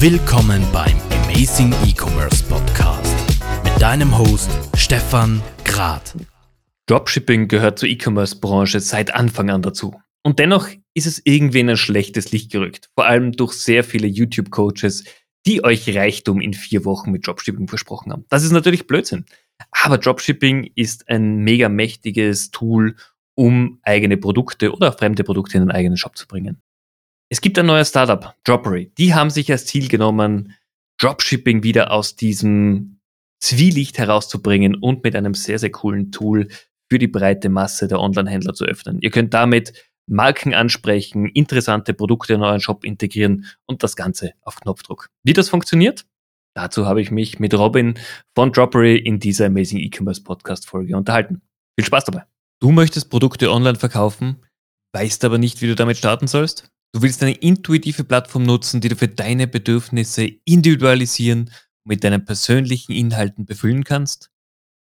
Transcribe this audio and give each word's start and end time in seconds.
Willkommen 0.00 0.62
beim 0.72 0.96
Amazing 1.24 1.72
E-Commerce 1.86 2.44
Podcast 2.44 3.16
mit 3.64 3.80
deinem 3.80 4.18
Host 4.18 4.50
Stefan 4.76 5.40
Grad. 5.64 6.14
Dropshipping 6.86 7.48
gehört 7.48 7.78
zur 7.78 7.88
E-Commerce-Branche 7.88 8.80
seit 8.80 9.14
Anfang 9.14 9.50
an 9.50 9.62
dazu. 9.62 9.94
Und 10.22 10.38
dennoch 10.38 10.68
ist 10.94 11.06
es 11.06 11.22
irgendwie 11.24 11.60
in 11.60 11.70
ein 11.70 11.76
schlechtes 11.76 12.32
Licht 12.32 12.52
gerückt. 12.52 12.90
Vor 12.94 13.06
allem 13.06 13.32
durch 13.32 13.52
sehr 13.52 13.84
viele 13.84 14.06
YouTube-Coaches, 14.06 15.04
die 15.46 15.64
euch 15.64 15.94
Reichtum 15.94 16.40
in 16.40 16.54
vier 16.54 16.84
Wochen 16.84 17.10
mit 17.10 17.26
Dropshipping 17.26 17.68
versprochen 17.68 18.12
haben. 18.12 18.24
Das 18.28 18.44
ist 18.44 18.52
natürlich 18.52 18.86
Blödsinn. 18.86 19.24
Aber 19.70 19.98
Dropshipping 19.98 20.70
ist 20.74 21.08
ein 21.08 21.38
mega 21.38 21.68
mächtiges 21.68 22.50
Tool, 22.50 22.96
um 23.34 23.78
eigene 23.82 24.16
Produkte 24.16 24.72
oder 24.72 24.92
fremde 24.92 25.24
Produkte 25.24 25.56
in 25.56 25.64
den 25.64 25.70
eigenen 25.70 25.96
Shop 25.96 26.16
zu 26.16 26.26
bringen. 26.26 26.60
Es 27.30 27.40
gibt 27.40 27.58
ein 27.58 27.66
neues 27.66 27.88
Startup, 27.88 28.34
Dropery. 28.44 28.92
Die 28.98 29.14
haben 29.14 29.30
sich 29.30 29.50
als 29.50 29.66
Ziel 29.66 29.88
genommen, 29.88 30.54
Dropshipping 30.98 31.62
wieder 31.62 31.90
aus 31.90 32.16
diesem 32.16 33.00
Zwielicht 33.40 33.98
herauszubringen 33.98 34.74
und 34.74 35.04
mit 35.04 35.16
einem 35.16 35.34
sehr, 35.34 35.58
sehr 35.58 35.70
coolen 35.70 36.12
Tool 36.12 36.48
für 36.90 36.98
die 36.98 37.08
breite 37.08 37.48
Masse 37.48 37.88
der 37.88 38.00
Online-Händler 38.00 38.54
zu 38.54 38.64
öffnen. 38.64 39.00
Ihr 39.00 39.10
könnt 39.10 39.34
damit 39.34 39.72
Marken 40.06 40.54
ansprechen, 40.54 41.26
interessante 41.26 41.94
Produkte 41.94 42.34
in 42.34 42.42
euren 42.42 42.60
Shop 42.60 42.84
integrieren 42.84 43.46
und 43.66 43.82
das 43.82 43.96
Ganze 43.96 44.32
auf 44.42 44.56
Knopfdruck. 44.56 45.08
Wie 45.22 45.32
das 45.32 45.48
funktioniert? 45.48 46.06
Dazu 46.54 46.86
habe 46.86 47.00
ich 47.00 47.10
mich 47.10 47.40
mit 47.40 47.54
Robin 47.54 47.94
von 48.34 48.52
Dropery 48.52 48.96
in 48.96 49.18
dieser 49.18 49.46
Amazing 49.46 49.78
E-Commerce 49.78 50.22
Podcast 50.22 50.68
Folge 50.68 50.96
unterhalten. 50.96 51.42
Viel 51.76 51.86
Spaß 51.86 52.04
dabei. 52.04 52.24
Du 52.60 52.70
möchtest 52.70 53.10
Produkte 53.10 53.50
online 53.50 53.76
verkaufen, 53.76 54.44
weißt 54.94 55.24
aber 55.24 55.38
nicht, 55.38 55.62
wie 55.62 55.66
du 55.66 55.74
damit 55.74 55.96
starten 55.96 56.28
sollst? 56.28 56.70
Du 56.94 57.02
willst 57.02 57.22
eine 57.22 57.32
intuitive 57.32 58.04
Plattform 58.04 58.44
nutzen, 58.44 58.80
die 58.80 58.88
du 58.88 58.94
für 58.94 59.08
deine 59.08 59.48
Bedürfnisse 59.48 60.26
individualisieren 60.44 61.46
und 61.48 61.88
mit 61.88 62.04
deinen 62.04 62.24
persönlichen 62.24 62.92
Inhalten 62.92 63.46
befüllen 63.46 63.82
kannst? 63.82 64.30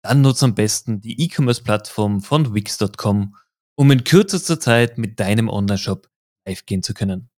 Dann 0.03 0.21
nutze 0.21 0.47
am 0.47 0.57
besten 0.57 1.01
die 1.01 1.23
E-Commerce-Plattform 1.23 2.21
von 2.21 2.53
Wix.com, 2.53 3.37
um 3.77 3.91
in 3.93 4.03
kürzester 4.03 4.59
Zeit 4.59 4.99
mit 4.99 5.21
deinem 5.21 5.49
Online-Shop 5.49 6.09
live 6.49 6.67
gehen 6.67 6.83
zu 6.83 6.95
können. 6.95 7.31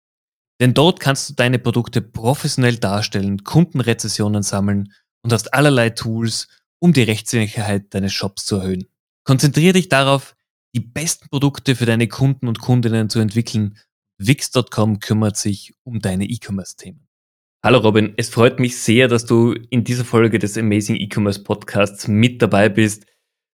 Denn 0.59 0.73
dort 0.73 1.01
kannst 1.01 1.29
du 1.29 1.35
deine 1.35 1.59
Produkte 1.59 2.01
professionell 2.01 2.79
darstellen, 2.79 3.45
Kundenrezessionen 3.45 4.43
sammeln 4.43 4.95
und 5.23 5.35
hast 5.35 5.53
allerlei 5.53 5.91
Tools, 5.91 6.49
um 6.79 6.95
die 6.95 7.03
Rechtssicherheit 7.03 7.93
deines 7.93 8.15
Shops 8.15 8.47
zu 8.47 8.57
erhöhen. 8.57 8.87
Konzentriere 9.25 9.75
dich 9.75 9.91
darauf, 9.91 10.35
die 10.75 10.81
besten 10.81 11.29
Produkte 11.29 11.77
für 11.77 11.85
deine 11.85 12.09
Kunden 12.09 12.49
und 12.49 12.61
Kundinnen 12.61 13.11
zu 13.11 13.19
entwickeln. 13.19 13.77
Wix.com 14.27 15.01
kümmert 15.01 15.37
sich 15.37 15.75
um 15.85 16.01
deine 16.01 16.25
E-Commerce-Themen. 16.25 17.09
Hallo 17.65 17.79
Robin, 17.79 18.15
es 18.17 18.29
freut 18.29 18.59
mich 18.59 18.79
sehr, 18.79 19.09
dass 19.09 19.25
du 19.25 19.53
in 19.53 19.85
dieser 19.85 20.05
Folge 20.05 20.39
des 20.39 20.57
Amazing 20.59 20.97
E-Commerce 20.97 21.43
Podcasts 21.43 22.09
mit 22.09 22.43
dabei 22.43 22.69
bist. 22.69 23.07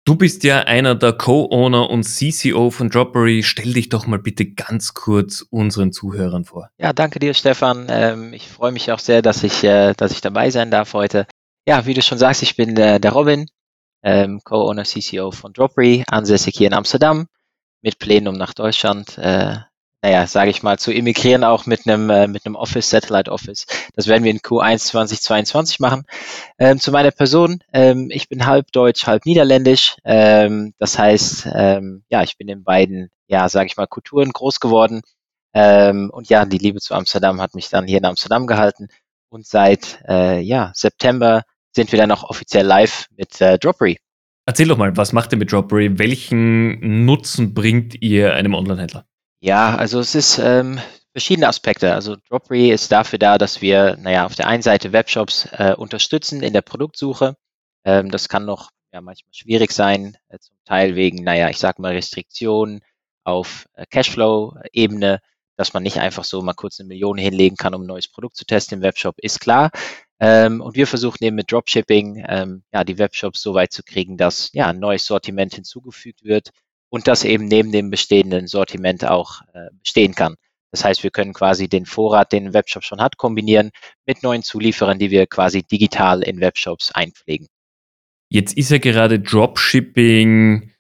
Du 0.07 0.17
bist 0.17 0.45
ja 0.45 0.61
einer 0.61 0.95
der 0.95 1.15
Co-Owner 1.15 1.89
und 1.89 2.05
CCO 2.05 2.71
von 2.71 2.91
Droppery. 2.91 3.43
Stell 3.43 3.73
dich 3.73 3.89
doch 3.89 4.07
mal 4.07 4.19
bitte 4.19 4.53
ganz 4.53 4.93
kurz 4.93 5.41
unseren 5.49 5.93
Zuhörern 5.93 6.45
vor. 6.45 6.69
Ja, 6.77 6.93
danke 6.93 7.19
dir, 7.19 7.33
Stefan. 7.33 7.87
Ähm, 7.89 8.35
ich 8.35 8.49
freue 8.49 8.73
mich 8.73 8.93
auch 8.93 8.99
sehr, 8.99 9.23
dass 9.23 9.43
ich, 9.43 9.65
äh, 9.65 9.95
dass 9.95 10.13
ich 10.13 10.21
dabei 10.21 10.51
sein 10.51 10.71
darf 10.71 10.93
heute. 10.93 11.27
Ja, 11.67 11.87
wie 11.87 11.95
du 11.95 12.03
schon 12.03 12.19
sagst, 12.19 12.43
ich 12.43 12.57
bin 12.57 12.75
der 12.75 13.01
Robin, 13.11 13.47
ähm, 14.03 14.41
Co-Owner, 14.45 14.85
CCO 14.85 15.31
von 15.31 15.55
Droppery, 15.55 16.05
ansässig 16.07 16.55
hier 16.57 16.67
in 16.67 16.75
Amsterdam, 16.75 17.27
mit 17.81 17.99
Plänen, 17.99 18.29
um 18.29 18.37
nach 18.37 18.53
Deutschland 18.53 19.17
äh, 19.17 19.57
naja, 20.05 20.27
sage 20.27 20.51
ich 20.51 20.63
mal, 20.63 20.79
zu 20.79 20.93
emigrieren 20.93 21.45
auch 21.45 21.65
mit 21.65 21.89
einem 21.89 22.11
äh, 22.11 22.29
mit 22.29 22.45
einem 22.45 22.57
Office, 22.57 22.91
Satellite 22.91 23.33
Office. 23.33 23.65
Das 23.95 24.07
werden 24.07 24.23
wir 24.23 24.31
in 24.31 24.41
Q1 24.41 24.81
2022 24.81 25.81
machen. 25.81 26.03
Ähm, 26.59 26.79
zu 26.79 26.93
meiner 26.93 27.11
Person, 27.11 27.61
ähm, 27.73 28.11
ich 28.11 28.29
bin 28.29 28.45
halb 28.45 28.71
deutsch, 28.73 29.07
halb 29.07 29.25
niederländisch. 29.25 29.97
Ähm, 30.05 30.75
das 30.79 30.99
heißt, 30.99 31.49
ähm, 31.55 32.05
ja, 32.11 32.23
ich 32.23 32.37
bin 32.37 32.49
in 32.49 32.65
beiden, 32.65 33.09
ja, 33.29 33.49
sage 33.49 33.69
ich 33.69 33.79
mal, 33.79 33.87
Kulturen 33.87 34.31
groß 34.31 34.61
geworden. 34.61 35.01
Ähm, 35.55 36.11
und 36.13 36.29
ja, 36.29 36.45
die 36.45 36.59
Liebe 36.59 36.81
zu 36.81 36.95
Amsterdam 36.95 37.41
hat 37.41 37.55
mich 37.55 37.71
dann 37.71 37.87
hier 37.87 37.97
in 37.97 38.05
Amsterdam 38.05 38.47
gehalten. 38.47 38.89
Und 39.31 39.47
seit 39.47 40.03
äh, 40.07 40.39
ja, 40.39 40.71
September 40.75 41.45
sind 41.73 41.93
wir 41.93 41.99
dann 41.99 42.11
auch 42.11 42.25
offiziell 42.25 42.67
live 42.67 43.07
mit 43.17 43.41
äh, 43.41 43.59
Dropery. 43.59 43.97
Erzähl 44.45 44.69
doch 44.69 44.77
mal, 44.77 44.95
was 44.99 45.15
macht 45.15 45.33
ihr 45.33 45.39
mit 45.39 45.51
Dropery? 45.51 45.99
Welchen 45.99 47.07
Nutzen 47.07 47.55
bringt 47.55 48.03
ihr 48.03 48.35
einem 48.35 48.53
Online-Händler? 48.53 49.07
Ja, 49.45 49.77
also 49.77 50.01
es 50.01 50.15
ist 50.15 50.39
ähm, 50.39 50.81
verschiedene 51.13 51.49
Aspekte. 51.49 51.93
Also 51.93 52.17
Dropry 52.31 52.71
ist 52.71 52.91
dafür 52.91 53.19
da, 53.19 53.37
dass 53.37 53.61
wir, 53.61 53.99
naja, 53.99 54.25
auf 54.25 54.35
der 54.35 54.47
einen 54.47 54.63
Seite 54.63 54.95
Webshops 54.95 55.47
äh, 55.53 55.75
unterstützen 55.77 56.43
in 56.43 56.55
der 56.55 56.63
Produktsuche. 56.63 57.37
Ähm, 57.85 58.11
das 58.11 58.31
kann 58.31 58.47
noch 58.47 58.71
ja, 58.91 59.03
manchmal 59.03 59.35
schwierig 59.35 59.73
sein, 59.73 60.17
äh, 60.29 60.39
zum 60.39 60.57
Teil 60.65 60.97
wegen, 60.97 61.23
naja, 61.25 61.51
ich 61.51 61.59
sag 61.59 61.79
mal 61.79 61.93
Restriktionen 61.93 62.81
auf 63.23 63.67
äh, 63.75 63.85
Cashflow-Ebene, 63.85 65.21
dass 65.57 65.75
man 65.75 65.83
nicht 65.83 65.99
einfach 65.99 66.25
so 66.25 66.41
mal 66.41 66.55
kurz 66.55 66.81
eine 66.81 66.89
Million 66.89 67.19
hinlegen 67.19 67.59
kann, 67.59 67.75
um 67.75 67.83
ein 67.83 67.87
neues 67.87 68.09
Produkt 68.09 68.37
zu 68.37 68.47
testen 68.47 68.79
im 68.79 68.83
Webshop, 68.83 69.19
ist 69.19 69.41
klar. 69.41 69.73
Ähm, 70.21 70.63
und 70.63 70.75
wir 70.75 70.87
versuchen 70.87 71.23
eben 71.23 71.37
mit 71.37 71.53
Dropshipping 71.53 72.25
ähm, 72.27 72.63
ja, 72.73 72.83
die 72.83 72.97
Webshops 72.97 73.43
so 73.43 73.53
weit 73.53 73.73
zu 73.73 73.83
kriegen, 73.83 74.17
dass 74.17 74.53
ja, 74.55 74.69
ein 74.69 74.79
neues 74.79 75.05
Sortiment 75.05 75.53
hinzugefügt 75.53 76.25
wird, 76.25 76.49
und 76.89 77.09
das 77.09 77.25
eben 77.25 77.47
neben 77.47 77.73
dem 77.73 77.91
bestehenden 77.91 78.47
Sortiment 78.47 79.05
auch 79.05 79.43
äh, 79.53 79.69
bestehen 79.83 80.15
kann. 80.15 80.37
Das 80.71 80.85
heißt, 80.85 81.03
wir 81.05 81.11
können 81.11 81.33
quasi 81.33 81.69
den 81.69 81.87
Vorrat, 81.87 82.33
den 82.33 82.47
ein 82.47 82.55
Webshop 82.55 82.83
schon 82.83 83.01
hat, 83.01 83.17
kombinieren 83.17 83.71
mit 84.07 84.23
neuen 84.25 84.43
Zulieferern, 84.43 84.99
die 84.99 85.11
wir 85.11 85.27
quasi 85.27 85.63
digital 85.63 86.23
in 86.23 86.41
Webshops 86.41 86.91
einpflegen. 86.91 87.47
Jetzt 88.29 88.57
ist 88.57 88.71
ja 88.71 88.79
gerade 88.79 89.21
Dropshipping 89.21 90.73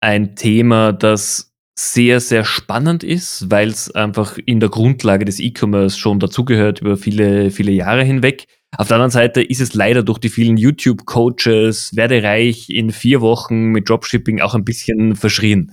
ein 0.00 0.34
Thema, 0.34 0.92
das 0.92 1.54
sehr, 1.78 2.20
sehr 2.20 2.44
spannend 2.44 3.04
ist, 3.04 3.50
weil 3.50 3.68
es 3.68 3.94
einfach 3.94 4.38
in 4.38 4.60
der 4.60 4.70
Grundlage 4.70 5.24
des 5.24 5.38
E-Commerce 5.38 5.98
schon 5.98 6.18
dazugehört 6.18 6.80
über 6.80 6.96
viele, 6.96 7.50
viele 7.50 7.70
Jahre 7.70 8.02
hinweg. 8.02 8.46
Auf 8.76 8.88
der 8.88 8.96
anderen 8.96 9.10
Seite 9.10 9.42
ist 9.42 9.60
es 9.60 9.74
leider 9.74 10.02
durch 10.02 10.18
die 10.18 10.28
vielen 10.28 10.56
YouTube-Coaches, 10.56 11.96
werde 11.96 12.22
reich 12.22 12.68
in 12.68 12.90
vier 12.90 13.20
Wochen 13.20 13.66
mit 13.66 13.88
Dropshipping 13.88 14.40
auch 14.40 14.54
ein 14.54 14.64
bisschen 14.64 15.16
verschrien. 15.16 15.72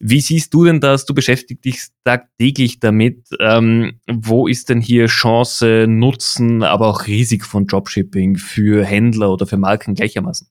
Wie 0.00 0.20
siehst 0.20 0.52
du 0.52 0.64
denn 0.64 0.80
das? 0.80 1.06
Du 1.06 1.14
beschäftigst 1.14 1.64
dich 1.64 1.80
tagtäglich 2.04 2.78
damit. 2.78 3.26
Ähm, 3.40 4.00
wo 4.06 4.46
ist 4.46 4.68
denn 4.68 4.80
hier 4.80 5.06
Chance, 5.06 5.86
Nutzen, 5.88 6.62
aber 6.62 6.88
auch 6.88 7.06
Risiko 7.06 7.46
von 7.46 7.66
Dropshipping 7.66 8.36
für 8.36 8.84
Händler 8.84 9.32
oder 9.32 9.46
für 9.46 9.56
Marken 9.56 9.94
gleichermaßen? 9.94 10.48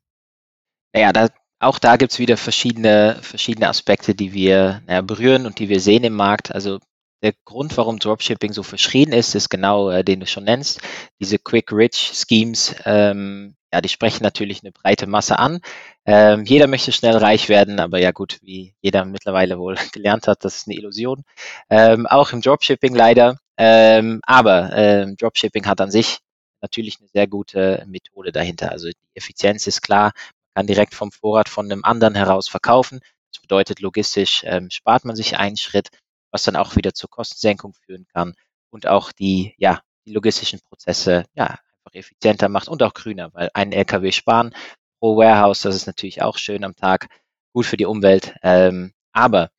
Naja, 0.94 1.13
da, 1.13 1.28
auch 1.59 1.78
da 1.78 1.97
gibt's 1.97 2.18
wieder 2.18 2.38
verschiedene, 2.38 3.19
verschiedene 3.22 3.68
Aspekte, 3.68 4.16
die 4.16 4.34
wir 4.34 4.81
naja, 4.88 5.02
berühren 5.02 5.46
und 5.46 5.59
die 5.59 5.69
wir 5.69 5.79
sehen 5.79 6.03
im 6.03 6.13
Markt. 6.13 6.53
Also 6.53 6.79
der 7.21 7.33
Grund, 7.45 7.77
warum 7.77 7.99
Dropshipping 7.99 8.53
so 8.53 8.63
verschrien 8.63 9.13
ist, 9.13 9.35
ist 9.35 9.49
genau, 9.49 9.89
äh, 9.89 10.03
den 10.03 10.19
du 10.19 10.25
schon 10.25 10.43
nennst. 10.45 10.81
Diese 11.19 11.37
Quick-Rich-Schemes, 11.37 12.75
ähm, 12.85 13.55
ja, 13.71 13.81
die 13.81 13.89
sprechen 13.89 14.23
natürlich 14.23 14.63
eine 14.63 14.71
breite 14.71 15.07
Masse 15.07 15.37
an. 15.39 15.59
Ähm, 16.05 16.45
jeder 16.45 16.67
möchte 16.67 16.91
schnell 16.91 17.15
reich 17.17 17.47
werden, 17.47 17.79
aber 17.79 17.99
ja 17.99 18.11
gut, 18.11 18.39
wie 18.41 18.73
jeder 18.81 19.05
mittlerweile 19.05 19.59
wohl 19.59 19.75
gelernt 19.93 20.27
hat, 20.27 20.43
das 20.43 20.57
ist 20.57 20.67
eine 20.67 20.75
Illusion. 20.77 21.23
Ähm, 21.69 22.07
auch 22.07 22.33
im 22.33 22.41
Dropshipping 22.41 22.95
leider. 22.95 23.37
Ähm, 23.57 24.21
aber 24.23 24.71
ähm, 24.73 25.15
Dropshipping 25.17 25.67
hat 25.67 25.79
an 25.81 25.91
sich 25.91 26.19
natürlich 26.61 26.97
eine 26.99 27.09
sehr 27.09 27.27
gute 27.27 27.85
Methode 27.87 28.31
dahinter. 28.31 28.71
Also 28.71 28.87
die 28.87 28.95
Effizienz 29.15 29.67
ist 29.67 29.81
klar, 29.81 30.11
man 30.55 30.63
kann 30.63 30.67
direkt 30.67 30.95
vom 30.95 31.11
Vorrat 31.11 31.49
von 31.49 31.71
einem 31.71 31.83
anderen 31.83 32.15
heraus 32.15 32.47
verkaufen. 32.49 32.99
Das 33.31 33.41
bedeutet, 33.41 33.79
logistisch 33.79 34.43
ähm, 34.45 34.69
spart 34.69 35.05
man 35.05 35.15
sich 35.15 35.37
einen 35.37 35.57
Schritt 35.57 35.89
was 36.31 36.43
dann 36.43 36.55
auch 36.55 36.75
wieder 36.75 36.93
zur 36.93 37.09
Kostensenkung 37.09 37.73
führen 37.85 38.05
kann 38.13 38.33
und 38.71 38.87
auch 38.87 39.11
die, 39.11 39.53
ja, 39.57 39.81
die 40.05 40.13
logistischen 40.13 40.59
Prozesse 40.61 41.25
ja, 41.33 41.45
einfach 41.45 41.93
effizienter 41.93 42.49
macht 42.49 42.67
und 42.67 42.83
auch 42.83 42.93
grüner, 42.93 43.33
weil 43.33 43.49
ein 43.53 43.72
LKW 43.72 44.11
sparen 44.11 44.53
pro 44.99 45.17
Warehouse, 45.17 45.61
das 45.61 45.75
ist 45.75 45.87
natürlich 45.87 46.22
auch 46.22 46.37
schön 46.37 46.63
am 46.63 46.75
Tag, 46.75 47.07
gut 47.53 47.66
für 47.66 47.78
die 47.78 47.85
Umwelt. 47.85 48.35
Ähm, 48.43 48.93
aber 49.13 49.49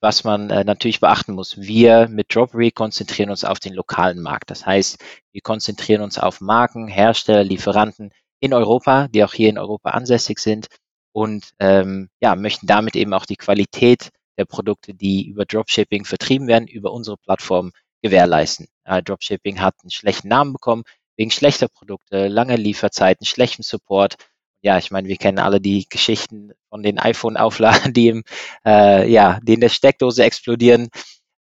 was 0.00 0.24
man 0.24 0.50
äh, 0.50 0.64
natürlich 0.64 1.00
beachten 1.00 1.32
muss, 1.32 1.60
wir 1.60 2.08
mit 2.08 2.34
Droppery 2.34 2.70
konzentrieren 2.70 3.30
uns 3.30 3.44
auf 3.44 3.58
den 3.58 3.74
lokalen 3.74 4.20
Markt. 4.20 4.50
Das 4.50 4.66
heißt, 4.66 5.02
wir 5.32 5.40
konzentrieren 5.40 6.02
uns 6.02 6.18
auf 6.18 6.40
Marken, 6.40 6.86
Hersteller, 6.86 7.44
Lieferanten 7.44 8.12
in 8.40 8.52
Europa, 8.52 9.08
die 9.08 9.24
auch 9.24 9.32
hier 9.32 9.48
in 9.48 9.58
Europa 9.58 9.90
ansässig 9.90 10.38
sind 10.38 10.68
und 11.12 11.50
ähm, 11.58 12.10
ja, 12.20 12.36
möchten 12.36 12.66
damit 12.66 12.94
eben 12.94 13.14
auch 13.14 13.24
die 13.24 13.36
Qualität 13.36 14.10
der 14.38 14.44
Produkte, 14.44 14.94
die 14.94 15.26
über 15.26 15.44
Dropshipping 15.44 16.04
vertrieben 16.04 16.48
werden, 16.48 16.68
über 16.68 16.92
unsere 16.92 17.16
Plattform 17.16 17.72
gewährleisten. 18.02 18.68
Äh, 18.84 19.02
Dropshipping 19.02 19.60
hat 19.60 19.74
einen 19.82 19.90
schlechten 19.90 20.28
Namen 20.28 20.52
bekommen 20.52 20.84
wegen 21.16 21.30
schlechter 21.30 21.68
Produkte, 21.68 22.28
lange 22.28 22.56
Lieferzeiten, 22.56 23.26
schlechtem 23.26 23.62
Support. 23.62 24.16
Ja, 24.62 24.78
ich 24.78 24.90
meine, 24.90 25.08
wir 25.08 25.16
kennen 25.16 25.38
alle 25.38 25.60
die 25.60 25.86
Geschichten 25.88 26.52
von 26.68 26.82
den 26.82 26.98
iPhone-Aufladen, 26.98 27.92
die 27.94 28.08
im, 28.08 28.24
äh, 28.66 29.10
ja, 29.10 29.40
die 29.42 29.54
in 29.54 29.60
der 29.60 29.68
Steckdose 29.68 30.24
explodieren. 30.24 30.88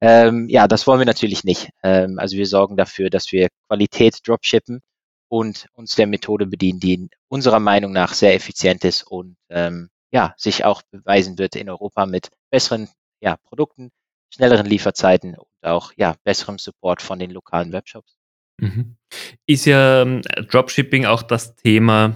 Ähm, 0.01 0.47
ja, 0.49 0.67
das 0.67 0.87
wollen 0.87 0.99
wir 0.99 1.05
natürlich 1.05 1.43
nicht. 1.43 1.69
Ähm, 1.83 2.19
also 2.19 2.37
wir 2.37 2.45
sorgen 2.45 2.77
dafür, 2.77 3.09
dass 3.09 3.31
wir 3.31 3.49
Qualität 3.67 4.19
dropshippen 4.27 4.81
und 5.27 5.67
uns 5.73 5.95
der 5.95 6.07
Methode 6.07 6.45
bedienen, 6.45 6.79
die 6.79 7.09
unserer 7.27 7.59
Meinung 7.59 7.91
nach 7.91 8.13
sehr 8.13 8.35
effizient 8.35 8.83
ist 8.85 9.03
und 9.03 9.35
ähm, 9.49 9.89
ja, 10.11 10.33
sich 10.37 10.65
auch 10.65 10.81
beweisen 10.91 11.37
wird 11.37 11.55
in 11.55 11.69
Europa 11.69 12.05
mit 12.05 12.29
besseren 12.51 12.89
ja, 13.21 13.37
Produkten, 13.37 13.91
schnelleren 14.33 14.65
Lieferzeiten 14.65 15.35
und 15.35 15.47
auch 15.61 15.91
ja, 15.95 16.15
besserem 16.23 16.57
Support 16.57 17.01
von 17.01 17.19
den 17.19 17.31
lokalen 17.31 17.71
Webshops. 17.71 18.15
Mhm. 18.59 18.97
Ist 19.45 19.65
ja 19.65 20.01
ähm, 20.01 20.21
Dropshipping 20.49 21.05
auch 21.05 21.23
das 21.23 21.55
Thema, 21.55 22.15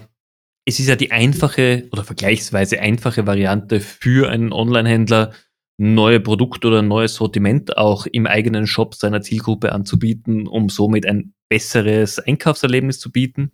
es 0.65 0.79
ist 0.79 0.87
ja 0.87 0.95
die 0.95 1.11
einfache 1.11 1.87
oder 1.91 2.03
vergleichsweise 2.03 2.79
einfache 2.79 3.25
Variante 3.25 3.79
für 3.81 4.29
einen 4.29 4.53
Online-Händler, 4.53 5.33
neue 5.77 6.19
Produkte 6.19 6.67
oder 6.67 6.79
ein 6.79 6.87
neues 6.87 7.15
Sortiment 7.15 7.77
auch 7.77 8.05
im 8.05 8.27
eigenen 8.27 8.67
Shop 8.67 8.95
seiner 8.95 9.21
Zielgruppe 9.21 9.71
anzubieten, 9.71 10.47
um 10.47 10.69
somit 10.69 11.05
ein 11.05 11.33
besseres 11.49 12.19
Einkaufserlebnis 12.19 12.99
zu 12.99 13.11
bieten. 13.11 13.51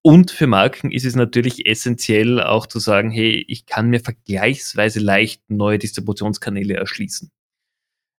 Und 0.00 0.30
für 0.30 0.46
Marken 0.46 0.90
ist 0.90 1.04
es 1.04 1.16
natürlich 1.16 1.66
essentiell 1.66 2.40
auch 2.40 2.66
zu 2.66 2.78
sagen, 2.78 3.10
hey, 3.10 3.44
ich 3.48 3.66
kann 3.66 3.90
mir 3.90 4.00
vergleichsweise 4.00 5.00
leicht 5.00 5.42
neue 5.48 5.78
Distributionskanäle 5.78 6.74
erschließen. 6.74 7.30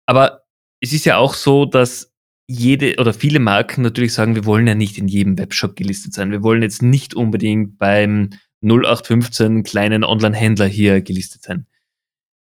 Aber 0.06 0.44
es 0.82 0.94
ist 0.94 1.06
ja 1.06 1.18
auch 1.18 1.34
so, 1.34 1.66
dass 1.66 2.14
jede 2.46 2.98
oder 3.00 3.14
viele 3.14 3.40
Marken 3.40 3.82
natürlich 3.82 4.14
sagen, 4.14 4.36
wir 4.36 4.46
wollen 4.46 4.68
ja 4.68 4.76
nicht 4.76 4.98
in 4.98 5.08
jedem 5.08 5.38
Webshop 5.38 5.78
gelistet 5.78 6.14
sein. 6.14 6.32
Wir 6.32 6.44
wollen 6.44 6.62
jetzt 6.62 6.82
nicht 6.82 7.14
unbedingt 7.14 7.78
beim 7.78 8.32
0815 8.62 9.64
kleinen 9.64 10.04
Online-Händler 10.04 10.68
hier 10.68 11.02
gelistet 11.02 11.44
sein. 11.44 11.68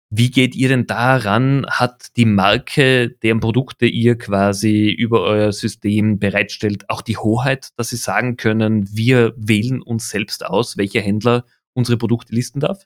Wie 0.10 0.30
geht 0.30 0.56
ihr 0.56 0.70
denn 0.70 0.86
daran? 0.86 1.66
Hat 1.68 2.16
die 2.16 2.26
Marke, 2.26 3.10
deren 3.10 3.40
Produkte 3.40 3.86
ihr 3.86 4.18
quasi 4.18 4.90
über 4.90 5.22
euer 5.22 5.52
System 5.52 6.20
bereitstellt, 6.20 6.90
auch 6.90 7.02
die 7.02 7.18
Hoheit, 7.18 7.70
dass 7.76 7.90
sie 7.90 7.98
sagen 7.98 8.38
können, 8.38 8.88
wir 8.96 9.34
wählen 9.36 9.82
uns 9.82 10.10
selbst 10.10 10.46
aus, 10.46 10.78
welcher 10.78 11.02
Händler 11.02 11.44
unsere 11.74 11.98
Produkte 11.98 12.34
listen 12.34 12.60
darf? 12.60 12.86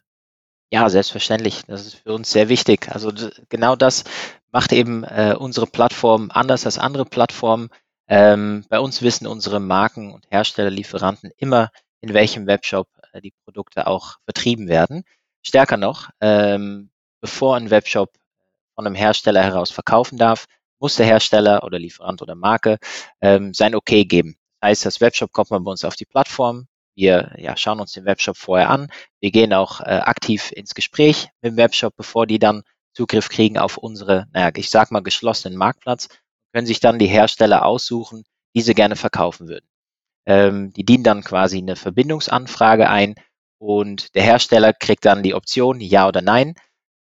Ja, 0.72 0.88
selbstverständlich. 0.90 1.64
Das 1.68 1.86
ist 1.86 1.96
für 1.96 2.14
uns 2.14 2.32
sehr 2.32 2.48
wichtig. 2.48 2.90
Also 2.92 3.12
genau 3.50 3.76
das 3.76 4.04
macht 4.52 4.72
eben 4.72 5.04
äh, 5.04 5.36
unsere 5.38 5.68
Plattform 5.68 6.30
anders 6.32 6.66
als 6.66 6.78
andere 6.78 7.06
Plattformen. 7.06 7.70
Ähm, 8.08 8.66
bei 8.70 8.80
uns 8.80 9.02
wissen 9.02 9.28
unsere 9.28 9.60
Marken 9.60 10.12
und 10.12 10.26
Hersteller, 10.30 10.70
Lieferanten 10.70 11.32
immer, 11.38 11.70
in 12.02 12.14
welchem 12.14 12.48
Webshop 12.48 12.88
äh, 13.14 13.22
die 13.22 13.34
Produkte 13.46 13.88
auch 13.88 14.18
vertrieben 14.26 14.68
werden. 14.68 15.04
Stärker 15.42 15.78
noch, 15.78 16.10
ähm, 16.22 16.90
bevor 17.22 17.56
ein 17.56 17.70
Webshop 17.70 18.12
von 18.76 18.86
einem 18.86 18.96
Hersteller 18.96 19.44
heraus 19.44 19.72
verkaufen 19.72 20.18
darf, 20.18 20.46
muss 20.80 20.96
der 20.96 21.06
Hersteller 21.06 21.64
oder 21.64 21.80
Lieferant 21.80 22.22
oder 22.22 22.36
Marke 22.36 22.78
ähm, 23.22 23.54
sein 23.54 23.76
Okay 23.76 24.06
geben. 24.06 24.38
Das 24.62 24.70
heißt, 24.70 24.86
das 24.86 25.02
Webshop 25.02 25.32
kommt 25.32 25.52
mal 25.52 25.60
bei 25.60 25.72
uns 25.72 25.84
auf 25.84 25.96
die 25.96 26.06
Plattform. 26.06 26.68
Wir 26.96 27.34
ja, 27.38 27.56
schauen 27.56 27.80
uns 27.80 27.94
den 27.94 28.06
Webshop 28.06 28.38
vorher 28.38 28.70
an. 28.70 28.92
Wir 29.20 29.32
gehen 29.32 29.54
auch 29.54 29.82
äh, 29.82 29.86
aktiv 29.86 30.52
ins 30.52 30.74
Gespräch 30.76 31.30
mit 31.42 31.54
dem 31.54 31.58
Webshop, 31.58 31.96
bevor 31.96 32.26
die 32.26 32.40
dann 32.40 32.64
Zugriff 32.94 33.30
kriegen 33.30 33.58
auf 33.58 33.78
unsere, 33.78 34.28
naja, 34.34 34.52
ich 34.56 34.70
sag 34.70 34.92
mal, 34.92 35.02
geschlossenen 35.02 35.58
Marktplatz, 35.58 36.10
können 36.54 36.68
sich 36.68 36.80
dann 36.80 37.00
die 37.00 37.08
Hersteller 37.08 37.66
aussuchen, 37.66 38.24
die 38.56 38.62
sie 38.62 38.74
gerne 38.74 38.96
verkaufen 38.96 39.48
würden. 39.48 39.68
Ähm, 40.26 40.74
die 40.74 40.84
dienen 40.84 41.04
dann 41.04 41.24
quasi 41.24 41.58
eine 41.60 41.76
Verbindungsanfrage 41.76 42.90
ein 42.90 43.16
und 43.60 44.16
der 44.16 44.24
Hersteller 44.24 44.74
kriegt 44.74 45.06
dann 45.06 45.24
die 45.24 45.36
Option 45.36 45.80
Ja 45.80 46.08
oder 46.08 46.22
Nein 46.22 46.56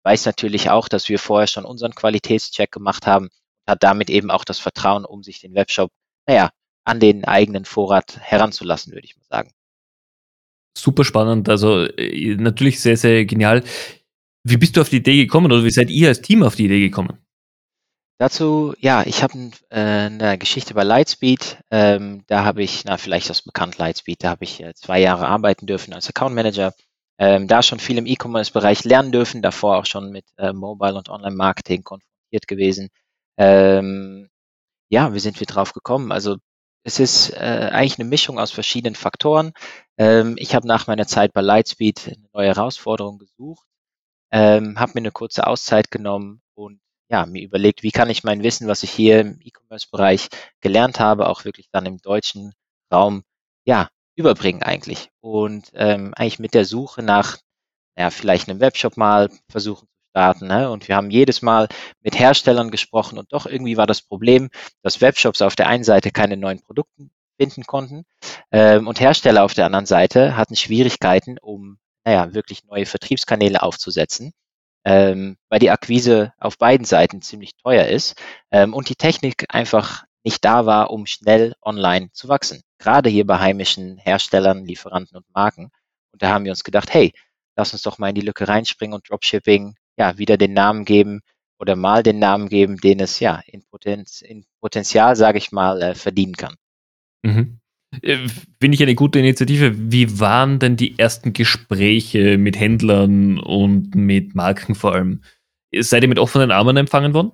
weiß 0.07 0.25
natürlich 0.25 0.69
auch, 0.69 0.87
dass 0.87 1.09
wir 1.09 1.19
vorher 1.19 1.47
schon 1.47 1.65
unseren 1.65 1.93
Qualitätscheck 1.93 2.71
gemacht 2.71 3.05
haben 3.05 3.29
hat 3.67 3.83
damit 3.83 4.09
eben 4.09 4.31
auch 4.31 4.45
das 4.45 4.59
Vertrauen, 4.59 5.05
um 5.05 5.23
sich 5.23 5.41
den 5.41 5.53
Webshop, 5.53 5.91
naja, 6.25 6.51
an 6.85 6.99
den 6.99 7.25
eigenen 7.25 7.65
Vorrat 7.65 8.17
heranzulassen, 8.19 8.93
würde 8.93 9.05
ich 9.05 9.17
mal 9.17 9.25
sagen. 9.29 9.51
Super 10.75 11.03
spannend, 11.03 11.49
also 11.49 11.83
äh, 11.83 12.35
natürlich 12.35 12.79
sehr, 12.79 12.97
sehr 12.97 13.25
genial. 13.25 13.63
Wie 14.43 14.57
bist 14.57 14.77
du 14.77 14.81
auf 14.81 14.89
die 14.89 14.97
Idee 14.97 15.17
gekommen 15.17 15.51
oder 15.51 15.63
wie 15.63 15.71
seid 15.71 15.89
ihr 15.89 16.07
als 16.07 16.21
Team 16.21 16.43
auf 16.43 16.55
die 16.55 16.65
Idee 16.65 16.79
gekommen? 16.79 17.17
Dazu, 18.19 18.73
ja, 18.79 19.03
ich 19.05 19.21
habe 19.21 19.51
äh, 19.69 19.79
eine 19.79 20.37
Geschichte 20.37 20.73
bei 20.73 20.83
Lightspeed. 20.83 21.57
Ähm, 21.69 22.23
da 22.27 22.45
habe 22.45 22.63
ich, 22.63 22.85
na, 22.85 22.97
vielleicht 22.97 23.29
das 23.29 23.43
bekannt, 23.43 23.77
Lightspeed, 23.77 24.23
da 24.23 24.29
habe 24.29 24.43
ich 24.43 24.63
äh, 24.63 24.73
zwei 24.73 24.99
Jahre 24.99 25.27
arbeiten 25.27 25.67
dürfen 25.67 25.93
als 25.93 26.09
Account 26.09 26.33
Manager 26.33 26.73
ähm, 27.19 27.47
da 27.47 27.63
schon 27.63 27.79
viel 27.79 27.97
im 27.97 28.05
E-Commerce-Bereich 28.05 28.83
lernen 28.83 29.11
dürfen, 29.11 29.41
davor 29.41 29.77
auch 29.77 29.85
schon 29.85 30.11
mit 30.11 30.25
äh, 30.37 30.53
Mobile- 30.53 30.97
und 30.97 31.09
Online-Marketing 31.09 31.83
konfrontiert 31.83 32.47
gewesen. 32.47 32.89
Ähm, 33.37 34.29
ja, 34.89 35.13
wie 35.13 35.19
sind 35.19 35.39
wir 35.39 35.47
drauf 35.47 35.73
gekommen? 35.73 36.11
Also 36.11 36.37
es 36.83 36.99
ist 36.99 37.31
äh, 37.31 37.69
eigentlich 37.71 37.99
eine 37.99 38.09
Mischung 38.09 38.39
aus 38.39 38.51
verschiedenen 38.51 38.95
Faktoren. 38.95 39.53
Ähm, 39.97 40.35
ich 40.37 40.55
habe 40.55 40.67
nach 40.67 40.87
meiner 40.87 41.07
Zeit 41.07 41.33
bei 41.33 41.41
Lightspeed 41.41 42.07
eine 42.07 42.29
neue 42.33 42.47
Herausforderung 42.47 43.17
gesucht, 43.19 43.67
ähm, 44.31 44.79
habe 44.79 44.93
mir 44.95 45.01
eine 45.01 45.11
kurze 45.11 45.47
Auszeit 45.47 45.91
genommen 45.91 46.41
und 46.55 46.79
ja, 47.09 47.25
mir 47.25 47.43
überlegt, 47.43 47.83
wie 47.83 47.91
kann 47.91 48.09
ich 48.09 48.23
mein 48.23 48.43
Wissen, 48.43 48.67
was 48.67 48.83
ich 48.83 48.91
hier 48.91 49.21
im 49.21 49.39
E-Commerce-Bereich 49.41 50.29
gelernt 50.61 50.99
habe, 50.99 51.29
auch 51.29 51.45
wirklich 51.45 51.69
dann 51.71 51.85
im 51.85 51.99
deutschen 51.99 52.53
Raum 52.91 53.23
ja, 53.65 53.89
überbringen 54.17 54.63
eigentlich. 54.63 55.09
Und 55.21 55.71
ähm, 55.73 56.13
eigentlich 56.15 56.39
mit 56.39 56.53
der 56.53 56.65
Suche 56.65 57.03
nach, 57.03 57.37
ja, 57.97 58.09
vielleicht 58.09 58.49
einem 58.49 58.59
Webshop 58.59 58.97
mal 58.97 59.29
versuchen 59.49 59.87
zu 59.87 59.93
starten. 60.11 60.47
Ne? 60.47 60.69
Und 60.69 60.87
wir 60.87 60.95
haben 60.95 61.11
jedes 61.11 61.41
Mal 61.41 61.67
mit 62.01 62.19
Herstellern 62.19 62.71
gesprochen 62.71 63.17
und 63.17 63.31
doch 63.31 63.45
irgendwie 63.45 63.77
war 63.77 63.87
das 63.87 64.01
Problem, 64.01 64.49
dass 64.81 65.01
Webshops 65.01 65.41
auf 65.41 65.55
der 65.55 65.67
einen 65.67 65.83
Seite 65.83 66.11
keine 66.11 66.35
neuen 66.35 66.61
Produkte 66.61 67.09
finden 67.39 67.65
konnten 67.65 68.03
ähm, 68.51 68.87
und 68.87 68.99
Hersteller 68.99 69.43
auf 69.43 69.53
der 69.53 69.67
anderen 69.67 69.85
Seite 69.85 70.35
hatten 70.35 70.55
Schwierigkeiten, 70.55 71.37
um 71.39 71.77
naja, 72.03 72.33
wirklich 72.33 72.63
neue 72.63 72.85
Vertriebskanäle 72.85 73.61
aufzusetzen, 73.61 74.31
ähm, 74.85 75.37
weil 75.49 75.59
die 75.59 75.69
Akquise 75.69 76.33
auf 76.39 76.57
beiden 76.57 76.85
Seiten 76.85 77.21
ziemlich 77.21 77.55
teuer 77.57 77.85
ist 77.85 78.15
ähm, 78.49 78.73
und 78.73 78.89
die 78.89 78.95
Technik 78.95 79.45
einfach 79.49 80.05
nicht 80.23 80.43
da 80.43 80.65
war, 80.65 80.91
um 80.91 81.05
schnell 81.05 81.53
online 81.61 82.09
zu 82.11 82.27
wachsen. 82.27 82.61
Gerade 82.79 83.09
hier 83.09 83.25
bei 83.25 83.39
heimischen 83.39 83.97
Herstellern, 83.97 84.65
Lieferanten 84.65 85.17
und 85.17 85.25
Marken. 85.33 85.71
Und 86.11 86.21
da 86.21 86.29
haben 86.29 86.45
wir 86.45 86.51
uns 86.51 86.63
gedacht, 86.63 86.93
hey, 86.93 87.13
lass 87.55 87.73
uns 87.73 87.81
doch 87.81 87.97
mal 87.97 88.09
in 88.09 88.15
die 88.15 88.21
Lücke 88.21 88.47
reinspringen 88.47 88.93
und 88.93 89.09
Dropshipping 89.09 89.75
ja 89.97 90.17
wieder 90.17 90.37
den 90.37 90.53
Namen 90.53 90.85
geben 90.85 91.21
oder 91.59 91.75
mal 91.75 92.03
den 92.03 92.19
Namen 92.19 92.49
geben, 92.49 92.77
den 92.77 92.99
es 92.99 93.19
ja 93.19 93.41
in, 93.47 93.63
Potenz, 93.69 94.21
in 94.21 94.45
Potenzial, 94.61 95.15
sage 95.15 95.37
ich 95.37 95.51
mal, 95.51 95.81
äh, 95.81 95.95
verdienen 95.95 96.35
kann. 96.35 96.55
Mhm. 97.23 97.59
Äh, 98.01 98.27
finde 98.59 98.75
ich 98.75 98.83
eine 98.83 98.95
gute 98.95 99.19
Initiative. 99.19 99.91
Wie 99.91 100.19
waren 100.19 100.59
denn 100.59 100.75
die 100.75 100.99
ersten 100.99 101.33
Gespräche 101.33 102.37
mit 102.37 102.59
Händlern 102.59 103.39
und 103.39 103.95
mit 103.95 104.35
Marken 104.35 104.75
vor 104.75 104.93
allem? 104.93 105.23
Seid 105.75 106.03
ihr 106.03 106.09
mit 106.09 106.19
offenen 106.19 106.51
Armen 106.51 106.77
empfangen 106.77 107.13
worden? 107.13 107.31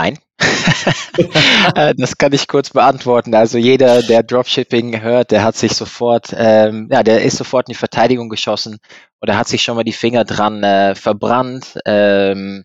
Nein. 0.00 0.18
Äh, 1.74 1.94
das 1.94 2.16
kann 2.16 2.32
ich 2.32 2.48
kurz 2.48 2.70
beantworten. 2.70 3.34
Also 3.34 3.58
jeder, 3.58 4.02
der 4.02 4.22
Dropshipping 4.22 5.02
hört, 5.02 5.30
der 5.30 5.44
hat 5.44 5.56
sich 5.56 5.72
sofort, 5.74 6.34
ähm, 6.34 6.88
ja, 6.90 7.02
der 7.02 7.22
ist 7.22 7.36
sofort 7.36 7.68
in 7.68 7.72
die 7.72 7.78
Verteidigung 7.78 8.30
geschossen 8.30 8.78
oder 9.20 9.36
hat 9.36 9.46
sich 9.46 9.62
schon 9.62 9.76
mal 9.76 9.84
die 9.84 9.92
Finger 9.92 10.24
dran 10.24 10.64
äh, 10.64 10.94
verbrannt. 10.94 11.78
Ähm, 11.84 12.64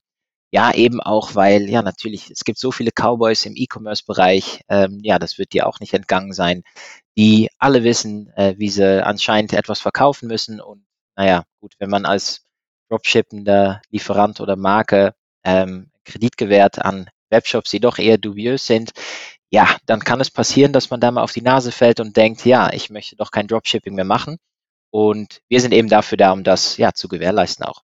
ja, 0.51 0.73
eben 0.73 1.01
auch, 1.01 1.35
weil, 1.35 1.69
ja, 1.69 1.81
natürlich, 1.81 2.31
es 2.31 2.45
gibt 2.45 2.57
so 2.57 2.71
viele 2.71 2.91
Cowboys 2.91 3.45
im 3.45 3.53
E-Commerce-Bereich, 3.55 4.61
ähm, 4.69 4.99
ja, 5.03 5.19
das 5.19 5.37
wird 5.37 5.51
dir 5.53 5.67
auch 5.67 5.79
nicht 5.81 5.93
entgangen 5.93 6.31
sein, 6.31 6.63
die 7.17 7.49
alle 7.59 7.83
wissen, 7.83 8.31
äh, 8.37 8.55
wie 8.57 8.69
sie 8.69 9.05
anscheinend 9.05 9.53
etwas 9.53 9.81
verkaufen 9.81 10.27
müssen. 10.27 10.61
Und 10.61 10.85
naja, 11.17 11.43
gut, 11.59 11.73
wenn 11.79 11.89
man 11.89 12.05
als 12.05 12.45
Dropshippender 12.89 13.81
Lieferant 13.91 14.39
oder 14.39 14.55
Marke 14.55 15.13
ähm, 15.43 15.91
Kredit 16.05 16.37
gewährt 16.37 16.79
an 16.79 17.09
Webshops, 17.29 17.71
die 17.71 17.79
doch 17.79 17.97
eher 17.97 18.17
dubiös 18.17 18.65
sind, 18.65 18.91
ja, 19.51 19.77
dann 19.85 20.01
kann 20.01 20.19
es 20.19 20.31
passieren, 20.31 20.73
dass 20.73 20.89
man 20.89 20.99
da 20.99 21.11
mal 21.11 21.23
auf 21.23 21.31
die 21.31 21.41
Nase 21.41 21.71
fällt 21.71 21.99
und 21.99 22.17
denkt, 22.17 22.45
ja, 22.45 22.73
ich 22.73 22.89
möchte 22.89 23.15
doch 23.15 23.31
kein 23.31 23.47
Dropshipping 23.47 23.95
mehr 23.95 24.05
machen. 24.05 24.37
Und 24.91 25.41
wir 25.49 25.61
sind 25.61 25.73
eben 25.73 25.89
dafür 25.89 26.17
da, 26.17 26.31
um 26.31 26.43
das 26.43 26.77
ja 26.77 26.93
zu 26.93 27.07
gewährleisten 27.07 27.65
auch. 27.65 27.83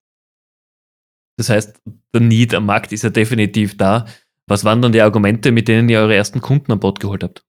Das 1.38 1.50
heißt, 1.50 1.80
der 2.14 2.22
Need 2.22 2.54
am 2.54 2.66
Markt 2.66 2.92
ist 2.92 3.04
ja 3.04 3.10
definitiv 3.10 3.78
da. 3.78 4.06
Was 4.48 4.64
waren 4.64 4.82
dann 4.82 4.92
die 4.92 5.02
Argumente, 5.02 5.52
mit 5.52 5.68
denen 5.68 5.90
ihr 5.90 6.00
eure 6.00 6.16
ersten 6.16 6.42
Kunden 6.42 6.72
an 6.72 6.80
Bord 6.80 7.00
geholt 7.00 7.24
habt? 7.24 7.44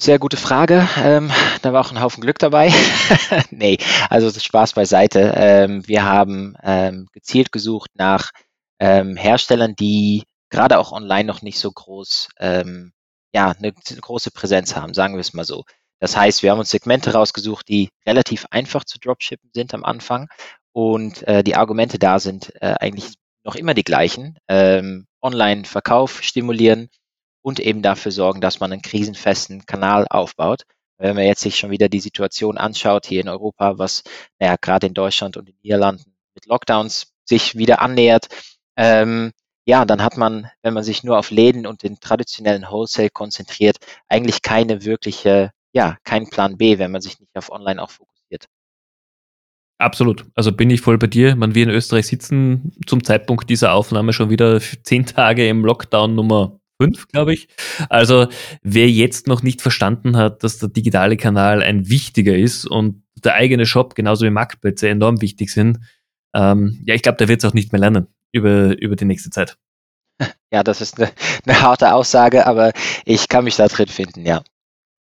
Sehr 0.00 0.18
gute 0.18 0.36
Frage. 0.36 0.88
Ähm, 0.98 1.30
da 1.62 1.72
war 1.72 1.80
auch 1.80 1.92
ein 1.92 2.00
Haufen 2.00 2.22
Glück 2.22 2.38
dabei. 2.38 2.72
nee, 3.50 3.78
also 4.08 4.30
Spaß 4.30 4.72
beiseite. 4.72 5.32
Ähm, 5.36 5.86
wir 5.86 6.04
haben 6.04 6.56
ähm, 6.62 7.06
gezielt 7.12 7.52
gesucht 7.52 7.90
nach 7.94 8.30
ähm, 8.82 9.16
Herstellern, 9.16 9.76
die 9.76 10.24
gerade 10.50 10.80
auch 10.80 10.90
online 10.90 11.24
noch 11.24 11.40
nicht 11.40 11.60
so 11.60 11.70
groß, 11.70 12.30
ähm, 12.40 12.92
ja, 13.32 13.52
eine 13.52 13.72
große 13.72 14.32
Präsenz 14.32 14.74
haben, 14.74 14.92
sagen 14.92 15.14
wir 15.14 15.20
es 15.20 15.34
mal 15.34 15.44
so. 15.44 15.62
Das 16.00 16.16
heißt, 16.16 16.42
wir 16.42 16.50
haben 16.50 16.58
uns 16.58 16.70
Segmente 16.70 17.12
rausgesucht, 17.12 17.68
die 17.68 17.90
relativ 18.04 18.44
einfach 18.50 18.82
zu 18.84 18.98
dropshippen 18.98 19.50
sind 19.54 19.72
am 19.72 19.84
Anfang 19.84 20.28
und 20.72 21.22
äh, 21.28 21.44
die 21.44 21.54
Argumente 21.54 22.00
da 22.00 22.18
sind, 22.18 22.52
äh, 22.60 22.74
eigentlich 22.80 23.14
noch 23.44 23.54
immer 23.54 23.72
die 23.72 23.84
gleichen. 23.84 24.36
Ähm, 24.48 25.06
Online-Verkauf 25.22 26.20
stimulieren 26.24 26.88
und 27.40 27.60
eben 27.60 27.82
dafür 27.82 28.10
sorgen, 28.10 28.40
dass 28.40 28.58
man 28.58 28.72
einen 28.72 28.82
krisenfesten 28.82 29.64
Kanal 29.64 30.08
aufbaut. 30.10 30.64
Wenn 30.98 31.14
man 31.14 31.24
jetzt 31.24 31.42
sich 31.42 31.56
schon 31.56 31.70
wieder 31.70 31.88
die 31.88 32.00
Situation 32.00 32.58
anschaut 32.58 33.06
hier 33.06 33.20
in 33.20 33.28
Europa, 33.28 33.78
was 33.78 34.02
naja, 34.40 34.56
gerade 34.60 34.88
in 34.88 34.94
Deutschland 34.94 35.36
und 35.36 35.48
in 35.48 35.56
Niederlanden 35.62 36.16
mit 36.34 36.46
Lockdowns 36.46 37.12
sich 37.24 37.56
wieder 37.56 37.80
annähert, 37.80 38.26
ähm, 38.82 39.30
ja, 39.64 39.84
dann 39.84 40.02
hat 40.02 40.16
man, 40.16 40.48
wenn 40.62 40.74
man 40.74 40.82
sich 40.82 41.04
nur 41.04 41.16
auf 41.16 41.30
Läden 41.30 41.66
und 41.66 41.84
den 41.84 42.00
traditionellen 42.00 42.64
Wholesale 42.64 43.10
konzentriert, 43.10 43.76
eigentlich 44.08 44.42
keine 44.42 44.84
wirkliche, 44.84 45.52
ja, 45.72 45.98
keinen 46.02 46.28
Plan 46.28 46.56
B, 46.56 46.78
wenn 46.78 46.90
man 46.90 47.00
sich 47.00 47.20
nicht 47.20 47.36
auf 47.36 47.52
Online 47.52 47.80
auch 47.80 47.90
fokussiert. 47.90 48.46
Absolut. 49.78 50.24
Also 50.34 50.52
bin 50.52 50.70
ich 50.70 50.80
voll 50.80 50.98
bei 50.98 51.06
dir. 51.06 51.36
Man, 51.36 51.54
wir 51.54 51.62
in 51.62 51.70
Österreich 51.70 52.08
sitzen 52.08 52.72
zum 52.86 53.04
Zeitpunkt 53.04 53.48
dieser 53.48 53.72
Aufnahme 53.72 54.12
schon 54.12 54.30
wieder 54.30 54.60
zehn 54.60 55.06
Tage 55.06 55.48
im 55.48 55.64
Lockdown 55.64 56.14
Nummer 56.16 56.60
fünf, 56.80 57.06
glaube 57.06 57.34
ich. 57.34 57.48
Also 57.88 58.26
wer 58.62 58.90
jetzt 58.90 59.28
noch 59.28 59.42
nicht 59.42 59.62
verstanden 59.62 60.16
hat, 60.16 60.42
dass 60.42 60.58
der 60.58 60.70
digitale 60.70 61.16
Kanal 61.16 61.62
ein 61.62 61.88
wichtiger 61.88 62.36
ist 62.36 62.66
und 62.66 63.04
der 63.22 63.34
eigene 63.34 63.66
Shop 63.66 63.94
genauso 63.94 64.24
wie 64.26 64.30
Marktplätze 64.30 64.88
enorm 64.88 65.20
wichtig 65.20 65.52
sind, 65.52 65.78
ähm, 66.34 66.82
ja, 66.84 66.94
ich 66.96 67.02
glaube, 67.02 67.18
der 67.18 67.28
wird 67.28 67.44
es 67.44 67.48
auch 67.48 67.54
nicht 67.54 67.72
mehr 67.72 67.80
lernen 67.80 68.08
über, 68.32 68.80
über 68.80 68.96
die 68.96 69.04
nächste 69.04 69.30
Zeit. 69.30 69.56
Ja, 70.52 70.62
das 70.62 70.80
ist 70.80 71.00
eine, 71.00 71.10
eine 71.46 71.62
harte 71.62 71.94
Aussage, 71.94 72.46
aber 72.46 72.72
ich 73.04 73.28
kann 73.28 73.44
mich 73.44 73.56
da 73.56 73.68
drin 73.68 73.88
finden, 73.88 74.26
ja. 74.26 74.42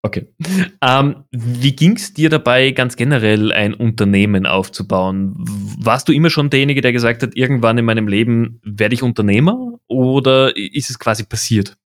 Okay. 0.03 0.33
Ähm, 0.81 1.25
wie 1.31 1.77
ging 1.77 1.97
es 1.97 2.15
dir 2.15 2.31
dabei, 2.31 2.71
ganz 2.71 2.97
generell 2.97 3.53
ein 3.53 3.75
Unternehmen 3.75 4.47
aufzubauen? 4.47 5.35
Warst 5.37 6.09
du 6.09 6.13
immer 6.13 6.31
schon 6.31 6.49
derjenige, 6.49 6.81
der 6.81 6.93
gesagt 6.93 7.23
hat, 7.23 7.37
irgendwann 7.37 7.77
in 7.77 7.85
meinem 7.85 8.09
Leben 8.09 8.61
werde 8.65 8.95
ich 8.95 9.03
Unternehmer 9.03 9.79
oder 9.89 10.57
ist 10.57 10.89
es 10.89 10.99
quasi 10.99 11.25
passiert? 11.25 11.77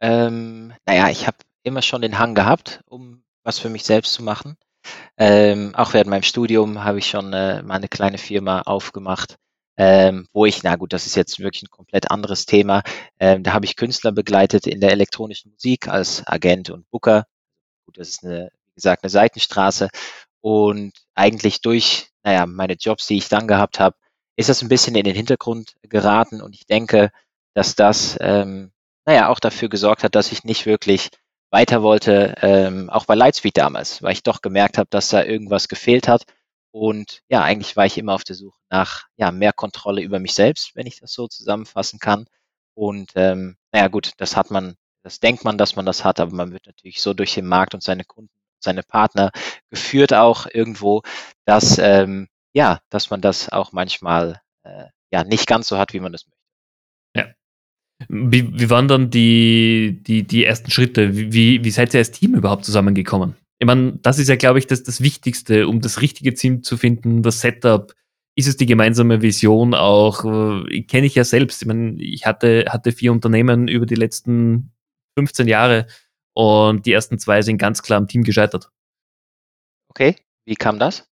Ähm, 0.00 0.74
naja, 0.84 1.08
ich 1.08 1.26
habe 1.26 1.38
immer 1.62 1.80
schon 1.80 2.02
den 2.02 2.18
Hang 2.18 2.34
gehabt, 2.34 2.82
um 2.86 3.22
was 3.44 3.58
für 3.58 3.70
mich 3.70 3.84
selbst 3.84 4.12
zu 4.12 4.22
machen. 4.22 4.56
Ähm, 5.16 5.74
auch 5.74 5.94
während 5.94 6.10
meinem 6.10 6.22
Studium 6.22 6.84
habe 6.84 6.98
ich 6.98 7.08
schon 7.08 7.32
äh, 7.32 7.62
mal 7.62 7.76
eine 7.76 7.88
kleine 7.88 8.18
Firma 8.18 8.60
aufgemacht 8.62 9.38
ähm, 9.78 10.26
wo 10.32 10.44
ich, 10.44 10.64
na 10.64 10.74
gut, 10.74 10.92
das 10.92 11.06
ist 11.06 11.14
jetzt 11.14 11.38
wirklich 11.38 11.62
ein 11.62 11.70
komplett 11.70 12.10
anderes 12.10 12.46
Thema. 12.46 12.82
Ähm, 13.20 13.44
da 13.44 13.52
habe 13.52 13.64
ich 13.64 13.76
Künstler 13.76 14.10
begleitet 14.10 14.66
in 14.66 14.80
der 14.80 14.90
elektronischen 14.90 15.52
Musik 15.52 15.86
als 15.88 16.26
Agent 16.26 16.70
und 16.70 16.90
Booker. 16.90 17.26
Gut, 17.86 17.96
das 17.96 18.08
ist 18.08 18.24
eine, 18.24 18.50
wie 18.66 18.74
gesagt, 18.74 19.04
eine 19.04 19.10
Seitenstraße. 19.10 19.88
Und 20.40 20.92
eigentlich 21.14 21.60
durch, 21.60 22.10
naja, 22.24 22.44
meine 22.46 22.74
Jobs, 22.74 23.06
die 23.06 23.18
ich 23.18 23.28
dann 23.28 23.46
gehabt 23.46 23.78
habe, 23.78 23.96
ist 24.36 24.48
das 24.48 24.62
ein 24.62 24.68
bisschen 24.68 24.96
in 24.96 25.04
den 25.04 25.14
Hintergrund 25.14 25.76
geraten. 25.82 26.42
Und 26.42 26.56
ich 26.56 26.66
denke, 26.66 27.12
dass 27.54 27.76
das, 27.76 28.16
ähm, 28.20 28.72
naja, 29.06 29.28
auch 29.28 29.40
dafür 29.40 29.68
gesorgt 29.68 30.02
hat, 30.02 30.16
dass 30.16 30.32
ich 30.32 30.42
nicht 30.42 30.66
wirklich 30.66 31.10
weiter 31.50 31.82
wollte, 31.82 32.34
ähm, 32.42 32.90
auch 32.90 33.06
bei 33.06 33.14
Lightspeed 33.14 33.56
damals, 33.56 34.02
weil 34.02 34.12
ich 34.12 34.24
doch 34.24 34.42
gemerkt 34.42 34.76
habe, 34.76 34.88
dass 34.90 35.08
da 35.08 35.22
irgendwas 35.22 35.68
gefehlt 35.68 36.08
hat 36.08 36.24
und 36.78 37.22
ja, 37.28 37.42
eigentlich 37.42 37.76
war 37.76 37.86
ich 37.86 37.98
immer 37.98 38.14
auf 38.14 38.22
der 38.22 38.36
Suche 38.36 38.58
nach 38.70 39.08
ja, 39.16 39.32
mehr 39.32 39.52
Kontrolle 39.52 40.00
über 40.00 40.20
mich 40.20 40.34
selbst, 40.34 40.76
wenn 40.76 40.86
ich 40.86 41.00
das 41.00 41.12
so 41.12 41.26
zusammenfassen 41.26 41.98
kann. 41.98 42.26
Und 42.74 43.12
ähm, 43.16 43.56
naja 43.72 43.88
gut, 43.88 44.12
das 44.18 44.36
hat 44.36 44.52
man, 44.52 44.76
das 45.02 45.18
denkt 45.18 45.44
man, 45.44 45.58
dass 45.58 45.74
man 45.74 45.86
das 45.86 46.04
hat, 46.04 46.20
aber 46.20 46.32
man 46.32 46.52
wird 46.52 46.66
natürlich 46.66 47.02
so 47.02 47.14
durch 47.14 47.34
den 47.34 47.46
Markt 47.46 47.74
und 47.74 47.82
seine 47.82 48.04
Kunden, 48.04 48.30
seine 48.60 48.84
Partner 48.84 49.32
geführt 49.70 50.14
auch 50.14 50.46
irgendwo, 50.46 51.02
dass 51.46 51.78
ähm, 51.78 52.28
ja, 52.52 52.80
dass 52.90 53.10
man 53.10 53.20
das 53.20 53.48
auch 53.48 53.72
manchmal 53.72 54.40
äh, 54.62 54.84
ja 55.10 55.24
nicht 55.24 55.48
ganz 55.48 55.66
so 55.66 55.78
hat, 55.78 55.92
wie 55.92 56.00
man 56.00 56.12
das 56.12 56.26
möchte. 56.28 56.38
Ja. 57.16 57.34
Wie, 58.08 58.56
wie 58.56 58.70
waren 58.70 58.86
dann 58.86 59.10
die, 59.10 60.00
die, 60.06 60.22
die 60.22 60.44
ersten 60.44 60.70
Schritte? 60.70 61.16
Wie, 61.16 61.64
wie 61.64 61.70
seid 61.70 61.92
ihr 61.92 61.98
als 61.98 62.12
Team 62.12 62.34
überhaupt 62.34 62.64
zusammengekommen? 62.64 63.34
Ich 63.60 63.66
meine, 63.66 63.98
das 64.02 64.18
ist 64.18 64.28
ja, 64.28 64.36
glaube 64.36 64.58
ich, 64.58 64.66
das, 64.66 64.82
das 64.82 65.00
Wichtigste, 65.00 65.66
um 65.66 65.80
das 65.80 66.00
richtige 66.00 66.34
Team 66.34 66.62
zu 66.62 66.76
finden, 66.76 67.22
das 67.22 67.40
Setup. 67.40 67.92
Ist 68.36 68.46
es 68.46 68.56
die 68.56 68.66
gemeinsame 68.66 69.20
Vision 69.20 69.74
auch? 69.74 70.24
Äh, 70.24 70.82
Kenne 70.82 71.06
ich 71.06 71.16
ja 71.16 71.24
selbst. 71.24 71.60
Ich 71.62 71.66
meine, 71.66 72.00
ich 72.00 72.24
hatte, 72.24 72.66
hatte 72.68 72.92
vier 72.92 73.10
Unternehmen 73.10 73.66
über 73.66 73.84
die 73.84 73.96
letzten 73.96 74.72
15 75.18 75.48
Jahre 75.48 75.86
und 76.34 76.86
die 76.86 76.92
ersten 76.92 77.18
zwei 77.18 77.42
sind 77.42 77.58
ganz 77.58 77.82
klar 77.82 77.98
am 77.98 78.06
Team 78.06 78.22
gescheitert. 78.22 78.70
Okay, 79.88 80.14
wie 80.46 80.54
kam 80.54 80.78
das? 80.78 81.08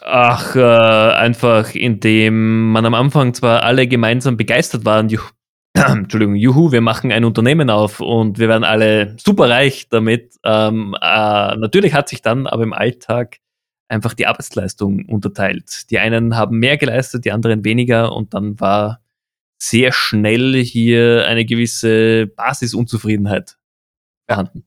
Ach, 0.00 0.56
äh, 0.56 0.60
einfach 0.62 1.74
indem 1.74 2.70
man 2.70 2.86
am 2.86 2.94
Anfang 2.94 3.34
zwar 3.34 3.62
alle 3.62 3.86
gemeinsam 3.86 4.38
begeistert 4.38 4.86
waren, 4.86 5.08
Entschuldigung, 5.74 6.34
juhu, 6.34 6.70
wir 6.70 6.82
machen 6.82 7.12
ein 7.12 7.24
Unternehmen 7.24 7.70
auf 7.70 8.00
und 8.00 8.38
wir 8.38 8.48
werden 8.48 8.64
alle 8.64 9.16
super 9.18 9.48
reich 9.48 9.88
damit. 9.88 10.36
Ähm, 10.44 10.94
äh, 11.00 11.56
natürlich 11.56 11.94
hat 11.94 12.08
sich 12.08 12.20
dann 12.20 12.46
aber 12.46 12.62
im 12.62 12.72
Alltag 12.72 13.38
einfach 13.88 14.14
die 14.14 14.26
Arbeitsleistung 14.26 15.06
unterteilt. 15.06 15.90
Die 15.90 15.98
einen 15.98 16.36
haben 16.36 16.58
mehr 16.58 16.76
geleistet, 16.76 17.24
die 17.24 17.32
anderen 17.32 17.64
weniger 17.64 18.12
und 18.12 18.34
dann 18.34 18.58
war 18.60 19.02
sehr 19.58 19.92
schnell 19.92 20.56
hier 20.62 21.26
eine 21.26 21.44
gewisse 21.44 22.26
Basisunzufriedenheit 22.26 23.58
vorhanden. 24.28 24.66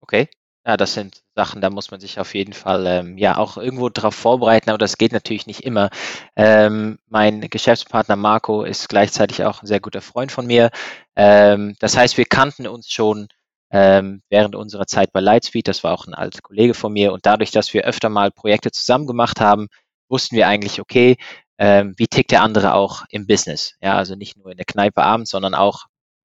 Okay. 0.00 0.28
Ja, 0.66 0.78
das 0.78 0.94
sind 0.94 1.22
Sachen, 1.34 1.60
da 1.60 1.68
muss 1.68 1.90
man 1.90 2.00
sich 2.00 2.18
auf 2.18 2.34
jeden 2.34 2.54
Fall 2.54 2.86
ähm, 2.86 3.18
ja 3.18 3.36
auch 3.36 3.58
irgendwo 3.58 3.90
darauf 3.90 4.14
vorbereiten, 4.14 4.70
aber 4.70 4.78
das 4.78 4.96
geht 4.96 5.12
natürlich 5.12 5.46
nicht 5.46 5.60
immer. 5.62 5.90
Ähm, 6.36 6.98
mein 7.06 7.42
Geschäftspartner 7.50 8.16
Marco 8.16 8.62
ist 8.64 8.88
gleichzeitig 8.88 9.44
auch 9.44 9.62
ein 9.62 9.66
sehr 9.66 9.80
guter 9.80 10.00
Freund 10.00 10.32
von 10.32 10.46
mir. 10.46 10.70
Ähm, 11.16 11.76
das 11.80 11.96
heißt, 11.98 12.16
wir 12.16 12.24
kannten 12.24 12.66
uns 12.66 12.88
schon 12.90 13.28
ähm, 13.70 14.22
während 14.30 14.54
unserer 14.54 14.86
Zeit 14.86 15.12
bei 15.12 15.20
Lightspeed. 15.20 15.68
Das 15.68 15.84
war 15.84 15.92
auch 15.92 16.06
ein 16.06 16.14
alter 16.14 16.40
Kollege 16.40 16.72
von 16.72 16.92
mir 16.94 17.12
und 17.12 17.26
dadurch, 17.26 17.50
dass 17.50 17.74
wir 17.74 17.84
öfter 17.84 18.08
mal 18.08 18.30
Projekte 18.30 18.70
zusammen 18.70 19.06
gemacht 19.06 19.40
haben, 19.40 19.68
wussten 20.08 20.34
wir 20.36 20.48
eigentlich, 20.48 20.80
okay, 20.80 21.16
ähm, 21.58 21.92
wie 21.98 22.06
tickt 22.06 22.30
der 22.30 22.42
andere 22.42 22.72
auch 22.74 23.04
im 23.10 23.26
Business? 23.26 23.74
Ja, 23.82 23.96
also 23.96 24.14
nicht 24.16 24.38
nur 24.38 24.50
in 24.50 24.56
der 24.56 24.66
Kneipe 24.66 25.02
abends, 25.02 25.30
sondern 25.30 25.54
auch, 25.54 25.84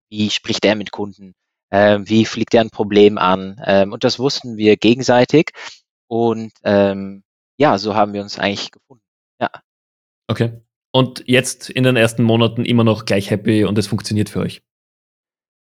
wie 0.10 0.30
spricht 0.30 0.64
er 0.66 0.76
mit 0.76 0.92
Kunden? 0.92 1.34
Äh, 1.70 2.00
wie 2.02 2.26
fliegt 2.26 2.54
er 2.54 2.62
ein 2.62 2.70
Problem 2.70 3.18
an? 3.18 3.62
Ähm, 3.66 3.94
und 3.94 4.04
das 4.04 4.20
wussten 4.20 4.58
wir 4.58 4.78
gegenseitig. 4.78 5.52
Und 6.08 6.52
ähm, 6.64 7.24
ja, 7.58 7.78
so 7.78 7.96
haben 7.96 8.14
wir 8.14 8.22
uns 8.22 8.40
eigentlich 8.40 8.72
gefunden. 8.72 9.04
Ja. 9.40 9.50
Okay. 10.28 10.62
Und 10.92 11.24
jetzt 11.28 11.70
in 11.70 11.84
den 11.84 11.96
ersten 11.96 12.24
Monaten 12.24 12.66
immer 12.66 12.84
noch 12.84 13.06
gleich 13.06 13.30
happy 13.30 13.66
und 13.66 13.78
es 13.78 13.88
funktioniert 13.88 14.30
für 14.30 14.40
euch? 14.40 14.62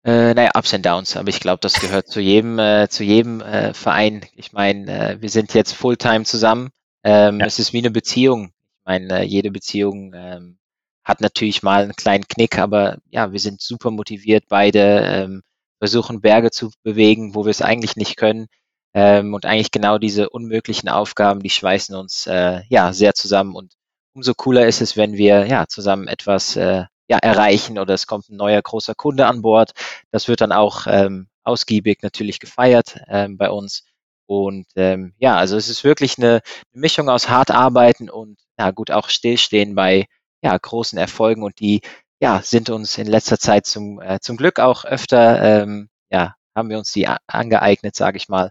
Äh, 0.04 0.34
naja, 0.34 0.50
Ups 0.54 0.74
and 0.74 0.84
Downs, 0.84 1.16
aber 1.16 1.28
ich 1.30 1.40
glaube, 1.40 1.60
das 1.62 1.80
gehört 1.80 2.08
zu 2.08 2.20
jedem, 2.20 2.58
äh, 2.58 2.88
zu 2.90 3.04
jedem 3.04 3.40
äh, 3.40 3.72
Verein. 3.72 4.26
Ich 4.34 4.52
meine, 4.52 5.12
äh, 5.12 5.22
wir 5.22 5.30
sind 5.30 5.54
jetzt 5.54 5.72
Fulltime 5.72 6.24
zusammen. 6.24 6.68
Ähm, 7.04 7.40
ja. 7.40 7.46
Es 7.46 7.58
ist 7.58 7.72
wie 7.72 7.78
eine 7.78 7.90
Beziehung. 7.90 8.52
Ich 8.80 8.84
meine, 8.84 9.20
äh, 9.20 9.24
jede 9.24 9.50
Beziehung 9.50 10.12
ähm, 10.14 10.58
hat 11.04 11.22
natürlich 11.22 11.62
mal 11.62 11.84
einen 11.84 11.96
kleinen 11.96 12.28
Knick, 12.28 12.58
aber 12.58 12.98
ja, 13.08 13.32
wir 13.32 13.38
sind 13.40 13.62
super 13.62 13.90
motiviert 13.90 14.44
beide. 14.48 14.80
Ähm, 15.06 15.42
versuchen, 15.84 16.22
Berge 16.22 16.50
zu 16.50 16.70
bewegen, 16.82 17.34
wo 17.34 17.44
wir 17.44 17.50
es 17.50 17.60
eigentlich 17.60 17.96
nicht 17.96 18.16
können. 18.16 18.46
Ähm, 18.94 19.34
und 19.34 19.44
eigentlich 19.44 19.70
genau 19.70 19.98
diese 19.98 20.30
unmöglichen 20.30 20.88
Aufgaben, 20.88 21.40
die 21.40 21.50
schweißen 21.50 21.94
uns 21.94 22.26
äh, 22.26 22.62
ja 22.70 22.92
sehr 22.94 23.14
zusammen. 23.14 23.54
Und 23.54 23.74
umso 24.14 24.32
cooler 24.34 24.66
ist 24.66 24.80
es, 24.80 24.96
wenn 24.96 25.14
wir 25.14 25.46
ja 25.46 25.66
zusammen 25.66 26.08
etwas 26.08 26.56
äh, 26.56 26.84
ja, 27.08 27.18
erreichen 27.18 27.78
oder 27.78 27.92
es 27.92 28.06
kommt 28.06 28.30
ein 28.30 28.36
neuer 28.36 28.62
großer 28.62 28.94
Kunde 28.94 29.26
an 29.26 29.42
Bord. 29.42 29.72
Das 30.10 30.26
wird 30.26 30.40
dann 30.40 30.52
auch 30.52 30.86
ähm, 30.86 31.28
ausgiebig 31.42 32.02
natürlich 32.02 32.40
gefeiert 32.40 32.98
ähm, 33.08 33.36
bei 33.36 33.50
uns. 33.50 33.84
Und 34.26 34.66
ähm, 34.76 35.12
ja, 35.18 35.36
also 35.36 35.56
es 35.58 35.68
ist 35.68 35.84
wirklich 35.84 36.16
eine, 36.16 36.40
Mischung 36.72 37.10
aus 37.10 37.28
hart 37.28 37.50
arbeiten 37.50 38.08
und 38.08 38.38
ja 38.58 38.70
gut 38.70 38.90
auch 38.90 39.10
stillstehen 39.10 39.74
bei 39.74 40.06
ja, 40.42 40.56
großen 40.56 40.98
Erfolgen 40.98 41.42
und 41.42 41.60
die 41.60 41.82
ja, 42.24 42.40
sind 42.42 42.70
uns 42.70 42.96
in 42.96 43.06
letzter 43.06 43.38
Zeit 43.38 43.66
zum, 43.66 44.00
äh, 44.00 44.18
zum 44.18 44.38
Glück 44.38 44.58
auch 44.58 44.86
öfter, 44.86 45.62
ähm, 45.62 45.90
ja, 46.10 46.34
haben 46.56 46.70
wir 46.70 46.78
uns 46.78 46.90
die 46.90 47.06
angeeignet, 47.06 47.94
sage 47.94 48.16
ich 48.16 48.30
mal. 48.30 48.50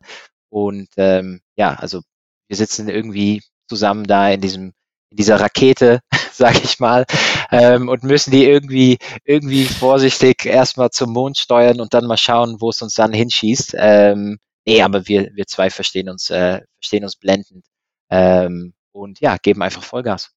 Und 0.50 0.89
ähm, 0.98 1.42
ja, 1.56 1.74
also 1.74 2.01
wir 2.48 2.56
sitzen 2.56 2.88
irgendwie 2.88 3.42
zusammen 3.68 4.06
da 4.06 4.30
in 4.30 4.42
diesem, 4.42 4.74
in 5.10 5.18
dieser 5.18 5.39
Rakete, 5.39 6.01
sage 6.32 6.60
ich 6.63 6.80
mal, 6.80 7.06
ähm, 7.50 7.89
und 7.89 8.03
müssen 8.03 8.30
die 8.30 8.46
irgendwie, 8.46 9.00
irgendwie 9.25 9.65
vorsichtig 9.65 10.46
erstmal 10.46 10.92
zum 10.92 11.12
Mond 11.12 11.39
steuern 11.39 11.82
und 11.82 11.96
dann 11.96 12.06
mal 12.06 12.18
schauen, 12.18 12.62
wo 12.62 12.70
es 12.70 12.82
uns 12.84 12.94
dann 12.94 13.12
hinschießt. 13.12 13.74
Ähm, 13.75 14.38
nee, 14.68 14.84
aber 14.84 15.08
wir, 15.08 15.32
wir 15.34 15.48
zwei 15.48 15.72
verstehen 15.72 16.10
uns, 16.10 16.30
äh, 16.30 16.62
verstehen 16.80 17.06
uns 17.06 17.15
blendend 17.15 17.65
ähm, 18.12 18.75
und 18.92 19.20
ja, 19.20 19.38
geben 19.38 19.63
einfach 19.63 19.84
Vollgas. 19.84 20.32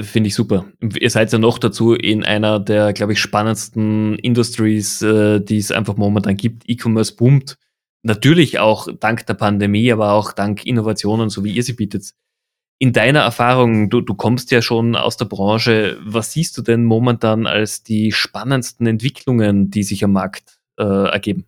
Finde 0.00 0.28
ich 0.28 0.34
super. 0.34 0.64
Ihr 0.80 1.10
seid 1.10 1.32
ja 1.32 1.38
noch 1.38 1.58
dazu 1.58 1.92
in 1.92 2.24
einer 2.24 2.58
der, 2.58 2.94
glaube 2.94 3.12
ich, 3.12 3.20
spannendsten 3.20 4.18
Industries, 4.18 5.02
äh, 5.02 5.40
die 5.40 5.58
es 5.58 5.70
einfach 5.70 5.96
momentan 5.96 6.36
gibt. 6.36 6.62
E-Commerce 6.66 7.14
boomt. 7.14 7.58
Natürlich 8.02 8.58
auch 8.58 8.88
dank 8.98 9.26
der 9.26 9.34
Pandemie, 9.34 9.92
aber 9.92 10.12
auch 10.12 10.32
dank 10.32 10.64
Innovationen, 10.64 11.28
so 11.28 11.44
wie 11.44 11.52
ihr 11.52 11.62
sie 11.62 11.74
bietet. 11.74 12.14
in 12.82 12.92
deiner 12.92 13.20
Erfahrung, 13.20 13.90
du, 13.90 14.00
du 14.00 14.14
kommst 14.14 14.50
ja 14.50 14.60
schon 14.60 14.96
aus 14.96 15.16
der 15.16 15.26
Branche, 15.26 15.98
was 16.02 16.32
siehst 16.32 16.58
du 16.58 16.62
denn 16.62 16.84
momentan 16.84 17.46
als 17.46 17.84
die 17.84 18.10
spannendsten 18.10 18.88
Entwicklungen, 18.88 19.70
die 19.70 19.84
sich 19.84 20.02
am 20.02 20.10
Markt 20.10 20.58
äh, 20.80 20.82
ergeben? 20.82 21.46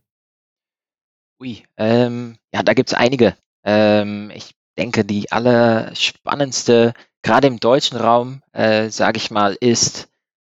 Ui, 1.41 1.65
ähm, 1.77 2.37
ja, 2.55 2.63
da 2.63 2.73
gibt 2.73 2.91
es 2.91 2.95
einige. 2.95 3.37
Ähm, 3.65 4.31
ich 4.33 4.55
denke, 4.79 5.05
die 5.05 5.33
allerspannendste, 5.33 6.95
gerade 7.25 7.49
im 7.49 7.59
deutschen 7.59 7.99
Raum, 7.99 8.43
äh, 8.53 8.91
sage 8.91 9.17
ich 9.17 9.33
mal, 9.33 9.57
ist 9.59 10.09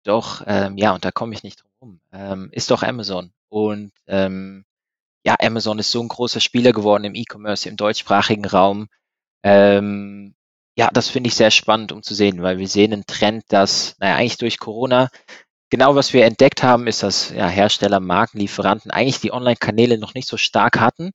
doch, 0.04 0.42
ähm, 0.46 0.78
ja, 0.78 0.94
und 0.94 1.04
da 1.04 1.10
komme 1.10 1.34
ich 1.34 1.42
nicht 1.42 1.62
drum 1.62 1.68
rum, 1.80 2.00
ähm, 2.12 2.48
ist 2.52 2.70
doch 2.70 2.82
Amazon. 2.82 3.32
Und 3.48 3.92
ähm, 4.06 4.64
ja, 5.24 5.36
Amazon 5.40 5.78
ist 5.78 5.90
so 5.90 6.00
ein 6.00 6.08
großer 6.08 6.40
Spieler 6.40 6.72
geworden 6.72 7.04
im 7.04 7.14
E-Commerce 7.14 7.68
im 7.68 7.76
deutschsprachigen 7.76 8.44
Raum. 8.44 8.88
Ähm, 9.42 10.34
ja, 10.76 10.90
das 10.92 11.08
finde 11.08 11.28
ich 11.28 11.34
sehr 11.34 11.50
spannend, 11.50 11.92
um 11.92 12.02
zu 12.02 12.14
sehen, 12.14 12.42
weil 12.42 12.58
wir 12.58 12.68
sehen 12.68 12.92
einen 12.92 13.06
Trend, 13.06 13.44
dass, 13.48 13.96
naja, 13.98 14.16
eigentlich 14.16 14.38
durch 14.38 14.58
Corona, 14.58 15.08
genau 15.70 15.96
was 15.96 16.12
wir 16.12 16.24
entdeckt 16.24 16.62
haben, 16.62 16.86
ist, 16.86 17.02
dass 17.02 17.30
ja, 17.30 17.48
Hersteller, 17.48 18.00
Marken, 18.00 18.38
Lieferanten 18.38 18.90
eigentlich 18.90 19.20
die 19.20 19.32
Online-Kanäle 19.32 19.98
noch 19.98 20.14
nicht 20.14 20.28
so 20.28 20.36
stark 20.36 20.78
hatten. 20.78 21.10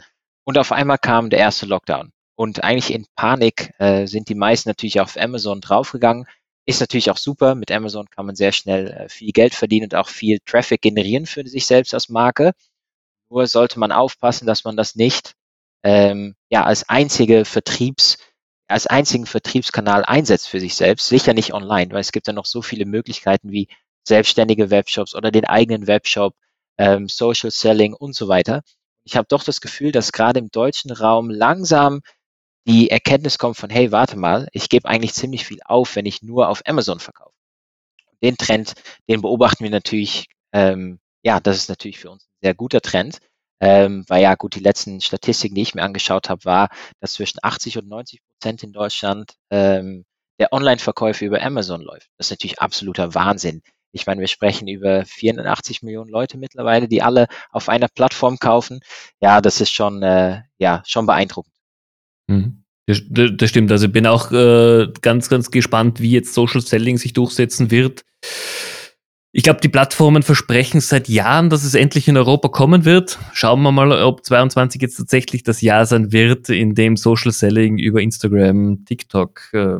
Und 0.46 0.58
auf 0.58 0.72
einmal 0.74 0.98
kam 0.98 1.30
der 1.30 1.40
erste 1.40 1.66
Lockdown. 1.66 2.12
Und 2.36 2.64
eigentlich 2.64 2.94
in 2.94 3.06
Panik 3.16 3.74
äh, 3.80 4.08
sind 4.08 4.30
die 4.30 4.36
meisten 4.36 4.70
natürlich 4.70 5.00
auf 5.00 5.18
Amazon 5.18 5.62
draufgegangen. 5.62 6.26
Ist 6.66 6.80
natürlich 6.80 7.12
auch 7.12 7.18
super. 7.18 7.56
Mit 7.56 7.72
Amazon 7.72 8.10
kann 8.10 8.26
man 8.26 8.36
sehr 8.36 8.52
schnell 8.52 8.88
äh, 8.88 9.10
viel 9.10 9.32
Geld 9.32 9.54
verdienen 9.54 9.86
und 9.86 9.96
auch 9.96 10.10
viel 10.10 10.40
Traffic 10.46 10.82
generieren 10.82 11.26
für 11.26 11.46
sich 11.48 11.66
selbst 11.66 11.94
als 11.94 12.10
Marke. 12.10 12.54
Nur 13.30 13.48
sollte 13.48 13.80
man 13.80 13.92
aufpassen, 13.92 14.48
dass 14.48 14.64
man 14.64 14.78
das 14.78 14.96
nicht 14.96 15.34
ähm, 15.84 16.36
ja 16.50 16.64
als 16.64 16.88
einzige 16.90 17.46
Vertriebs 17.46 18.18
als 18.68 18.88
einzigen 18.88 19.26
Vertriebskanal 19.26 20.04
einsetzt 20.06 20.50
für 20.50 20.60
sich 20.60 20.76
selbst, 20.76 21.08
sicher 21.08 21.34
nicht 21.34 21.54
online, 21.54 21.92
weil 21.92 22.00
es 22.02 22.12
gibt 22.12 22.28
ja 22.28 22.34
noch 22.34 22.46
so 22.46 22.62
viele 22.62 22.86
Möglichkeiten 22.86 23.52
wie 23.52 23.68
selbstständige 24.08 24.70
Webshops 24.70 25.16
oder 25.16 25.32
den 25.32 25.46
eigenen 25.46 25.88
Webshop, 25.88 26.36
ähm, 26.78 27.08
Social 27.08 27.52
Selling 27.52 27.94
und 27.94 28.16
so 28.16 28.28
weiter. 28.28 28.64
Ich 29.06 29.16
habe 29.16 29.28
doch 29.30 29.44
das 29.44 29.62
Gefühl, 29.62 29.92
dass 29.92 30.12
gerade 30.12 30.40
im 30.40 30.50
deutschen 30.50 30.92
Raum 30.92 31.30
langsam 31.30 32.02
die 32.68 32.90
Erkenntnis 32.90 33.38
kommt 33.38 33.58
von, 33.58 33.70
hey, 33.70 33.92
warte 33.92 34.18
mal, 34.18 34.48
ich 34.54 34.70
gebe 34.70 34.88
eigentlich 34.88 35.14
ziemlich 35.14 35.46
viel 35.46 35.60
auf, 35.66 35.96
wenn 35.96 36.06
ich 36.06 36.22
nur 36.24 36.50
auf 36.50 36.62
Amazon 36.66 37.00
verkaufe. 37.00 37.34
Den 38.22 38.38
Trend, 38.38 38.74
den 39.10 39.22
beobachten 39.22 39.64
wir 39.64 39.72
natürlich, 39.72 40.28
ähm, 40.54 41.00
ja, 41.24 41.40
das 41.40 41.58
ist 41.58 41.70
natürlich 41.70 42.00
für 42.00 42.12
uns 42.12 42.24
ein 42.26 42.40
sehr 42.42 42.54
guter 42.56 42.82
Trend. 42.82 43.20
Ähm, 43.62 44.04
weil 44.10 44.22
ja 44.22 44.36
gut, 44.36 44.56
die 44.56 44.60
letzten 44.60 45.00
Statistiken, 45.00 45.56
die 45.56 45.62
ich 45.62 45.74
mir 45.74 45.84
angeschaut 45.84 46.30
habe, 46.30 46.44
war, 46.46 46.70
dass 47.00 47.14
zwischen 47.14 47.40
80 47.42 47.78
und 47.78 47.88
90 47.88 48.22
Prozent 48.22 48.64
in 48.64 48.74
Deutschland 48.74 49.36
ähm, 49.52 50.06
der 50.40 50.52
Online-Verkäufe 50.52 51.24
über 51.26 51.42
Amazon 51.42 51.82
läuft. 51.82 52.10
Das 52.18 52.28
ist 52.28 52.32
natürlich 52.32 52.60
absoluter 52.60 53.16
Wahnsinn. 53.16 53.62
Ich 53.94 54.06
meine, 54.08 54.20
wir 54.20 54.28
sprechen 54.28 54.68
über 54.68 55.06
84 55.06 55.82
Millionen 55.84 56.10
Leute 56.10 56.38
mittlerweile, 56.38 56.88
die 56.90 57.02
alle 57.04 57.28
auf 57.52 57.70
einer 57.70 57.88
Plattform 57.88 58.38
kaufen. 58.40 58.82
Ja, 59.22 59.40
das 59.40 59.62
ist 59.62 59.72
schon, 59.72 60.04
äh, 60.04 60.42
ja, 60.58 60.82
schon 60.86 61.06
beeindruckend. 61.06 61.53
Mhm. 62.28 62.64
Das, 62.86 63.02
das, 63.10 63.50
stimmt. 63.50 63.72
Also 63.72 63.86
ich 63.86 63.92
bin 63.94 64.06
auch 64.06 64.32
äh, 64.32 64.88
ganz, 65.02 65.30
ganz 65.30 65.52
gespannt, 65.52 66.02
wie 66.02 66.12
jetzt 66.12 66.34
Social 66.34 66.60
Selling 66.60 66.98
sich 66.98 67.14
durchsetzen 67.14 67.72
wird. 67.72 68.04
Ich 69.36 69.44
glaube, 69.44 69.62
die 69.62 69.70
Plattformen 69.70 70.22
versprechen 70.22 70.80
seit 70.80 71.10
Jahren, 71.10 71.50
dass 71.50 71.64
es 71.64 71.74
endlich 71.74 72.08
in 72.08 72.18
Europa 72.18 72.50
kommen 72.50 72.86
wird. 72.86 73.18
Schauen 73.32 73.64
wir 73.64 73.72
mal, 73.72 73.92
ob 74.04 74.24
22 74.24 74.82
jetzt 74.82 74.98
tatsächlich 74.98 75.44
das 75.44 75.62
Jahr 75.62 75.86
sein 75.86 76.12
wird, 76.12 76.50
in 76.50 76.76
dem 76.76 76.98
Social 76.98 77.32
Selling 77.32 77.80
über 77.80 78.02
Instagram, 78.02 78.86
TikTok, 78.86 79.42
äh, 79.54 79.80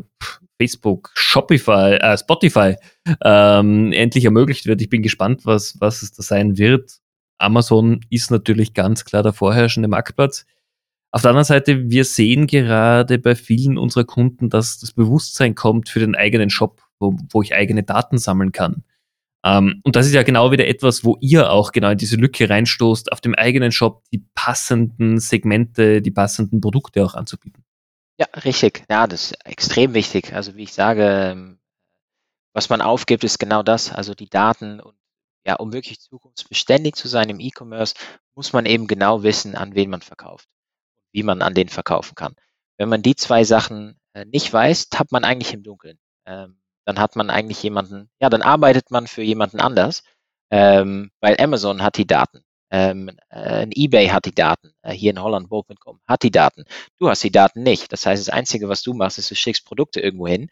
Facebook, 0.60 1.12
Shopify, 1.14 1.98
äh, 2.00 2.18
Spotify 2.18 2.76
ähm, 3.24 3.92
endlich 3.92 4.26
ermöglicht 4.26 4.66
wird. 4.66 4.82
Ich 4.82 4.90
bin 4.90 5.04
gespannt, 5.04 5.42
was, 5.46 5.80
was 5.80 6.02
es 6.02 6.14
da 6.14 6.24
sein 6.24 6.58
wird. 6.58 7.00
Amazon 7.38 8.00
ist 8.10 8.32
natürlich 8.32 8.74
ganz 8.74 9.06
klar 9.06 9.22
der 9.24 9.34
vorherrschende 9.34 9.90
Marktplatz. 9.90 10.46
Auf 11.14 11.22
der 11.22 11.30
anderen 11.30 11.46
Seite, 11.46 11.92
wir 11.92 12.06
sehen 12.06 12.48
gerade 12.48 13.20
bei 13.20 13.36
vielen 13.36 13.78
unserer 13.78 14.04
Kunden, 14.04 14.50
dass 14.50 14.80
das 14.80 14.94
Bewusstsein 14.94 15.54
kommt 15.54 15.88
für 15.88 16.00
den 16.00 16.16
eigenen 16.16 16.50
Shop, 16.50 16.82
wo, 17.00 17.16
wo 17.32 17.44
ich 17.44 17.54
eigene 17.54 17.84
Daten 17.84 18.18
sammeln 18.18 18.52
kann. 18.52 18.84
Ähm, 19.46 19.80
und 19.84 19.96
das 19.96 20.08
ist 20.08 20.14
ja 20.14 20.24
genau 20.24 20.52
wieder 20.52 20.68
etwas, 20.68 21.06
wo 21.06 21.18
ihr 21.22 21.52
auch 21.52 21.72
genau 21.72 21.92
in 21.92 22.00
diese 22.00 22.16
Lücke 22.16 22.50
reinstoßt, 22.50 23.12
auf 23.12 23.22
dem 23.22 23.36
eigenen 23.36 23.72
Shop 23.72 24.04
die 24.12 24.26
passenden 24.34 25.20
Segmente, 25.20 26.02
die 26.02 26.10
passenden 26.10 26.62
Produkte 26.62 27.06
auch 27.06 27.14
anzubieten. 27.14 27.64
Ja, 28.20 28.26
richtig. 28.44 28.84
Ja, 28.90 29.06
das 29.06 29.26
ist 29.32 29.46
extrem 29.46 29.94
wichtig. 29.94 30.34
Also 30.34 30.56
wie 30.56 30.64
ich 30.64 30.74
sage, 30.74 31.04
ähm, 31.04 31.60
was 32.54 32.70
man 32.70 32.82
aufgibt, 32.82 33.24
ist 33.24 33.38
genau 33.38 33.62
das. 33.62 33.92
Also 33.92 34.16
die 34.16 34.30
Daten 34.30 34.80
und 34.80 34.96
ja, 35.46 35.58
um 35.58 35.74
wirklich 35.74 36.00
zukunftsbeständig 36.00 36.96
zu 36.96 37.08
sein 37.08 37.30
im 37.30 37.40
E-Commerce, 37.40 37.94
muss 38.34 38.54
man 38.54 38.66
eben 38.66 38.88
genau 38.88 39.22
wissen, 39.22 39.56
an 39.56 39.76
wen 39.76 39.92
man 39.92 40.02
verkauft, 40.02 40.48
wie 41.14 41.24
man 41.24 41.42
an 41.42 41.54
den 41.54 41.70
verkaufen 41.70 42.16
kann. 42.16 42.36
Wenn 42.78 42.90
man 42.90 43.02
die 43.02 43.16
zwei 43.16 43.44
Sachen 43.44 43.98
äh, 44.14 44.26
nicht 44.26 44.52
weiß, 44.52 44.90
tappt 44.90 45.12
man 45.12 45.24
eigentlich 45.24 45.54
im 45.54 45.64
Dunkeln. 45.64 45.98
Ähm, 46.26 46.58
dann 46.86 47.00
hat 47.00 47.16
man 47.16 47.30
eigentlich 47.30 47.64
jemanden, 47.64 48.10
ja, 48.20 48.30
dann 48.30 48.42
arbeitet 48.42 48.92
man 48.92 49.08
für 49.08 49.22
jemanden 49.22 49.60
anders, 49.60 50.04
ähm, 50.52 51.12
weil 51.22 51.40
Amazon 51.40 51.82
hat 51.82 51.98
die 51.98 52.08
Daten. 52.08 52.44
Ähm, 52.72 53.12
äh, 53.30 53.68
eBay 53.76 54.08
hat 54.08 54.26
die 54.26 54.34
Daten, 54.34 54.74
äh, 54.82 54.94
hier 54.94 55.12
in 55.12 55.22
Holland, 55.22 55.48
Bol.com 55.50 56.02
hat 56.08 56.24
die 56.24 56.32
Daten. 56.32 56.66
Du 57.00 57.08
hast 57.10 57.24
die 57.24 57.32
Daten 57.32 57.62
nicht. 57.64 57.92
Das 57.94 58.06
heißt, 58.06 58.28
das 58.28 58.34
Einzige, 58.34 58.68
was 58.68 58.82
du 58.82 58.94
machst, 58.94 59.20
ist, 59.20 59.30
du 59.30 59.36
schickst 59.36 59.66
Produkte 59.66 60.00
irgendwo 60.02 60.28
hin, 60.28 60.50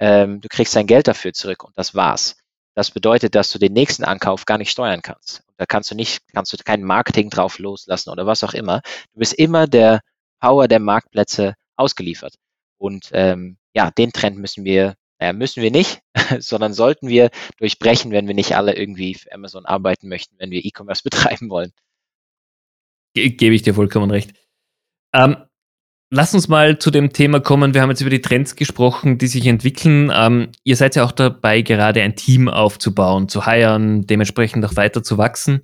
ähm, 0.00 0.40
du 0.40 0.48
kriegst 0.48 0.74
dein 0.74 0.86
Geld 0.86 1.08
dafür 1.08 1.32
zurück 1.32 1.64
und 1.64 1.76
das 1.76 1.94
war's. 1.94 2.36
Das 2.78 2.92
bedeutet, 2.92 3.34
dass 3.34 3.50
du 3.50 3.58
den 3.58 3.72
nächsten 3.72 4.04
Ankauf 4.04 4.44
gar 4.44 4.56
nicht 4.56 4.70
steuern 4.70 5.02
kannst. 5.02 5.42
da 5.56 5.66
kannst 5.66 5.90
du 5.90 5.96
nicht, 5.96 6.20
kannst 6.32 6.52
du 6.52 6.56
kein 6.58 6.84
Marketing 6.84 7.28
drauf 7.28 7.58
loslassen 7.58 8.10
oder 8.10 8.24
was 8.24 8.44
auch 8.44 8.54
immer. 8.54 8.82
Du 9.14 9.18
bist 9.18 9.32
immer 9.34 9.66
der 9.66 9.98
Power 10.38 10.68
der 10.68 10.78
Marktplätze 10.78 11.54
ausgeliefert. 11.74 12.36
Und 12.76 13.08
ähm, 13.10 13.58
ja, 13.74 13.90
den 13.90 14.12
Trend 14.12 14.38
müssen 14.38 14.64
wir 14.64 14.94
naja, 15.18 15.32
müssen 15.32 15.60
wir 15.60 15.72
nicht, 15.72 16.02
sondern 16.38 16.72
sollten 16.72 17.08
wir 17.08 17.30
durchbrechen, 17.56 18.12
wenn 18.12 18.28
wir 18.28 18.36
nicht 18.36 18.54
alle 18.54 18.76
irgendwie 18.76 19.16
für 19.16 19.32
Amazon 19.32 19.66
arbeiten 19.66 20.06
möchten, 20.06 20.38
wenn 20.38 20.52
wir 20.52 20.64
E-Commerce 20.64 21.02
betreiben 21.04 21.50
wollen. 21.50 21.72
Ge 23.12 23.30
Gebe 23.30 23.56
ich 23.56 23.62
dir 23.62 23.74
vollkommen 23.74 24.12
recht. 24.12 24.34
Ähm, 25.12 25.47
lass 26.10 26.34
uns 26.34 26.48
mal 26.48 26.78
zu 26.78 26.90
dem 26.90 27.12
Thema 27.12 27.40
kommen. 27.40 27.74
Wir 27.74 27.82
haben 27.82 27.90
jetzt 27.90 28.00
über 28.00 28.10
die 28.10 28.20
Trends 28.20 28.56
gesprochen, 28.56 29.18
die 29.18 29.26
sich 29.26 29.46
entwickeln. 29.46 30.10
Ähm, 30.14 30.48
ihr 30.64 30.76
seid 30.76 30.96
ja 30.96 31.04
auch 31.04 31.12
dabei, 31.12 31.62
gerade 31.62 32.02
ein 32.02 32.16
Team 32.16 32.48
aufzubauen, 32.48 33.28
zu 33.28 33.46
heiren, 33.46 34.06
dementsprechend 34.06 34.64
auch 34.64 34.76
weiter 34.76 35.02
zu 35.02 35.18
wachsen. 35.18 35.60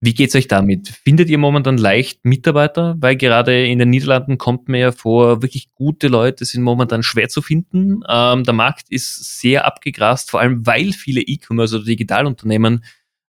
Wie 0.00 0.14
geht's 0.14 0.36
euch 0.36 0.46
damit? 0.46 0.88
Findet 0.88 1.28
ihr 1.28 1.38
momentan 1.38 1.76
leicht 1.76 2.24
Mitarbeiter? 2.24 2.94
Weil 3.00 3.16
gerade 3.16 3.66
in 3.66 3.80
den 3.80 3.90
Niederlanden 3.90 4.38
kommt 4.38 4.68
mir 4.68 4.78
ja 4.78 4.92
vor, 4.92 5.42
wirklich 5.42 5.72
gute 5.74 6.06
Leute 6.06 6.44
sind 6.44 6.62
momentan 6.62 7.02
schwer 7.02 7.28
zu 7.28 7.42
finden. 7.42 8.02
Ähm, 8.08 8.44
der 8.44 8.54
Markt 8.54 8.90
ist 8.90 9.40
sehr 9.40 9.66
abgegrast, 9.66 10.30
vor 10.30 10.38
allem 10.38 10.64
weil 10.64 10.92
viele 10.92 11.20
E-Commerce 11.20 11.74
oder 11.74 11.84
Digitalunternehmen 11.84 12.84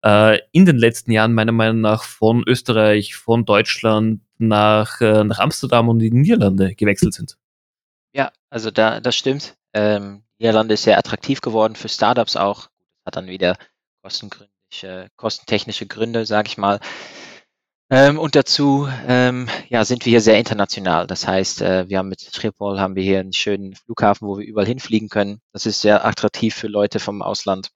äh, 0.04 0.38
in 0.52 0.66
den 0.66 0.76
letzten 0.76 1.10
Jahren 1.10 1.32
meiner 1.32 1.52
Meinung 1.52 1.80
nach 1.80 2.02
von 2.02 2.44
Österreich, 2.46 3.14
von 3.14 3.46
Deutschland 3.46 4.20
nach, 4.38 5.00
äh, 5.00 5.24
nach 5.24 5.38
Amsterdam 5.38 5.88
und 5.88 6.00
in 6.00 6.10
die 6.10 6.18
Niederlande 6.18 6.74
gewechselt 6.74 7.14
sind. 7.14 7.36
Ja, 8.12 8.32
also 8.50 8.70
da, 8.70 9.00
das 9.00 9.16
stimmt. 9.16 9.56
Ähm, 9.74 10.22
Niederlande 10.38 10.74
ist 10.74 10.84
sehr 10.84 10.98
attraktiv 10.98 11.40
geworden 11.40 11.76
für 11.76 11.88
Startups 11.88 12.36
auch. 12.36 12.68
Hat 13.04 13.16
dann 13.16 13.26
wieder 13.26 13.56
Kostengründe 14.02 14.50
kostentechnische 15.16 15.86
Gründe, 15.86 16.26
sage 16.26 16.48
ich 16.48 16.58
mal. 16.58 16.80
Ähm, 17.90 18.18
und 18.18 18.34
dazu 18.36 18.86
ähm, 19.06 19.48
ja, 19.68 19.84
sind 19.84 20.04
wir 20.04 20.10
hier 20.10 20.20
sehr 20.20 20.38
international. 20.38 21.06
Das 21.06 21.26
heißt, 21.26 21.62
äh, 21.62 21.88
wir 21.88 21.98
haben 21.98 22.08
mit 22.10 22.20
Schiphol 22.20 22.78
haben 22.78 22.96
wir 22.96 23.02
hier 23.02 23.20
einen 23.20 23.32
schönen 23.32 23.74
Flughafen, 23.74 24.28
wo 24.28 24.38
wir 24.38 24.46
überall 24.46 24.66
hinfliegen 24.66 25.08
können. 25.08 25.40
Das 25.52 25.64
ist 25.64 25.80
sehr 25.80 26.04
attraktiv 26.04 26.54
für 26.54 26.68
Leute 26.68 27.00
vom 27.00 27.22
Ausland. 27.22 27.70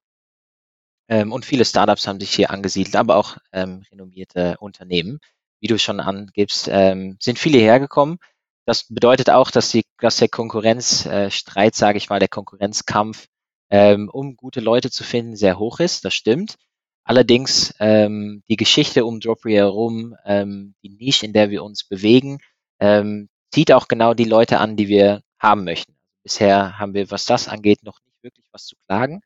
Ähm, 1.09 1.33
und 1.33 1.47
viele 1.47 1.65
Startups 1.65 2.07
haben 2.07 2.21
sich 2.21 2.35
hier 2.35 2.51
angesiedelt, 2.51 2.97
aber 2.97 3.17
auch 3.17 3.39
ähm, 3.53 3.85
renommierte 3.91 4.57
Unternehmen. 4.61 5.19
Wie 5.63 5.69
du 5.69 5.79
schon 5.79 6.01
angibst, 6.01 6.69
ähm, 6.69 7.17
sind 7.21 7.39
viele 7.39 7.59
hergekommen. 7.59 8.19
Das 8.67 8.85
bedeutet 8.89 9.31
auch, 9.31 9.53
dass, 9.53 9.71
die, 9.71 9.85
dass 9.99 10.17
der 10.17 10.29
Konkurrenzstreit, 10.29 11.75
äh, 11.75 11.77
sage 11.77 11.99
ich 11.99 12.11
mal, 12.11 12.19
der 12.19 12.29
Konkurrenzkampf, 12.29 13.27
ähm, 13.71 14.11
um 14.13 14.35
gute 14.35 14.61
Leute 14.61 14.91
zu 14.91 15.05
finden, 15.05 15.37
sehr 15.37 15.61
hoch 15.61 15.79
ist. 15.79 16.05
Das 16.05 16.15
stimmt. 16.15 16.57
Allerdings 17.05 17.75
ähm, 17.79 18.43
die 18.49 18.57
Geschichte 18.57 19.05
um 19.05 19.21
Dropry 19.21 19.55
herum, 19.55 20.17
ähm, 20.25 20.75
die 20.83 20.91
Nische, 20.91 21.27
in 21.27 21.33
der 21.33 21.51
wir 21.51 21.63
uns 21.63 21.85
bewegen, 21.85 22.39
ähm, 22.81 23.29
zieht 23.53 23.71
auch 23.71 23.87
genau 23.87 24.15
die 24.15 24.25
Leute 24.25 24.59
an, 24.59 24.77
die 24.77 24.89
wir 24.89 25.23
haben 25.39 25.63
möchten. 25.63 25.97
Bisher 26.25 26.77
haben 26.79 26.95
wir, 26.95 27.09
was 27.13 27.25
das 27.25 27.47
angeht, 27.47 27.85
noch 27.85 28.01
nicht 28.05 28.23
wirklich 28.25 28.47
was 28.51 28.67
zu 28.67 28.75
klagen. 28.89 29.21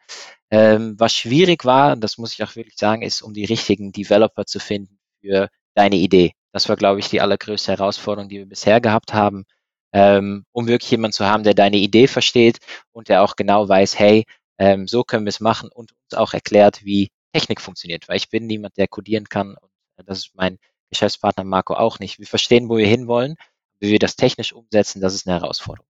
Ähm, 0.51 0.97
was 0.99 1.15
schwierig 1.15 1.65
war, 1.65 1.97
das 1.97 2.19
muss 2.19 2.35
ich 2.35 2.45
auch 2.45 2.57
wirklich 2.57 2.77
sagen, 2.77 3.01
ist, 3.01 3.23
um 3.23 3.33
die 3.33 3.47
richtigen 3.47 3.93
Developer 3.93 4.45
zu 4.45 4.59
finden 4.59 4.99
für 5.23 5.49
deine 5.77 5.97
Idee. 5.97 6.33
Das 6.53 6.69
war, 6.69 6.77
glaube 6.77 7.01
ich, 7.01 7.09
die 7.09 7.21
allergrößte 7.21 7.73
Herausforderung, 7.73 8.29
die 8.31 8.39
wir 8.39 8.47
bisher 8.49 8.81
gehabt 8.81 9.15
haben. 9.15 9.45
ähm, 9.93 10.45
um 10.53 10.67
wirklich 10.69 10.91
jemanden 10.91 11.13
zu 11.15 11.27
haben, 11.27 11.45
der 11.45 11.55
deine 11.55 11.77
Idee 11.79 12.07
versteht 12.09 12.59
und 12.93 13.09
der 13.09 13.23
auch 13.23 13.37
genau 13.37 13.69
weiß, 13.69 13.99
hey, 13.99 14.25
ähm, 14.59 14.89
so 14.89 15.05
können 15.05 15.25
wir 15.27 15.31
es 15.31 15.41
machen 15.41 15.71
und 15.73 15.93
uns 15.93 16.15
auch 16.15 16.35
erklärt, 16.35 16.85
wie 16.85 17.11
Technik 17.33 17.61
funktioniert, 17.61 18.09
weil 18.09 18.17
ich 18.17 18.29
bin 18.31 18.47
niemand, 18.47 18.77
der 18.77 18.89
codieren 18.89 19.29
kann 19.29 19.57
und 19.57 19.71
das 20.07 20.19
ist 20.21 20.35
mein 20.35 20.59
Geschäftspartner 20.91 21.45
Marco 21.45 21.75
auch 21.75 21.99
nicht. 21.99 22.19
Wir 22.19 22.27
verstehen, 22.27 22.69
wo 22.69 22.77
wir 22.79 22.87
hinwollen, 22.87 23.37
wie 23.81 23.91
wir 23.91 23.99
das 23.99 24.17
technisch 24.17 24.53
umsetzen, 24.53 25.01
das 25.01 25.15
ist 25.15 25.27
eine 25.27 25.41
Herausforderung. 25.41 25.87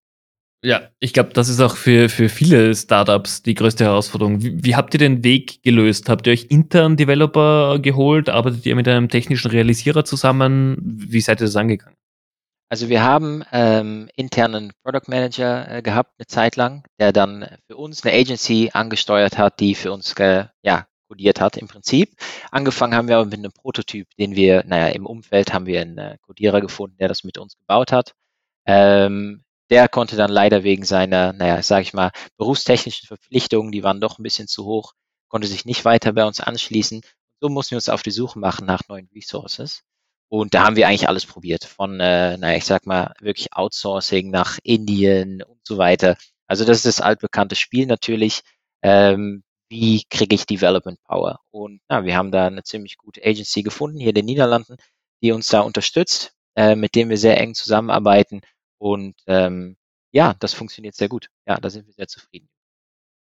Ja, 0.66 0.90
ich 0.98 1.12
glaube, 1.12 1.31
das 1.33 1.48
ist 1.48 1.61
auch 1.61 1.76
für, 1.76 2.09
für 2.09 2.29
viele 2.29 2.74
Startups 2.74 3.40
die 3.40 3.55
größte 3.55 3.85
Herausforderung. 3.85 4.42
Wie, 4.42 4.64
wie, 4.64 4.74
habt 4.74 4.92
ihr 4.94 4.98
den 4.98 5.22
Weg 5.22 5.62
gelöst? 5.62 6.09
Habt 6.09 6.26
ihr 6.26 6.33
euch 6.33 6.46
intern 6.48 6.96
Developer 6.96 7.79
geholt? 7.79 8.29
Arbeitet 8.29 8.66
ihr 8.66 8.74
mit 8.74 8.88
einem 8.88 9.09
technischen 9.09 9.52
Realisierer 9.52 10.05
zusammen? 10.05 10.76
Wie 10.83 11.20
seid 11.20 11.40
ihr 11.40 11.46
das 11.46 11.55
angegangen? 11.55 11.94
Also 12.68 12.88
wir 12.88 13.05
haben 13.05 13.44
ähm, 13.52 14.09
internen 14.16 14.72
Product 14.83 15.07
Manager 15.07 15.70
äh, 15.70 15.83
gehabt 15.83 16.14
eine 16.18 16.26
Zeit 16.26 16.57
lang, 16.57 16.83
der 16.98 17.12
dann 17.12 17.46
für 17.68 17.76
uns 17.76 18.05
eine 18.05 18.16
Agency 18.16 18.70
angesteuert 18.72 19.38
hat, 19.38 19.61
die 19.61 19.76
für 19.76 19.92
uns 19.92 20.14
äh, 20.14 20.46
ja, 20.62 20.88
codiert 21.09 21.40
hat 21.40 21.57
im 21.59 21.68
Prinzip. 21.68 22.16
Angefangen 22.50 22.96
haben 22.96 23.07
wir 23.07 23.18
aber 23.18 23.26
mit 23.26 23.38
einem 23.38 23.52
Prototyp, 23.52 24.09
den 24.18 24.35
wir, 24.35 24.64
naja, 24.66 24.88
im 24.88 25.07
Umfeld 25.07 25.55
haben 25.55 25.66
wir 25.66 25.81
einen 25.81 25.98
äh, 25.98 26.16
Codierer 26.22 26.61
gefunden, 26.61 26.96
der 26.98 27.07
das 27.07 27.22
mit 27.22 27.38
uns 27.38 27.57
gebaut 27.57 27.92
hat. 27.92 28.16
Ähm, 28.66 29.44
der 29.70 29.88
konnte 29.88 30.16
dann 30.16 30.31
leider 30.31 30.62
wegen 30.62 30.85
seiner, 30.85 31.33
naja, 31.33 31.62
sage 31.62 31.83
ich 31.83 31.92
mal, 31.92 32.12
berufstechnischen 32.37 33.07
Verpflichtungen, 33.07 33.72
die 33.72 33.83
waren 33.83 34.00
doch 34.00 34.18
ein 34.18 34.22
bisschen 34.22 34.48
zu 34.48 34.64
hoch, 34.64 34.92
konnte 35.29 35.48
sich 35.48 35.64
nicht 35.64 35.85
weiter 35.85 36.12
bei 36.12 36.24
uns 36.24 36.40
anschließen. 36.40 37.02
So 37.40 37.48
mussten 37.48 37.72
wir 37.72 37.79
uns 37.79 37.88
auf 37.88 38.02
die 38.02 38.11
Suche 38.11 38.38
machen 38.38 38.66
nach 38.66 38.83
neuen 38.88 39.09
Resources. 39.14 39.83
Und 40.29 40.55
da 40.55 40.64
haben 40.64 40.76
wir 40.76 40.88
eigentlich 40.88 41.09
alles 41.09 41.26
probiert, 41.26 41.64
von, 41.64 42.00
äh, 42.00 42.37
naja, 42.37 42.57
ich 42.57 42.64
sag 42.64 42.87
mal, 42.87 43.12
wirklich 43.20 43.52
Outsourcing 43.52 44.31
nach 44.31 44.59
Indien 44.62 45.42
und 45.42 45.61
so 45.64 45.79
weiter. 45.79 46.16
Also 46.48 46.64
das 46.64 46.79
ist 46.79 46.87
das 46.87 47.00
altbekannte 47.00 47.55
Spiel 47.57 47.87
natürlich. 47.87 48.42
Ähm, 48.83 49.44
wie 49.68 50.05
kriege 50.11 50.35
ich 50.35 50.46
Development 50.46 51.02
Power? 51.05 51.40
Und 51.50 51.81
ja, 51.90 52.05
wir 52.05 52.16
haben 52.16 52.31
da 52.31 52.46
eine 52.46 52.62
ziemlich 52.62 52.96
gute 52.98 53.24
Agency 53.24 53.62
gefunden 53.62 53.98
hier 53.98 54.11
in 54.11 54.14
den 54.14 54.26
Niederlanden, 54.26 54.76
die 55.22 55.33
uns 55.33 55.48
da 55.48 55.61
unterstützt, 55.61 56.35
äh, 56.57 56.76
mit 56.76 56.94
dem 56.94 57.09
wir 57.09 57.18
sehr 57.18 57.38
eng 57.40 57.55
zusammenarbeiten 57.55 58.42
und 58.78 59.14
ähm, 59.26 59.76
ja, 60.12 60.34
das 60.38 60.54
funktioniert 60.54 60.94
sehr 60.94 61.08
gut. 61.08 61.28
Ja, 61.46 61.58
da 61.58 61.70
sind 61.70 61.86
wir 61.86 61.92
sehr 61.92 62.08
zufrieden. 62.08 62.48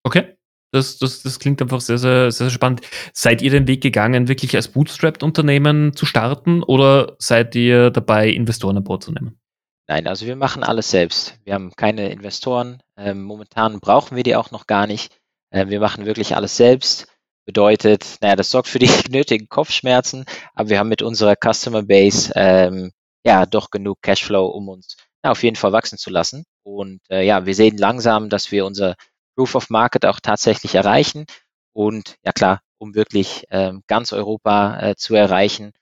Okay. 0.04 0.36
Das, 0.72 0.98
das, 0.98 1.22
das 1.22 1.38
klingt 1.38 1.62
einfach 1.62 1.80
sehr, 1.80 1.96
sehr, 1.96 2.30
sehr 2.30 2.50
spannend. 2.50 2.82
Seid 3.12 3.40
ihr 3.40 3.50
den 3.50 3.66
Weg 3.66 3.82
gegangen, 3.82 4.28
wirklich 4.28 4.54
als 4.56 4.68
Bootstrapped-Unternehmen 4.68 5.94
zu 5.94 6.06
starten 6.06 6.62
oder 6.62 7.16
seid 7.18 7.54
ihr 7.54 7.90
dabei, 7.90 8.28
Investoren 8.28 8.76
an 8.76 8.84
Bord 8.84 9.04
zu 9.04 9.12
nehmen? 9.12 9.40
Nein, 9.88 10.06
also 10.08 10.26
wir 10.26 10.36
machen 10.36 10.64
alles 10.64 10.90
selbst. 10.90 11.38
Wir 11.44 11.54
haben 11.54 11.72
keine 11.76 12.10
Investoren. 12.10 12.82
Ähm, 12.96 13.22
momentan 13.22 13.78
brauchen 13.78 14.16
wir 14.16 14.24
die 14.24 14.34
auch 14.34 14.50
noch 14.50 14.66
gar 14.66 14.86
nicht. 14.86 15.16
Äh, 15.50 15.68
wir 15.68 15.80
machen 15.80 16.04
wirklich 16.04 16.34
alles 16.34 16.56
selbst. 16.56 17.06
Bedeutet, 17.44 18.16
naja, 18.20 18.34
das 18.34 18.50
sorgt 18.50 18.68
für 18.68 18.80
die 18.80 18.90
nötigen 19.10 19.48
Kopfschmerzen, 19.48 20.24
aber 20.54 20.68
wir 20.68 20.78
haben 20.80 20.88
mit 20.88 21.02
unserer 21.02 21.36
Customer 21.36 21.84
Base 21.84 22.32
ähm, 22.34 22.90
ja 23.24 23.46
doch 23.46 23.70
genug 23.70 24.02
Cashflow, 24.02 24.46
um 24.46 24.68
uns 24.68 24.96
ja, 25.26 25.32
auf 25.32 25.42
jeden 25.42 25.56
Fall 25.56 25.72
wachsen 25.72 25.98
zu 25.98 26.10
lassen. 26.10 26.44
Und 26.62 27.00
äh, 27.10 27.26
ja, 27.26 27.46
wir 27.46 27.54
sehen 27.54 27.76
langsam, 27.76 28.28
dass 28.28 28.52
wir 28.52 28.64
unser 28.64 28.94
Proof 29.36 29.56
of 29.56 29.70
Market 29.70 30.06
auch 30.06 30.20
tatsächlich 30.20 30.74
erreichen. 30.74 31.26
Und 31.72 32.16
ja 32.24 32.32
klar, 32.32 32.62
um 32.78 32.94
wirklich 32.94 33.44
ähm, 33.50 33.82
ganz 33.86 34.12
Europa 34.12 34.78
äh, 34.80 34.96
zu 34.96 35.14
erreichen, 35.14 35.72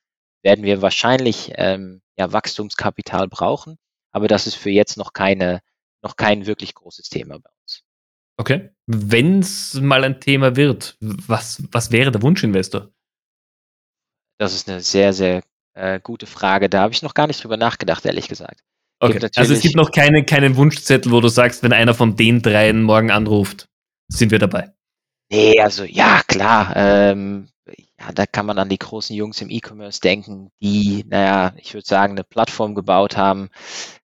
werden 0.42 0.64
wir 0.64 0.82
wahrscheinlich 0.82 1.52
ähm, 1.56 2.00
ja, 2.18 2.32
Wachstumskapital 2.32 3.28
brauchen. 3.28 3.76
Aber 4.12 4.28
das 4.28 4.46
ist 4.46 4.54
für 4.54 4.70
jetzt 4.70 4.96
noch 4.96 5.12
keine, 5.12 5.60
noch 6.02 6.16
kein 6.16 6.46
wirklich 6.46 6.74
großes 6.74 7.08
Thema 7.10 7.38
bei 7.38 7.50
uns. 7.62 7.82
Okay. 8.36 8.70
Wenn 8.86 9.40
es 9.40 9.74
mal 9.74 10.04
ein 10.04 10.20
Thema 10.20 10.56
wird, 10.56 10.96
was, 11.00 11.62
was 11.70 11.90
wäre 11.92 12.10
der 12.10 12.22
Wunschinvestor? 12.22 12.90
Das 14.38 14.54
ist 14.54 14.68
eine 14.68 14.80
sehr, 14.80 15.12
sehr 15.12 15.42
äh, 15.74 16.00
gute 16.00 16.26
Frage. 16.26 16.68
Da 16.68 16.80
habe 16.80 16.92
ich 16.92 17.02
noch 17.02 17.14
gar 17.14 17.26
nicht 17.26 17.42
drüber 17.42 17.56
nachgedacht, 17.56 18.04
ehrlich 18.04 18.28
gesagt. 18.28 18.64
Okay. 19.04 19.28
Also 19.36 19.54
es 19.54 19.60
gibt 19.60 19.76
noch 19.76 19.90
keine, 19.90 20.24
keinen 20.24 20.56
Wunschzettel, 20.56 21.12
wo 21.12 21.20
du 21.20 21.28
sagst, 21.28 21.62
wenn 21.62 21.72
einer 21.72 21.94
von 21.94 22.16
den 22.16 22.42
dreien 22.42 22.82
morgen 22.82 23.10
anruft, 23.10 23.66
sind 24.08 24.30
wir 24.30 24.38
dabei. 24.38 24.70
Nee, 25.30 25.60
also 25.60 25.84
ja, 25.84 26.22
klar. 26.26 26.72
Ähm, 26.76 27.48
ja, 27.98 28.12
da 28.12 28.26
kann 28.26 28.46
man 28.46 28.58
an 28.58 28.68
die 28.68 28.78
großen 28.78 29.14
Jungs 29.14 29.40
im 29.40 29.50
E-Commerce 29.50 30.00
denken, 30.00 30.50
die, 30.60 31.04
naja, 31.08 31.54
ich 31.56 31.74
würde 31.74 31.86
sagen, 31.86 32.12
eine 32.12 32.24
Plattform 32.24 32.74
gebaut 32.74 33.16
haben. 33.16 33.50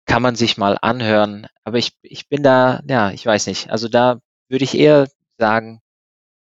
Kann 0.05 0.21
man 0.21 0.35
sich 0.35 0.57
mal 0.57 0.77
anhören. 0.81 1.47
Aber 1.63 1.77
ich, 1.77 1.91
ich 2.01 2.29
bin 2.29 2.43
da, 2.43 2.81
ja, 2.87 3.11
ich 3.11 3.25
weiß 3.25 3.47
nicht. 3.47 3.69
Also 3.69 3.89
da 3.89 4.19
würde 4.49 4.63
ich 4.63 4.77
eher 4.77 5.07
sagen, 5.37 5.81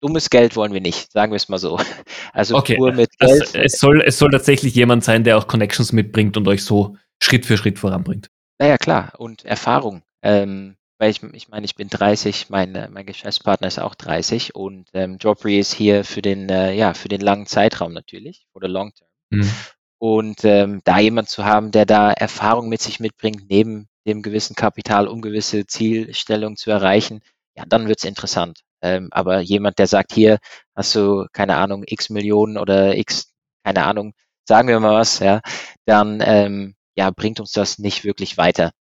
dummes 0.00 0.28
Geld 0.28 0.56
wollen 0.56 0.72
wir 0.72 0.80
nicht, 0.80 1.12
sagen 1.12 1.32
wir 1.32 1.36
es 1.36 1.48
mal 1.48 1.58
so. 1.58 1.78
Also 2.32 2.56
okay. 2.56 2.74
pur 2.76 2.90
mit 2.90 3.16
Geld. 3.20 3.42
Also 3.42 3.58
es, 3.58 3.78
soll, 3.78 4.02
es 4.04 4.18
soll 4.18 4.30
tatsächlich 4.30 4.74
jemand 4.74 5.04
sein, 5.04 5.22
der 5.22 5.38
auch 5.38 5.46
Connections 5.46 5.92
mitbringt 5.92 6.36
und 6.36 6.48
euch 6.48 6.64
so 6.64 6.96
Schritt 7.22 7.46
für 7.46 7.56
Schritt 7.56 7.78
voranbringt. 7.78 8.28
Naja, 8.58 8.78
klar. 8.78 9.12
Und 9.18 9.44
Erfahrung. 9.44 10.02
Ähm, 10.22 10.76
weil 10.98 11.10
ich, 11.10 11.22
ich 11.22 11.48
meine, 11.48 11.64
ich 11.64 11.74
bin 11.74 11.88
30, 11.88 12.50
mein, 12.50 12.74
äh, 12.74 12.88
mein 12.88 13.06
Geschäftspartner 13.06 13.66
ist 13.66 13.80
auch 13.80 13.94
30 13.94 14.54
und 14.54 14.88
ähm, 14.94 15.18
Jobry 15.18 15.58
ist 15.58 15.74
hier 15.74 16.04
für 16.04 16.22
den, 16.22 16.48
äh, 16.48 16.72
ja, 16.72 16.94
für 16.94 17.08
den 17.08 17.20
langen 17.20 17.46
Zeitraum 17.46 17.92
natürlich, 17.92 18.46
oder 18.54 18.68
Long 18.68 18.92
Term. 18.94 19.10
Mhm. 19.30 19.50
Und 19.98 20.44
ähm, 20.44 20.80
da 20.84 20.98
jemand 20.98 21.28
zu 21.28 21.44
haben, 21.44 21.70
der 21.72 21.86
da 21.86 22.12
Erfahrung 22.12 22.68
mit 22.68 22.80
sich 22.80 23.00
mitbringt, 23.00 23.44
neben 23.48 23.88
dem 24.06 24.22
gewissen 24.22 24.54
Kapital, 24.54 25.08
um 25.08 25.20
gewisse 25.20 25.66
Zielstellungen 25.66 26.56
zu 26.56 26.70
erreichen, 26.70 27.20
ja, 27.56 27.64
dann 27.66 27.88
wird's 27.88 28.04
interessant. 28.04 28.60
Ähm, 28.82 29.08
aber 29.12 29.40
jemand, 29.40 29.78
der 29.78 29.86
sagt, 29.86 30.12
hier 30.12 30.38
hast 30.76 30.94
du, 30.94 31.26
keine 31.32 31.56
Ahnung, 31.56 31.84
x 31.86 32.10
Millionen 32.10 32.58
oder 32.58 32.96
x, 32.96 33.32
keine 33.64 33.84
Ahnung, 33.84 34.14
sagen 34.46 34.68
wir 34.68 34.78
mal 34.80 34.94
was, 35.00 35.20
ja, 35.20 35.40
dann 35.86 36.20
ähm, 36.24 36.74
ja, 36.96 37.10
bringt 37.10 37.40
uns 37.40 37.52
das 37.52 37.78
nicht 37.78 38.04
wirklich 38.04 38.36
weiter. 38.36 38.72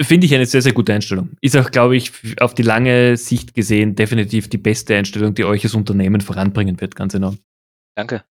Finde 0.00 0.26
ich 0.26 0.34
eine 0.34 0.46
sehr, 0.46 0.62
sehr 0.62 0.72
gute 0.72 0.94
Einstellung. 0.94 1.36
Ist 1.42 1.56
auch, 1.56 1.70
glaube 1.70 1.94
ich, 1.94 2.40
auf 2.40 2.54
die 2.54 2.62
lange 2.62 3.18
Sicht 3.18 3.54
gesehen 3.54 3.96
definitiv 3.96 4.48
die 4.48 4.56
beste 4.56 4.96
Einstellung, 4.96 5.34
die 5.34 5.44
euch 5.44 5.62
als 5.64 5.74
Unternehmen 5.74 6.22
voranbringen 6.22 6.80
wird, 6.80 6.96
ganz 6.96 7.12
enorm. 7.12 7.38
Danke. 7.94 8.24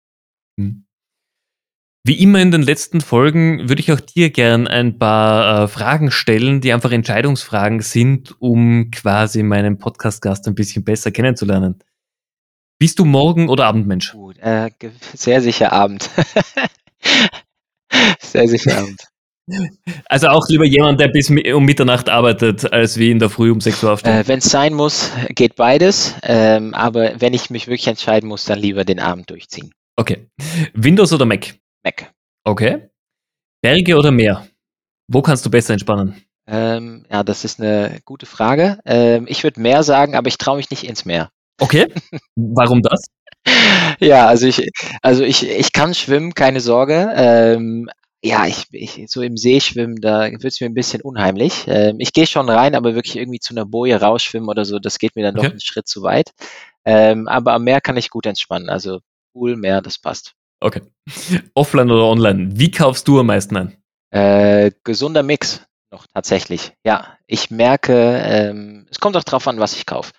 Hm. 0.59 0.87
Wie 2.07 2.23
immer 2.23 2.41
in 2.41 2.53
den 2.53 2.63
letzten 2.63 3.01
Folgen 3.01 3.69
würde 3.69 3.81
ich 3.81 3.91
auch 3.91 3.99
dir 3.99 4.31
gern 4.31 4.69
ein 4.69 4.97
paar 4.97 5.65
äh, 5.65 5.69
Fragen 5.69 6.13
stellen, 6.13 6.61
die 6.61 6.73
einfach 6.73 6.93
Entscheidungsfragen 6.93 7.81
sind, 7.81 8.41
um 8.41 8.93
quasi 8.93 9.43
meinen 9.43 9.79
Podcast-Gast 9.79 10.47
ein 10.47 10.55
bisschen 10.55 10.85
besser 10.85 11.11
kennenzulernen. 11.11 11.81
Bist 12.79 13.01
du 13.01 13.05
Morgen- 13.05 13.49
oder 13.49 13.67
Abendmensch? 13.67 14.13
Gut, 14.13 14.39
äh, 14.39 14.71
sehr 15.15 15.41
sicher 15.41 15.73
Abend. 15.73 16.09
sehr 18.37 18.49
sicher 18.49 18.79
Abend. 18.79 19.01
Also 20.07 20.27
auch 20.29 20.43
lieber 20.49 20.65
jemand, 20.65 20.99
der 21.01 21.09
bis 21.09 21.31
um 21.31 21.65
Mitternacht 21.65 22.09
arbeitet, 22.09 22.73
als 22.73 22.97
wie 22.97 23.13
in 23.13 23.21
der 23.21 23.31
Früh 23.31 23.53
um 23.53 23.61
6 23.61 23.85
Uhr 23.85 23.93
aufsteht. 23.93 24.13
Äh, 24.13 24.29
wenn 24.29 24.39
es 24.39 24.47
sein 24.47 24.75
muss, 24.75 25.13
geht 25.29 25.55
beides. 25.55 26.15
Ähm, 26.25 26.75
aber 26.75 27.21
wenn 27.21 27.33
ich 27.33 27.49
mich 27.51 27.69
wirklich 27.69 27.87
entscheiden 27.87 28.29
muss, 28.29 28.45
dann 28.45 28.59
lieber 28.59 28.85
den 28.85 28.99
Abend 28.99 29.31
durchziehen. 29.31 29.73
Okay. 29.95 30.29
Windows 30.75 31.13
oder 31.13 31.27
Mac? 31.27 31.55
Mac. 31.85 32.13
Okay. 32.45 32.89
Berge 33.63 33.97
oder 33.97 34.11
Meer? 34.11 34.47
Wo 35.09 35.23
kannst 35.23 35.47
du 35.47 35.51
besser 35.51 35.75
entspannen? 35.75 36.21
Ähm, 36.49 37.07
ja, 37.11 37.23
das 37.23 37.45
ist 37.45 37.61
eine 37.61 38.01
gute 38.05 38.27
Frage. 38.27 38.79
Ähm, 38.85 39.27
ich 39.29 39.45
würde 39.45 39.61
Meer 39.61 39.83
sagen, 39.83 40.17
aber 40.17 40.29
ich 40.29 40.39
traue 40.39 40.57
mich 40.57 40.71
nicht 40.71 40.85
ins 40.85 41.05
Meer. 41.05 41.31
Okay. 41.61 41.87
Warum 42.37 42.83
das? 42.83 43.07
ja, 44.01 44.27
also 44.27 44.47
ich, 44.47 44.69
also 45.03 45.23
ich, 45.23 45.49
ich 45.49 45.73
kann 45.73 45.95
schwimmen, 45.95 46.35
keine 46.35 46.61
Sorge. 46.61 47.13
Ähm, 47.15 47.89
ja, 48.27 48.47
ich, 48.47 48.67
ich 48.73 49.05
so 49.09 49.23
im 49.23 49.37
See 49.37 49.61
schwimmen, 49.61 50.01
da 50.01 50.31
wird 50.31 50.45
es 50.45 50.61
mir 50.61 50.67
ein 50.67 50.75
bisschen 50.75 51.01
unheimlich. 51.01 51.65
Ähm, 51.69 51.97
ich 51.99 52.13
gehe 52.13 52.27
schon 52.27 52.49
rein, 52.49 52.75
aber 52.75 52.95
wirklich 52.95 53.17
irgendwie 53.17 53.41
zu 53.41 53.55
einer 53.55 53.65
Boje 53.65 54.01
rausschwimmen 54.01 54.49
oder 54.49 54.65
so, 54.65 54.79
das 54.79 54.99
geht 54.99 55.17
mir 55.17 55.23
dann 55.23 55.37
okay. 55.37 55.47
doch 55.47 55.53
einen 55.53 55.61
Schritt 55.61 55.87
zu 55.87 56.03
weit. 56.03 56.33
Ähm, 56.85 57.29
aber 57.29 57.53
am 57.53 57.65
Meer 57.65 57.81
kann 57.81 57.97
ich 57.97 58.11
gut 58.11 58.27
entspannen. 58.27 58.69
Also 58.69 59.01
Pool, 59.33 59.57
Meer, 59.57 59.81
das 59.81 59.99
passt. 59.99 60.35
Okay. 60.61 60.83
Offline 61.55 61.91
oder 61.91 62.05
online? 62.05 62.51
Wie 62.55 62.71
kaufst 62.71 63.07
du 63.07 63.21
am 63.21 63.27
meisten 63.27 63.57
ein? 63.57 63.77
Äh, 64.11 64.73
gesunder 64.85 65.23
Mix 65.23 65.63
noch 65.93 66.07
tatsächlich. 66.07 66.73
Ja, 66.85 67.17
ich 67.27 67.51
merke, 67.51 68.23
ähm, 68.25 68.87
es 68.91 68.99
kommt 68.99 69.17
auch 69.17 69.25
drauf 69.25 69.47
an, 69.47 69.61
was 69.61 69.75
ich 69.77 69.87
kaufe. 69.87 70.13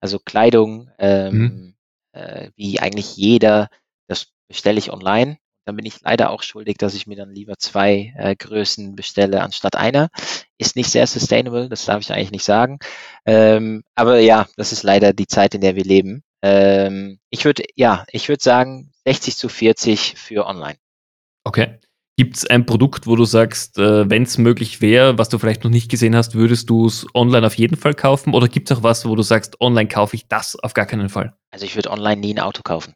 Also 0.00 0.18
Kleidung, 0.18 0.90
ähm, 0.98 1.34
mhm. 1.34 1.74
äh, 2.12 2.50
wie 2.56 2.78
eigentlich 2.80 3.16
jeder, 3.16 3.68
das 4.06 4.26
bestelle 4.48 4.78
ich 4.78 4.92
online 4.92 5.38
dann 5.64 5.76
bin 5.76 5.86
ich 5.86 6.00
leider 6.02 6.30
auch 6.30 6.42
schuldig, 6.42 6.76
dass 6.78 6.94
ich 6.94 7.06
mir 7.06 7.16
dann 7.16 7.30
lieber 7.30 7.54
zwei 7.58 8.12
äh, 8.16 8.36
Größen 8.36 8.94
bestelle 8.94 9.42
anstatt 9.42 9.76
einer. 9.76 10.10
Ist 10.58 10.76
nicht 10.76 10.90
sehr 10.90 11.06
sustainable, 11.06 11.68
das 11.68 11.86
darf 11.86 12.00
ich 12.00 12.12
eigentlich 12.12 12.30
nicht 12.30 12.44
sagen. 12.44 12.78
Ähm, 13.24 13.82
aber 13.94 14.18
ja, 14.18 14.46
das 14.56 14.72
ist 14.72 14.82
leider 14.82 15.12
die 15.12 15.26
Zeit, 15.26 15.54
in 15.54 15.60
der 15.62 15.76
wir 15.76 15.84
leben. 15.84 16.22
Ähm, 16.42 17.18
ich 17.30 17.44
würde, 17.44 17.64
ja, 17.74 18.04
ich 18.10 18.28
würde 18.28 18.42
sagen 18.42 18.92
60 19.06 19.36
zu 19.36 19.48
40 19.48 20.14
für 20.16 20.46
online. 20.46 20.76
Okay. 21.44 21.78
Gibt 22.16 22.36
es 22.36 22.46
ein 22.46 22.64
Produkt, 22.64 23.08
wo 23.08 23.16
du 23.16 23.24
sagst, 23.24 23.76
äh, 23.76 24.08
wenn 24.08 24.22
es 24.22 24.38
möglich 24.38 24.80
wäre, 24.80 25.18
was 25.18 25.30
du 25.30 25.38
vielleicht 25.38 25.64
noch 25.64 25.70
nicht 25.70 25.90
gesehen 25.90 26.14
hast, 26.14 26.34
würdest 26.34 26.70
du 26.70 26.86
es 26.86 27.06
online 27.12 27.44
auf 27.44 27.56
jeden 27.56 27.76
Fall 27.76 27.94
kaufen? 27.94 28.34
Oder 28.34 28.46
gibt 28.46 28.70
es 28.70 28.76
auch 28.76 28.84
was, 28.84 29.04
wo 29.04 29.16
du 29.16 29.22
sagst, 29.22 29.60
online 29.60 29.88
kaufe 29.88 30.14
ich 30.14 30.28
das 30.28 30.54
auf 30.54 30.74
gar 30.74 30.86
keinen 30.86 31.08
Fall? 31.08 31.36
Also 31.50 31.64
ich 31.64 31.74
würde 31.74 31.90
online 31.90 32.20
nie 32.20 32.34
ein 32.34 32.38
Auto 32.38 32.62
kaufen. 32.62 32.94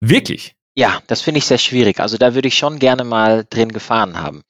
Wirklich? 0.00 0.57
Ja, 0.78 1.02
das 1.08 1.22
finde 1.22 1.38
ich 1.38 1.44
sehr 1.44 1.58
schwierig. 1.58 1.98
Also 1.98 2.18
da 2.18 2.36
würde 2.36 2.46
ich 2.46 2.56
schon 2.56 2.78
gerne 2.78 3.02
mal 3.02 3.44
drin 3.50 3.72
gefahren 3.72 4.20
haben. 4.20 4.42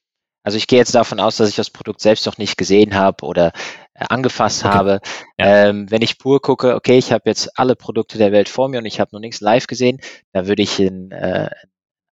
Also 0.43 0.59
ich 0.59 0.67
gehe 0.67 0.79
jetzt 0.79 0.95
davon 0.95 1.21
aus, 1.21 1.39
dass 1.39 1.49
ich 1.49 1.57
das 1.57 1.71
Produkt 1.71 2.03
selbst 2.03 2.27
noch 2.27 2.37
nicht 2.37 2.59
gesehen 2.59 2.95
habe 2.95 3.25
oder 3.25 3.53
äh, 3.95 4.05
angefasst 4.11 4.63
okay. 4.63 4.75
habe. 4.75 5.01
Ja. 5.39 5.69
Ähm, 5.69 5.91
wenn 5.91 6.03
ich 6.03 6.19
pur 6.19 6.43
gucke, 6.43 6.75
okay, 6.75 6.99
ich 6.99 7.13
habe 7.13 7.23
jetzt 7.25 7.59
alle 7.59 7.77
Produkte 7.77 8.19
der 8.19 8.31
Welt 8.31 8.51
vor 8.51 8.69
mir 8.69 8.77
und 8.77 8.85
ich 8.85 9.01
habe 9.01 9.09
noch 9.15 9.21
nichts 9.21 9.41
live 9.41 9.67
gesehen, 9.67 10.03
da 10.33 10.47
würde 10.47 10.61
ich 10.61 10.79
ein, 10.79 11.13
äh, 11.13 11.49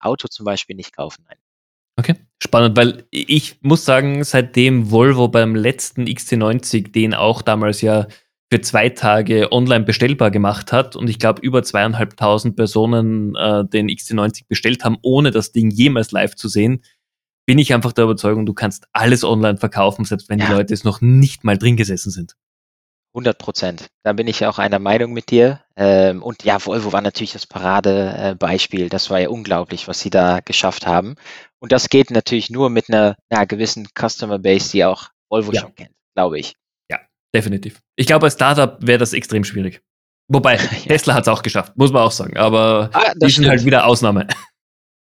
Auto 0.01 0.29
zum 0.29 0.47
Beispiel 0.47 0.77
nicht 0.77 0.97
kaufen. 0.97 1.27
Nein. 1.29 1.37
Okay, 1.99 2.15
spannend, 2.43 2.75
weil 2.75 3.05
ich 3.11 3.59
muss 3.61 3.85
sagen, 3.85 4.25
seitdem 4.25 4.91
Volvo 4.91 5.29
beim 5.29 5.55
letzten 5.55 6.05
XC90 6.07 6.91
den 6.91 7.13
auch 7.13 7.43
damals 7.43 7.83
ja 7.83 8.07
für 8.51 8.61
zwei 8.61 8.91
Tage 8.91 9.51
online 9.51 9.85
bestellbar 9.85 10.31
gemacht 10.31 10.73
hat 10.73 10.95
und 10.95 11.11
ich 11.11 11.19
glaube 11.19 11.43
über 11.43 11.63
zweieinhalbtausend 11.63 12.57
Personen 12.57 13.35
äh, 13.35 13.65
den 13.65 13.89
XC90 13.89 14.43
bestellt 14.49 14.85
haben, 14.85 14.99
ohne 15.03 15.31
das 15.31 15.53
Ding 15.53 15.71
jemals 15.71 16.13
live 16.13 16.37
zu 16.37 16.49
sehen, 16.49 16.83
bin 17.47 17.59
ich 17.59 17.75
einfach 17.75 17.93
der 17.93 18.05
Überzeugung, 18.05 18.47
du 18.47 18.55
kannst 18.55 18.87
alles 18.93 19.25
online 19.25 19.57
verkaufen, 19.59 20.05
selbst 20.05 20.29
wenn 20.29 20.39
ja. 20.39 20.47
die 20.47 20.53
Leute 20.53 20.75
es 20.75 20.85
noch 20.85 21.01
nicht 21.01 21.45
mal 21.45 21.59
drin 21.59 21.77
gesessen 21.77 22.11
sind. 22.11 22.37
100 23.15 23.39
Prozent. 23.39 23.87
Da 24.03 24.13
bin 24.13 24.27
ich 24.27 24.45
auch 24.45 24.59
einer 24.59 24.79
Meinung 24.79 25.15
mit 25.15 25.31
dir. 25.31 25.63
Ähm, 25.75 26.23
und 26.23 26.45
ja, 26.45 26.65
Volvo 26.65 26.93
war 26.93 27.01
natürlich 27.01 27.33
das 27.33 27.47
Paradebeispiel. 27.47 28.91
Das 28.91 29.09
war 29.09 29.21
ja 29.21 29.31
unglaublich, 29.31 29.89
was 29.89 30.01
sie 30.01 30.11
da 30.11 30.41
geschafft 30.41 30.87
haben. 30.87 31.15
Und 31.59 31.73
das 31.73 31.89
geht 31.89 32.11
natürlich 32.11 32.51
nur 32.51 32.69
mit 32.69 32.91
einer, 32.91 33.17
einer 33.31 33.47
gewissen 33.47 33.89
Customer 33.99 34.39
Base, 34.39 34.71
die 34.71 34.85
auch 34.85 35.09
Volvo 35.31 35.53
ja. 35.53 35.63
schon 35.63 35.75
kennt, 35.75 35.95
glaube 36.15 36.39
ich. 36.39 36.57
Definitiv. 37.37 37.83
Ich 37.97 38.07
glaube, 38.07 38.25
als 38.25 38.33
Startup 38.33 38.79
wäre 38.81 38.99
das 38.99 39.13
extrem 39.13 39.45
schwierig. 39.45 39.83
Wobei. 40.29 40.57
Tesla 40.89 41.13
hat 41.13 41.25
es 41.25 41.29
auch 41.29 41.43
geschafft, 41.43 41.77
muss 41.77 41.93
man 41.93 42.03
auch 42.03 42.11
sagen. 42.11 42.39
Aber 42.39 42.89
ah, 42.95 43.13
die 43.15 43.29
sind 43.29 43.47
halt 43.47 43.65
wieder 43.67 43.87
Ausnahme. 43.87 44.27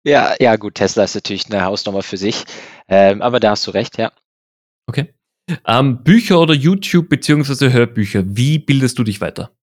Ja, 0.06 0.34
ja, 0.38 0.56
gut, 0.56 0.74
Tesla 0.74 1.04
ist 1.04 1.14
natürlich 1.14 1.46
eine 1.46 1.64
Hausnummer 1.64 2.02
für 2.02 2.18
sich. 2.18 2.44
Ähm, 2.88 3.22
aber 3.22 3.40
da 3.40 3.52
hast 3.52 3.66
du 3.66 3.70
recht, 3.70 3.96
ja. 3.96 4.12
Okay. 4.86 5.14
Ähm, 5.66 6.04
Bücher 6.04 6.38
oder 6.38 6.52
YouTube 6.52 7.08
beziehungsweise 7.08 7.72
Hörbücher, 7.72 8.22
wie 8.26 8.58
bildest 8.58 8.98
du 8.98 9.02
dich 9.02 9.22
weiter? 9.22 9.56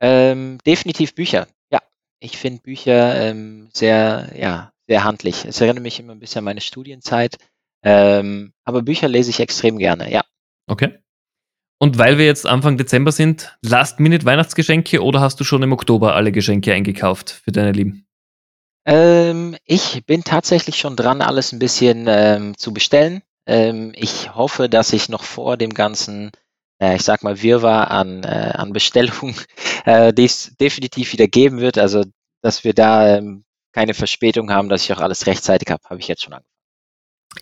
Ähm, 0.00 0.56
definitiv 0.66 1.14
Bücher. 1.14 1.46
Ja, 1.70 1.82
ich 2.20 2.38
finde 2.38 2.62
Bücher 2.62 3.20
ähm, 3.20 3.68
sehr, 3.74 4.32
ja, 4.34 4.72
sehr 4.88 5.04
handlich. 5.04 5.44
Es 5.44 5.60
erinnert 5.60 5.82
mich 5.82 6.00
immer 6.00 6.14
ein 6.14 6.20
bisschen 6.20 6.38
an 6.38 6.44
meine 6.44 6.62
Studienzeit. 6.62 7.36
Ähm, 7.82 8.54
aber 8.64 8.80
Bücher 8.80 9.08
lese 9.08 9.28
ich 9.28 9.40
extrem 9.40 9.76
gerne, 9.76 10.10
ja. 10.10 10.24
Okay. 10.66 11.00
Und 11.78 11.98
weil 11.98 12.16
wir 12.16 12.24
jetzt 12.24 12.46
Anfang 12.46 12.78
Dezember 12.78 13.12
sind, 13.12 13.56
Last-Minute-Weihnachtsgeschenke 13.60 15.02
oder 15.02 15.20
hast 15.20 15.38
du 15.40 15.44
schon 15.44 15.62
im 15.62 15.72
Oktober 15.72 16.14
alle 16.14 16.32
Geschenke 16.32 16.72
eingekauft 16.72 17.30
für 17.30 17.52
deine 17.52 17.72
Lieben? 17.72 18.06
Ähm, 18.86 19.56
ich 19.64 20.06
bin 20.06 20.24
tatsächlich 20.24 20.76
schon 20.76 20.96
dran, 20.96 21.20
alles 21.20 21.52
ein 21.52 21.58
bisschen 21.58 22.06
ähm, 22.08 22.56
zu 22.56 22.72
bestellen. 22.72 23.22
Ähm, 23.46 23.92
ich 23.94 24.34
hoffe, 24.34 24.68
dass 24.68 24.92
ich 24.92 25.08
noch 25.08 25.24
vor 25.24 25.56
dem 25.56 25.74
ganzen, 25.74 26.30
äh, 26.80 26.96
ich 26.96 27.02
sag 27.02 27.22
mal, 27.22 27.42
Wirrwarr 27.42 27.90
an, 27.90 28.22
äh, 28.22 28.52
an 28.54 28.72
Bestellungen, 28.72 29.36
äh, 29.84 30.14
die 30.14 30.30
definitiv 30.60 31.12
wieder 31.12 31.26
geben 31.26 31.60
wird. 31.60 31.78
Also, 31.78 32.04
dass 32.42 32.64
wir 32.64 32.72
da 32.72 33.16
ähm, 33.16 33.44
keine 33.72 33.92
Verspätung 33.92 34.50
haben, 34.50 34.68
dass 34.68 34.84
ich 34.84 34.92
auch 34.92 35.00
alles 35.00 35.26
rechtzeitig 35.26 35.70
habe, 35.70 35.82
habe 35.90 36.00
ich 36.00 36.08
jetzt 36.08 36.22
schon 36.22 36.32
angefangen. 36.32 36.55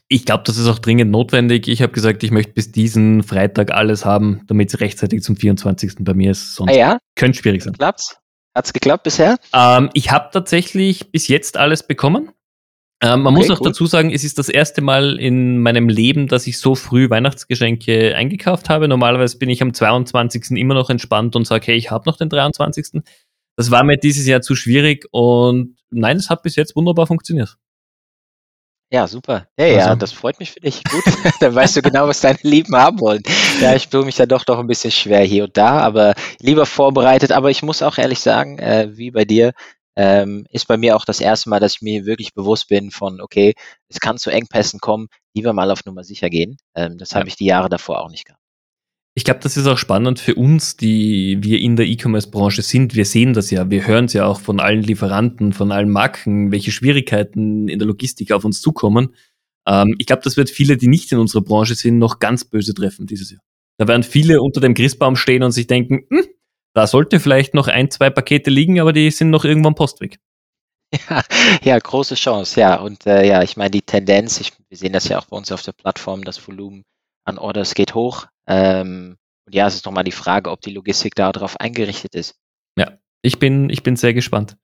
Ich 0.08 0.26
glaube, 0.26 0.44
das 0.44 0.58
ist 0.58 0.66
auch 0.68 0.78
dringend 0.78 1.10
notwendig. 1.10 1.66
Ich 1.66 1.80
habe 1.82 1.92
gesagt, 1.92 2.22
ich 2.22 2.30
möchte 2.30 2.52
bis 2.52 2.70
diesen 2.70 3.22
Freitag 3.22 3.72
alles 3.72 4.04
haben, 4.04 4.42
damit 4.46 4.72
es 4.72 4.80
rechtzeitig 4.80 5.22
zum 5.22 5.36
24. 5.36 5.96
bei 6.00 6.14
mir 6.14 6.30
ist. 6.32 6.54
Sonst 6.54 6.72
ah 6.72 6.76
ja? 6.76 6.98
könnte 7.16 7.38
schwierig 7.38 7.62
sein. 7.62 7.72
Klappt's? 7.72 8.18
Hat 8.54 8.66
es 8.66 8.72
geklappt 8.72 9.04
bisher? 9.04 9.36
Ähm, 9.52 9.90
ich 9.94 10.12
habe 10.12 10.28
tatsächlich 10.32 11.10
bis 11.10 11.26
jetzt 11.28 11.56
alles 11.56 11.86
bekommen. 11.86 12.30
Ähm, 13.02 13.22
man 13.22 13.34
okay, 13.34 13.48
muss 13.48 13.50
auch 13.50 13.58
gut. 13.58 13.68
dazu 13.68 13.86
sagen, 13.86 14.12
es 14.12 14.22
ist 14.24 14.38
das 14.38 14.48
erste 14.48 14.80
Mal 14.80 15.18
in 15.18 15.58
meinem 15.58 15.88
Leben, 15.88 16.28
dass 16.28 16.46
ich 16.46 16.58
so 16.58 16.74
früh 16.74 17.10
Weihnachtsgeschenke 17.10 18.14
eingekauft 18.14 18.68
habe. 18.70 18.86
Normalerweise 18.86 19.38
bin 19.38 19.50
ich 19.50 19.60
am 19.62 19.74
22. 19.74 20.52
immer 20.52 20.74
noch 20.74 20.90
entspannt 20.90 21.34
und 21.34 21.46
sage, 21.46 21.66
hey, 21.66 21.76
ich 21.76 21.90
habe 21.90 22.08
noch 22.08 22.16
den 22.16 22.28
23. 22.28 23.02
Das 23.56 23.70
war 23.70 23.84
mir 23.84 23.96
dieses 23.96 24.26
Jahr 24.26 24.40
zu 24.40 24.54
schwierig 24.54 25.06
und 25.10 25.76
nein, 25.90 26.16
es 26.16 26.30
hat 26.30 26.42
bis 26.42 26.56
jetzt 26.56 26.76
wunderbar 26.76 27.06
funktioniert. 27.06 27.56
Ja, 28.90 29.08
super. 29.08 29.48
Hey, 29.56 29.74
also. 29.74 29.88
ja, 29.88 29.96
das 29.96 30.12
freut 30.12 30.38
mich 30.38 30.52
für 30.52 30.60
dich. 30.60 30.82
Gut, 30.84 31.02
dann 31.40 31.54
weißt 31.54 31.76
du 31.76 31.82
genau, 31.82 32.06
was 32.06 32.20
deine 32.20 32.38
Lieben 32.42 32.76
haben 32.76 33.00
wollen. 33.00 33.22
Ja, 33.60 33.74
ich 33.74 33.88
tue 33.88 34.04
mich 34.04 34.18
ja 34.18 34.26
doch 34.26 34.44
doch 34.44 34.58
ein 34.58 34.66
bisschen 34.66 34.90
schwer 34.90 35.22
hier 35.22 35.44
und 35.44 35.56
da, 35.56 35.80
aber 35.80 36.14
lieber 36.40 36.66
vorbereitet. 36.66 37.32
Aber 37.32 37.50
ich 37.50 37.62
muss 37.62 37.82
auch 37.82 37.98
ehrlich 37.98 38.20
sagen, 38.20 38.58
äh, 38.58 38.88
wie 38.92 39.10
bei 39.10 39.24
dir, 39.24 39.52
ähm, 39.96 40.46
ist 40.50 40.66
bei 40.66 40.76
mir 40.76 40.96
auch 40.96 41.04
das 41.04 41.20
erste 41.20 41.48
Mal, 41.48 41.60
dass 41.60 41.76
ich 41.76 41.82
mir 41.82 42.04
wirklich 42.04 42.34
bewusst 42.34 42.68
bin 42.68 42.90
von, 42.90 43.20
okay, 43.20 43.54
es 43.88 44.00
kann 44.00 44.18
zu 44.18 44.30
Engpässen 44.30 44.80
kommen, 44.80 45.08
lieber 45.34 45.52
mal 45.52 45.70
auf 45.70 45.84
Nummer 45.84 46.04
sicher 46.04 46.30
gehen. 46.30 46.56
Ähm, 46.74 46.98
das 46.98 47.10
ja. 47.10 47.18
habe 47.18 47.28
ich 47.28 47.36
die 47.36 47.46
Jahre 47.46 47.68
davor 47.68 48.02
auch 48.02 48.10
nicht 48.10 48.26
gehabt. 48.26 48.43
Ich 49.16 49.24
glaube, 49.24 49.40
das 49.40 49.56
ist 49.56 49.68
auch 49.68 49.78
spannend 49.78 50.18
für 50.18 50.34
uns, 50.34 50.76
die 50.76 51.38
wir 51.40 51.60
in 51.60 51.76
der 51.76 51.86
E-Commerce-Branche 51.86 52.62
sind. 52.62 52.96
Wir 52.96 53.04
sehen 53.04 53.32
das 53.32 53.50
ja, 53.52 53.70
wir 53.70 53.86
hören 53.86 54.06
es 54.06 54.12
ja 54.12 54.26
auch 54.26 54.40
von 54.40 54.58
allen 54.58 54.82
Lieferanten, 54.82 55.52
von 55.52 55.70
allen 55.70 55.90
Marken, 55.90 56.50
welche 56.50 56.72
Schwierigkeiten 56.72 57.68
in 57.68 57.78
der 57.78 57.86
Logistik 57.86 58.32
auf 58.32 58.44
uns 58.44 58.60
zukommen. 58.60 59.14
Ähm, 59.68 59.94
ich 59.98 60.06
glaube, 60.06 60.22
das 60.22 60.36
wird 60.36 60.50
viele, 60.50 60.76
die 60.76 60.88
nicht 60.88 61.12
in 61.12 61.18
unserer 61.18 61.42
Branche 61.42 61.76
sind, 61.76 61.98
noch 61.98 62.18
ganz 62.18 62.44
böse 62.44 62.74
treffen 62.74 63.06
dieses 63.06 63.30
Jahr. 63.30 63.40
Da 63.78 63.86
werden 63.86 64.02
viele 64.02 64.42
unter 64.42 64.60
dem 64.60 64.74
Christbaum 64.74 65.14
stehen 65.14 65.44
und 65.44 65.52
sich 65.52 65.68
denken, 65.68 66.06
hm, 66.10 66.26
da 66.74 66.88
sollte 66.88 67.20
vielleicht 67.20 67.54
noch 67.54 67.68
ein, 67.68 67.90
zwei 67.92 68.10
Pakete 68.10 68.50
liegen, 68.50 68.80
aber 68.80 68.92
die 68.92 69.10
sind 69.12 69.30
noch 69.30 69.44
irgendwo 69.44 69.68
am 69.68 69.76
Postweg. 69.76 70.18
Ja, 71.08 71.22
ja, 71.62 71.78
große 71.78 72.16
Chance, 72.16 72.60
ja. 72.60 72.80
Und 72.80 73.06
äh, 73.06 73.26
ja, 73.26 73.44
ich 73.44 73.56
meine, 73.56 73.70
die 73.70 73.82
Tendenz, 73.82 74.40
ich, 74.40 74.52
wir 74.68 74.76
sehen 74.76 74.92
das 74.92 75.08
ja 75.08 75.20
auch 75.20 75.26
bei 75.26 75.36
uns 75.36 75.52
auf 75.52 75.62
der 75.62 75.72
Plattform, 75.72 76.24
das 76.24 76.46
Volumen 76.46 76.82
an 77.24 77.38
Orders 77.38 77.74
geht 77.74 77.94
hoch. 77.94 78.26
Ähm, 78.46 79.16
und 79.46 79.54
ja, 79.54 79.66
es 79.66 79.76
ist 79.76 79.86
nochmal 79.86 80.04
die 80.04 80.12
Frage, 80.12 80.50
ob 80.50 80.60
die 80.60 80.72
Logistik 80.72 81.14
darauf 81.14 81.60
eingerichtet 81.60 82.14
ist. 82.14 82.36
Ja, 82.78 82.98
ich 83.22 83.38
bin, 83.38 83.70
ich 83.70 83.82
bin 83.82 83.96
sehr 83.96 84.14
gespannt. 84.14 84.56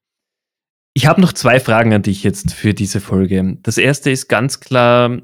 Ich 0.94 1.06
habe 1.06 1.20
noch 1.20 1.32
zwei 1.32 1.60
Fragen 1.60 1.92
an 1.92 2.02
dich 2.02 2.24
jetzt 2.24 2.52
für 2.52 2.74
diese 2.74 3.00
Folge. 3.00 3.58
Das 3.62 3.78
erste 3.78 4.10
ist 4.10 4.28
ganz 4.28 4.60
klar, 4.60 5.22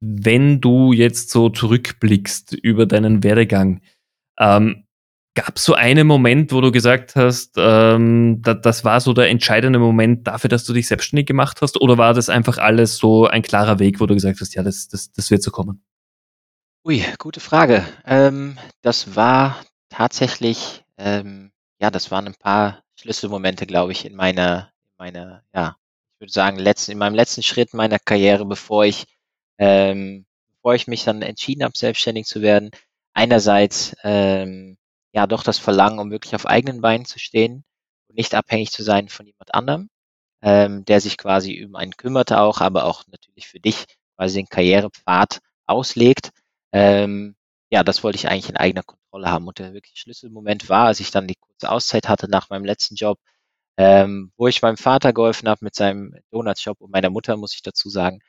wenn 0.00 0.60
du 0.60 0.92
jetzt 0.92 1.30
so 1.30 1.48
zurückblickst 1.48 2.52
über 2.52 2.84
deinen 2.84 3.22
Werdegang, 3.22 3.80
ähm, 4.38 4.84
gab 5.34 5.56
es 5.56 5.64
so 5.64 5.74
einen 5.74 6.06
Moment, 6.06 6.52
wo 6.52 6.60
du 6.60 6.72
gesagt 6.72 7.14
hast, 7.14 7.54
ähm, 7.56 8.40
da, 8.42 8.54
das 8.54 8.84
war 8.84 9.00
so 9.00 9.12
der 9.12 9.28
entscheidende 9.28 9.78
Moment 9.78 10.26
dafür, 10.26 10.48
dass 10.48 10.64
du 10.64 10.72
dich 10.72 10.88
selbstständig 10.88 11.26
gemacht 11.26 11.58
hast? 11.62 11.80
Oder 11.80 11.98
war 11.98 12.14
das 12.14 12.28
einfach 12.28 12.58
alles 12.58 12.96
so 12.96 13.26
ein 13.26 13.42
klarer 13.42 13.78
Weg, 13.78 14.00
wo 14.00 14.06
du 14.06 14.14
gesagt 14.14 14.40
hast, 14.40 14.54
ja, 14.54 14.62
das, 14.62 14.88
das, 14.88 15.12
das 15.12 15.30
wird 15.30 15.42
so 15.42 15.50
kommen? 15.50 15.82
Ui, 16.86 17.02
gute 17.18 17.40
Frage. 17.40 17.84
Ähm, 18.04 18.58
das 18.80 19.16
war 19.16 19.60
tatsächlich, 19.88 20.84
ähm, 20.98 21.50
ja, 21.80 21.90
das 21.90 22.12
waren 22.12 22.26
ein 22.28 22.36
paar 22.36 22.84
Schlüsselmomente, 22.94 23.66
glaube 23.66 23.90
ich, 23.90 24.04
in 24.04 24.14
meiner, 24.14 24.70
in 24.84 24.92
meiner, 24.96 25.42
ja, 25.52 25.76
ich 26.14 26.20
würde 26.20 26.32
sagen, 26.32 26.58
letzten, 26.58 26.92
in 26.92 26.98
meinem 26.98 27.16
letzten 27.16 27.42
Schritt 27.42 27.74
meiner 27.74 27.98
Karriere, 27.98 28.46
bevor 28.46 28.84
ich, 28.84 29.04
ähm, 29.58 30.26
bevor 30.54 30.76
ich 30.76 30.86
mich 30.86 31.02
dann 31.02 31.22
entschieden 31.22 31.64
habe, 31.64 31.76
selbstständig 31.76 32.26
zu 32.26 32.40
werden. 32.40 32.70
Einerseits, 33.14 33.96
ähm, 34.04 34.78
ja, 35.12 35.26
doch 35.26 35.42
das 35.42 35.58
Verlangen, 35.58 35.98
um 35.98 36.12
wirklich 36.12 36.36
auf 36.36 36.46
eigenen 36.46 36.82
Beinen 36.82 37.04
zu 37.04 37.18
stehen 37.18 37.64
und 38.08 38.16
nicht 38.16 38.32
abhängig 38.32 38.70
zu 38.70 38.84
sein 38.84 39.08
von 39.08 39.26
jemand 39.26 39.52
anderem, 39.54 39.88
ähm, 40.40 40.84
der 40.84 41.00
sich 41.00 41.18
quasi 41.18 41.64
um 41.64 41.74
einen 41.74 41.96
kümmert 41.96 42.32
auch, 42.32 42.60
aber 42.60 42.84
auch 42.84 43.02
natürlich 43.08 43.48
für 43.48 43.58
dich 43.58 43.86
quasi 44.16 44.36
den 44.38 44.48
Karrierepfad 44.48 45.40
auslegt. 45.66 46.30
Ähm, 46.72 47.36
ja, 47.70 47.82
das 47.82 48.04
wollte 48.04 48.16
ich 48.16 48.28
eigentlich 48.28 48.48
in 48.48 48.56
eigener 48.56 48.82
Kontrolle 48.82 49.30
haben. 49.30 49.46
Und 49.46 49.58
der 49.58 49.72
wirklich 49.74 49.98
Schlüsselmoment 49.98 50.68
war, 50.68 50.86
als 50.86 51.00
ich 51.00 51.10
dann 51.10 51.26
die 51.26 51.36
kurze 51.36 51.70
Auszeit 51.70 52.08
hatte 52.08 52.28
nach 52.28 52.50
meinem 52.50 52.64
letzten 52.64 52.94
Job, 52.96 53.18
ähm, 53.78 54.32
wo 54.36 54.46
ich 54.48 54.62
meinem 54.62 54.76
Vater 54.76 55.12
geholfen 55.12 55.48
habe 55.48 55.64
mit 55.64 55.74
seinem 55.74 56.14
Donuts-Shop 56.30 56.80
und 56.80 56.92
meiner 56.92 57.10
Mutter, 57.10 57.36
muss 57.36 57.54
ich 57.54 57.62
dazu 57.62 57.90
sagen. 57.90 58.20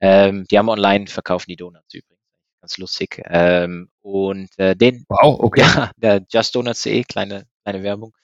Ähm, 0.00 0.46
die 0.50 0.58
haben 0.58 0.68
online 0.68 1.06
verkaufen 1.08 1.46
die 1.50 1.56
Donuts 1.56 1.92
übrigens. 1.94 2.14
Ganz 2.60 2.78
lustig. 2.78 3.22
Ähm, 3.26 3.90
und 4.00 4.48
äh, 4.58 4.74
den, 4.74 5.04
wow, 5.08 5.38
okay. 5.40 5.60
Ja, 5.76 5.90
der 5.98 6.22
justdonuts.de, 6.30 7.04
kleine, 7.04 7.46
kleine 7.64 7.82
Werbung. 7.82 8.14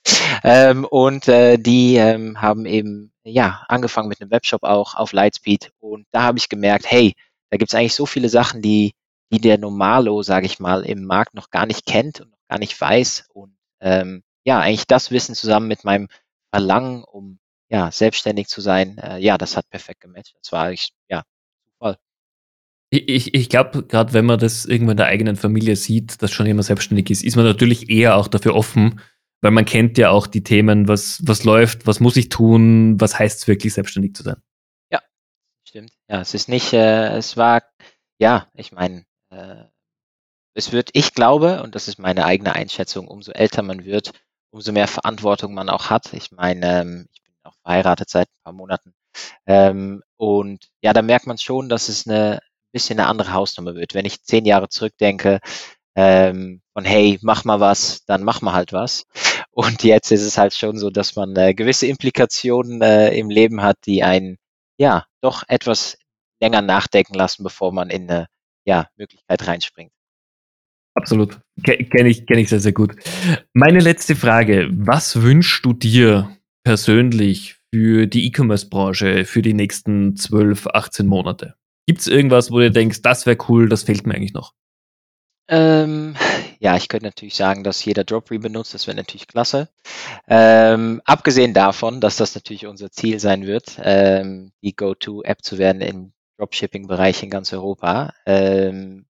Ähm, 0.44 0.87
und 0.87 1.28
äh, 1.28 1.59
die 1.59 1.96
ähm, 1.96 2.40
haben 2.40 2.64
eben 2.64 3.12
ja 3.24 3.64
angefangen 3.68 4.09
mit 4.09 4.20
einem 4.20 4.30
Webshop 4.30 4.62
auch 4.62 4.94
auf 4.94 5.12
Lightspeed. 5.12 5.72
Und 5.80 6.06
da 6.12 6.22
habe 6.22 6.38
ich 6.38 6.48
gemerkt, 6.48 6.90
hey, 6.90 7.14
da 7.50 7.59
gibt 7.59 7.70
es 7.70 7.74
eigentlich 7.74 7.94
so 7.94 8.06
viele 8.06 8.30
Sachen, 8.30 8.62
die 8.62 8.92
die 9.33 9.40
der 9.40 9.59
Normalo, 9.59 10.23
sage 10.23 10.47
ich 10.47 10.59
mal, 10.59 10.85
im 10.85 11.05
Markt 11.05 11.35
noch 11.35 11.51
gar 11.51 11.66
nicht 11.66 11.87
kennt 11.87 12.21
und 12.21 12.31
noch 12.31 12.49
gar 12.49 12.59
nicht 12.59 12.79
weiß. 12.81 13.29
Und 13.33 13.57
ähm, 13.81 14.23
ja, 14.45 14.61
eigentlich 14.61 14.87
das 14.87 15.11
Wissen 15.11 15.35
zusammen 15.35 15.69
mit 15.69 15.85
meinem 15.85 16.09
Verlangen, 16.53 17.05
um 17.05 17.38
ja, 17.69 17.90
selbstständig 17.93 18.49
zu 18.49 18.61
sein, 18.61 18.99
äh, 18.99 19.19
ja, 19.19 19.38
das 19.38 19.57
hat 19.57 19.71
perfekt 19.71 20.01
gematcht. 20.01 20.35
Das 20.43 20.51
war 20.51 20.73
ich, 20.73 20.90
ja, 21.09 21.23
Zufall. 21.64 21.97
Ich, 22.90 23.33
ich 23.35 23.49
glaube, 23.49 23.85
gerade 23.85 24.12
wenn 24.12 24.27
man 24.27 24.40
das 24.40 24.64
irgendwann 24.64 24.95
in 24.95 24.97
der 24.99 25.07
eigenen 25.07 25.37
Familie 25.37 25.77
sieht, 25.77 26.21
dass 26.21 26.33
schon 26.33 26.47
jemand 26.47 26.66
selbstständig 26.66 27.09
ist, 27.11 27.23
ist 27.23 27.37
man 27.37 27.45
natürlich 27.45 27.88
eher 27.88 28.16
auch 28.16 28.27
dafür 28.27 28.57
offen, 28.57 29.01
weil 29.40 29.53
man 29.53 29.64
kennt 29.64 29.97
ja 29.99 30.11
auch 30.11 30.27
die 30.27 30.43
Themen, 30.43 30.88
was, 30.88 31.21
was 31.25 31.45
läuft, 31.45 31.87
was 31.87 32.01
muss 32.01 32.16
ich 32.16 32.29
tun, 32.29 33.01
was 33.01 33.16
heißt 33.16 33.43
es 33.43 33.47
wirklich, 33.47 33.73
selbstständig 33.73 34.16
zu 34.16 34.25
sein. 34.25 34.43
Ja, 34.90 35.01
stimmt. 35.64 35.93
Ja, 36.09 36.21
es 36.21 36.35
ist 36.35 36.49
nicht, 36.49 36.73
äh, 36.73 37.16
es 37.16 37.37
war, 37.37 37.62
ja, 38.19 38.49
ich 38.55 38.73
meine, 38.73 39.05
äh, 39.40 39.64
es 40.55 40.72
wird, 40.72 40.90
ich 40.94 41.14
glaube, 41.14 41.62
und 41.62 41.74
das 41.74 41.88
ist 41.88 41.98
meine 41.98 42.24
eigene 42.24 42.55
Einschätzung, 42.55 43.09
umso 43.09 43.33
älter 43.33 43.62
man 43.62 43.85
wird, 43.85 44.12
umso 44.50 44.72
mehr 44.72 44.88
Verantwortung 44.88 45.55
man 45.55 45.68
auch 45.68 45.90
hat. 45.90 46.12
Ich 46.12 46.33
meine, 46.33 46.81
ähm, 46.81 47.09
ich 47.12 47.22
bin 47.22 47.33
auch 47.44 47.55
verheiratet 47.62 48.11
seit 48.11 48.29
ein 48.29 48.42
paar 48.44 48.53
Monaten. 48.53 48.94
Ähm, 49.46 50.03
und 50.16 50.70
ja, 50.83 50.92
da 50.92 51.03
merkt 51.03 51.26
man 51.26 51.38
schon, 51.38 51.68
dass 51.68 51.88
es 51.88 52.07
eine 52.07 52.40
bisschen 52.72 52.98
eine 52.98 53.09
andere 53.09 53.33
Hausnummer 53.33 53.74
wird. 53.74 53.94
Wenn 53.94 54.07
ich 54.07 54.22
zehn 54.22 54.44
Jahre 54.44 54.68
zurückdenke, 54.68 55.40
ähm, 55.96 56.62
von 56.74 56.85
hey, 56.85 57.18
mach 57.22 57.44
mal 57.44 57.61
was, 57.61 58.05
dann 58.07 58.22
mach 58.22 58.42
mal 58.42 58.53
halt 58.53 58.72
was. 58.72 59.07
Und 59.50 59.83
jetzt 59.85 60.11
ist 60.12 60.22
es 60.22 60.38
halt 60.38 60.55
schon 60.55 60.79
so, 60.79 60.90
dass 60.90 61.16
man 61.16 61.35
äh, 61.37 61.55
gewisse 61.55 61.87
Implikationen 61.87 62.83
äh, 62.83 63.11
im 63.16 63.31
Leben 63.31 63.62
hat, 63.62 63.79
die 63.87 64.03
einen 64.05 64.38
ja 64.79 65.07
doch 65.20 65.42
etwas 65.48 65.98
länger 66.40 66.62
nachdenken 66.62 67.14
lassen, 67.14 67.42
bevor 67.44 67.72
man 67.72 67.90
in 67.90 68.11
eine 68.11 68.26
ja, 68.64 68.88
Möglichkeit 68.96 69.46
reinspringt. 69.46 69.92
Absolut. 70.94 71.38
Kenne 71.62 72.09
ich, 72.09 72.27
kenn 72.27 72.38
ich 72.38 72.49
sehr, 72.49 72.61
sehr 72.61 72.73
gut. 72.73 72.96
Meine 73.53 73.81
letzte 73.81 74.16
Frage. 74.16 74.68
Was 74.73 75.23
wünschst 75.23 75.64
du 75.64 75.73
dir 75.73 76.37
persönlich 76.64 77.57
für 77.73 78.07
die 78.07 78.27
E-Commerce-Branche 78.27 79.25
für 79.25 79.42
die 79.42 79.55
nächsten 79.55 80.16
12, 80.16 80.66
18 80.66 81.07
Monate? 81.07 81.55
Gibt 81.87 82.01
es 82.01 82.07
irgendwas, 82.07 82.51
wo 82.51 82.59
du 82.59 82.70
denkst, 82.70 83.03
das 83.03 83.27
wäre 83.27 83.38
cool, 83.49 83.68
das 83.68 83.85
fehlt 83.85 84.07
mir 84.07 84.14
eigentlich 84.14 84.35
noch? 84.35 84.53
Ähm, 85.49 86.14
ja, 86.61 86.77
ich 86.77 86.88
könnte 86.88 87.07
natürlich 87.07 87.35
sagen, 87.35 87.64
dass 87.64 87.85
jeder 87.85 88.05
Dropry 88.05 88.38
benutzt, 88.38 88.75
das 88.75 88.87
wäre 88.87 88.96
natürlich 88.96 89.27
klasse. 89.27 89.68
Ähm, 90.29 91.03
abgesehen 91.05 91.55
davon, 91.55 92.01
dass 92.01 92.16
das 92.16 92.35
natürlich 92.35 92.66
unser 92.66 92.92
Ziel 92.92 93.18
sein 93.18 93.46
wird, 93.46 93.81
ähm, 93.83 94.53
die 94.62 94.77
Go-To-App 94.77 95.42
zu 95.42 95.59
werden 95.59 95.81
im 95.81 96.12
Dropshipping-Bereich 96.40 97.22
in 97.22 97.31
ganz 97.31 97.53
Europa. 97.53 98.12
Ähm, 98.26 99.07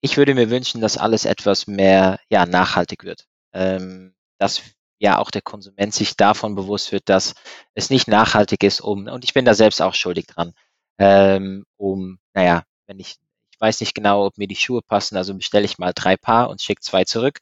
ich 0.00 0.16
würde 0.16 0.34
mir 0.34 0.50
wünschen, 0.50 0.80
dass 0.80 0.98
alles 0.98 1.24
etwas 1.24 1.66
mehr 1.66 2.18
ja, 2.28 2.44
nachhaltig 2.44 3.04
wird. 3.04 3.26
Ähm, 3.52 4.14
dass 4.38 4.62
ja 4.98 5.18
auch 5.18 5.30
der 5.30 5.42
Konsument 5.42 5.94
sich 5.94 6.16
davon 6.16 6.54
bewusst 6.54 6.92
wird, 6.92 7.08
dass 7.08 7.34
es 7.74 7.90
nicht 7.90 8.08
nachhaltig 8.08 8.62
ist, 8.64 8.80
um, 8.80 9.06
und 9.06 9.24
ich 9.24 9.34
bin 9.34 9.44
da 9.44 9.54
selbst 9.54 9.80
auch 9.82 9.94
schuldig 9.94 10.26
dran, 10.26 10.52
ähm, 10.98 11.64
um, 11.76 12.18
naja, 12.34 12.64
wenn 12.86 12.98
ich 13.00 13.16
weiß 13.58 13.80
nicht 13.80 13.94
genau, 13.94 14.26
ob 14.26 14.38
mir 14.38 14.48
die 14.48 14.56
Schuhe 14.56 14.82
passen, 14.82 15.16
also 15.16 15.34
bestelle 15.34 15.64
ich 15.64 15.78
mal 15.78 15.92
drei 15.94 16.16
Paar 16.16 16.50
und 16.50 16.60
schicke 16.60 16.82
zwei 16.82 17.04
zurück. 17.04 17.38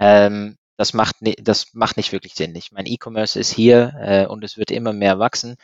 Ähm, 0.00 0.56
das 0.76 0.94
macht, 0.94 1.16
das 1.40 1.74
macht 1.74 1.96
nicht 1.96 2.12
wirklich 2.12 2.34
Sinn. 2.34 2.54
Ich 2.54 2.70
meine, 2.70 2.88
E-Commerce 2.88 3.38
ist 3.38 3.52
hier 3.52 3.92
äh, 4.00 4.26
und 4.26 4.44
es 4.44 4.56
wird 4.56 4.70
immer 4.70 4.92
mehr 4.92 5.18
wachsen. 5.18 5.56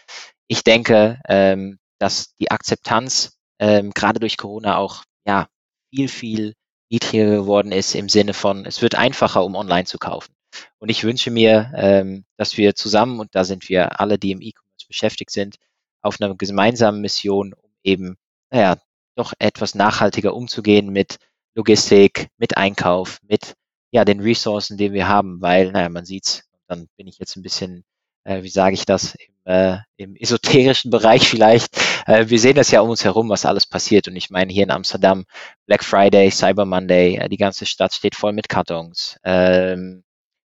Ich 0.49 0.65
denke, 0.65 1.21
ähm, 1.29 1.79
dass 1.99 2.35
die 2.37 2.51
Akzeptanz 2.51 3.39
ähm, 3.59 3.93
gerade 3.93 4.21
durch 4.21 4.37
Corona 4.37 4.77
auch 4.77 5.05
ja 5.27 5.49
viel, 5.91 6.09
viel 6.09 6.55
niedriger 6.91 7.27
geworden 7.27 7.73
ist 7.73 7.95
im 7.95 8.09
Sinne 8.09 8.35
von, 8.35 8.67
es 8.67 8.83
wird 8.83 8.95
einfacher, 8.95 9.45
um 9.45 9.55
online 9.55 9.85
zu 9.85 9.99
kaufen. 9.99 10.35
Und 10.79 10.89
ich 10.89 11.05
wünsche 11.05 11.31
mir, 11.31 11.73
ähm, 11.77 12.25
dass 12.37 12.57
wir 12.57 12.75
zusammen, 12.75 13.21
und 13.21 13.35
da 13.35 13.45
sind 13.45 13.69
wir 13.69 14.01
alle, 14.01 14.19
die 14.19 14.31
im 14.31 14.41
E-Commerce 14.41 14.87
beschäftigt 14.87 15.31
sind, 15.31 15.57
auf 16.03 16.21
einer 16.21 16.35
gemeinsamen 16.37 17.01
Mission, 17.01 17.55
um 17.55 17.71
eben, 17.83 18.17
naja, 18.51 18.77
doch 19.17 19.33
etwas 19.39 19.75
nachhaltiger 19.75 20.35
umzugehen 20.35 20.91
mit 20.91 21.19
Logistik, 21.55 22.29
mit 22.37 22.57
Einkauf, 22.57 23.19
mit 23.23 23.55
ja, 23.91 24.05
den 24.05 24.21
Ressourcen, 24.21 24.77
die 24.77 24.93
wir 24.93 25.09
haben, 25.09 25.41
weil, 25.41 25.73
naja, 25.73 25.89
man 25.89 26.05
sieht's, 26.05 26.45
dann 26.67 26.89
bin 26.97 27.07
ich 27.07 27.19
jetzt 27.19 27.37
ein 27.37 27.43
bisschen, 27.43 27.85
äh, 28.25 28.43
wie 28.43 28.49
sage 28.49 28.75
ich 28.75 28.85
das, 28.85 29.15
im, 29.15 29.35
äh, 29.45 29.79
im 29.97 30.17
esoterischen 30.17 30.91
Bereich 30.91 31.29
vielleicht. 31.29 31.77
Äh, 32.07 32.29
wir 32.29 32.39
sehen 32.39 32.57
das 32.57 32.71
ja 32.71 32.81
um 32.81 32.91
uns 32.91 33.05
herum, 33.05 33.29
was 33.29 33.47
alles 33.47 33.67
passiert. 33.67 34.09
Und 34.09 34.17
ich 34.17 34.31
meine, 34.31 34.53
hier 34.53 34.65
in 34.65 34.71
Amsterdam, 34.71 35.25
Black 35.67 35.85
Friday, 35.85 36.31
Cyber 36.31 36.65
Monday, 36.65 37.17
äh, 37.17 37.29
die 37.29 37.37
ganze 37.37 37.67
Stadt 37.67 37.95
steht 37.95 38.15
voll 38.15 38.33
mit 38.33 38.49
Kartons. 38.49 39.19
Ähm, 39.25 40.03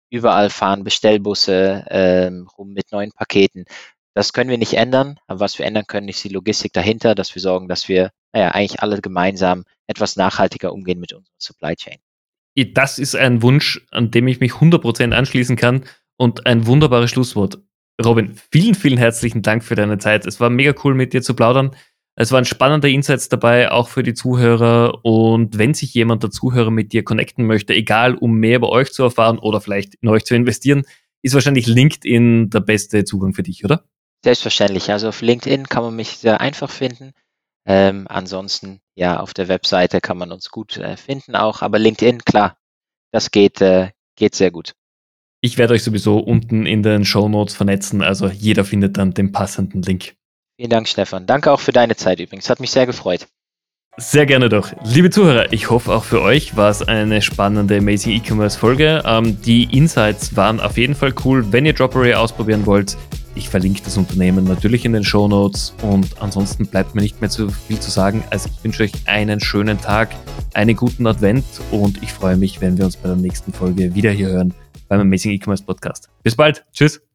überall 0.09 0.49
fahren 0.49 0.83
Bestellbusse 0.83 1.85
ähm, 1.89 2.47
rum 2.57 2.73
mit 2.73 2.91
neuen 2.91 3.11
Paketen. 3.11 3.65
Das 4.13 4.33
können 4.33 4.49
wir 4.49 4.57
nicht 4.57 4.73
ändern, 4.73 5.19
aber 5.27 5.41
was 5.41 5.59
wir 5.59 5.65
ändern 5.67 5.85
können, 5.85 6.07
ist 6.07 6.23
die 6.23 6.29
Logistik 6.29 6.73
dahinter, 6.73 7.13
dass 7.13 7.35
wir 7.35 7.41
sorgen, 7.41 7.67
dass 7.67 7.87
wir 7.87 8.09
naja, 8.33 8.49
eigentlich 8.49 8.81
alle 8.81 8.99
gemeinsam 8.99 9.63
etwas 9.85 10.15
nachhaltiger 10.15 10.73
umgehen 10.73 10.99
mit 10.99 11.13
unserer 11.13 11.35
Supply 11.37 11.75
Chain. 11.75 11.97
Das 12.73 12.97
ist 12.97 13.15
ein 13.15 13.43
Wunsch, 13.43 13.85
an 13.91 14.09
dem 14.09 14.27
ich 14.27 14.39
mich 14.39 14.53
100% 14.53 15.13
anschließen 15.13 15.55
kann 15.55 15.85
und 16.17 16.45
ein 16.45 16.67
wunderbares 16.67 17.09
Schlusswort. 17.09 17.59
Robin, 18.03 18.35
vielen, 18.51 18.75
vielen 18.75 18.97
herzlichen 18.97 19.41
Dank 19.41 19.63
für 19.63 19.75
deine 19.75 19.97
Zeit. 19.97 20.25
Es 20.25 20.39
war 20.39 20.49
mega 20.49 20.73
cool, 20.83 20.93
mit 20.93 21.13
dir 21.13 21.21
zu 21.21 21.33
plaudern. 21.33 21.75
Es 22.15 22.31
waren 22.31 22.45
spannende 22.45 22.89
Insights 22.89 23.29
dabei, 23.29 23.71
auch 23.71 23.89
für 23.89 24.03
die 24.03 24.13
Zuhörer. 24.13 25.05
Und 25.05 25.57
wenn 25.57 25.73
sich 25.73 25.93
jemand 25.93 26.23
der 26.23 26.31
Zuhörer 26.31 26.71
mit 26.71 26.91
dir 26.91 27.03
connecten 27.03 27.45
möchte, 27.45 27.73
egal 27.73 28.15
um 28.15 28.33
mehr 28.33 28.57
über 28.57 28.69
euch 28.69 28.91
zu 28.91 29.03
erfahren 29.03 29.39
oder 29.39 29.61
vielleicht 29.61 29.95
in 29.95 30.09
euch 30.09 30.25
zu 30.25 30.35
investieren, 30.35 30.83
ist 31.21 31.33
wahrscheinlich 31.33 31.67
LinkedIn 31.67 32.49
der 32.49 32.59
beste 32.59 33.03
Zugang 33.03 33.33
für 33.33 33.43
dich, 33.43 33.63
oder? 33.63 33.83
Selbstverständlich. 34.23 34.91
Also 34.91 35.09
auf 35.09 35.21
LinkedIn 35.21 35.67
kann 35.67 35.83
man 35.83 35.95
mich 35.95 36.17
sehr 36.17 36.41
einfach 36.41 36.69
finden. 36.69 37.13
Ähm, 37.65 38.07
ansonsten, 38.09 38.79
ja, 38.95 39.19
auf 39.19 39.33
der 39.33 39.47
Webseite 39.47 40.01
kann 40.01 40.17
man 40.17 40.31
uns 40.31 40.49
gut 40.49 40.77
äh, 40.77 40.97
finden 40.97 41.35
auch. 41.35 41.61
Aber 41.61 41.77
LinkedIn, 41.77 42.23
klar, 42.23 42.57
das 43.11 43.29
geht, 43.29 43.61
äh, 43.61 43.91
geht 44.15 44.35
sehr 44.35 44.51
gut. 44.51 44.73
Ich 45.41 45.57
werde 45.59 45.75
euch 45.75 45.83
sowieso 45.83 46.17
unten 46.17 46.65
in 46.65 46.81
den 46.81 47.05
Show 47.05 47.29
Notes 47.29 47.55
vernetzen. 47.55 48.01
Also 48.01 48.27
jeder 48.27 48.65
findet 48.65 48.97
dann 48.97 49.13
den 49.13 49.31
passenden 49.31 49.83
Link. 49.83 50.15
Vielen 50.57 50.71
Dank, 50.71 50.87
Stefan. 50.87 51.27
Danke 51.27 51.51
auch 51.51 51.59
für 51.59 51.71
deine 51.71 51.95
Zeit 51.95 52.19
übrigens. 52.19 52.49
Hat 52.49 52.59
mich 52.59 52.71
sehr 52.71 52.87
gefreut. 52.87 53.27
Sehr 53.99 54.25
gerne 54.25 54.49
doch. 54.49 54.73
Liebe 54.83 55.09
Zuhörer, 55.09 55.51
ich 55.53 55.69
hoffe 55.69 55.91
auch 55.91 56.03
für 56.03 56.21
euch 56.21 56.55
war 56.55 56.69
es 56.69 56.87
eine 56.87 57.21
spannende 57.21 57.77
Amazing 57.77 58.13
E-Commerce 58.13 58.57
Folge. 58.57 59.01
Ähm, 59.05 59.39
die 59.41 59.63
Insights 59.75 60.35
waren 60.35 60.59
auf 60.59 60.77
jeden 60.77 60.95
Fall 60.95 61.13
cool. 61.25 61.51
Wenn 61.51 61.65
ihr 61.65 61.73
Droppery 61.73 62.13
ausprobieren 62.13 62.65
wollt, 62.65 62.95
ich 63.33 63.49
verlinke 63.49 63.81
das 63.83 63.97
Unternehmen 63.97 64.45
natürlich 64.45 64.85
in 64.85 64.93
den 64.93 65.03
Show 65.03 65.27
Notes 65.27 65.73
und 65.83 66.19
ansonsten 66.19 66.65
bleibt 66.65 66.95
mir 66.95 67.01
nicht 67.01 67.21
mehr 67.21 67.29
zu 67.29 67.49
viel 67.49 67.79
zu 67.79 67.91
sagen. 67.91 68.23
Also 68.31 68.49
ich 68.51 68.63
wünsche 68.63 68.83
euch 68.83 68.91
einen 69.05 69.39
schönen 69.39 69.79
Tag, 69.79 70.09
einen 70.53 70.75
guten 70.75 71.05
Advent 71.05 71.45
und 71.71 72.01
ich 72.01 72.11
freue 72.13 72.37
mich, 72.37 72.61
wenn 72.61 72.77
wir 72.77 72.85
uns 72.85 72.97
bei 72.97 73.07
der 73.09 73.17
nächsten 73.17 73.53
Folge 73.53 73.93
wieder 73.93 74.11
hier 74.11 74.29
hören 74.29 74.53
beim 74.87 75.01
Amazing 75.01 75.31
E-Commerce 75.31 75.63
Podcast. 75.63 76.09
Bis 76.23 76.35
bald. 76.35 76.65
Tschüss. 76.73 77.06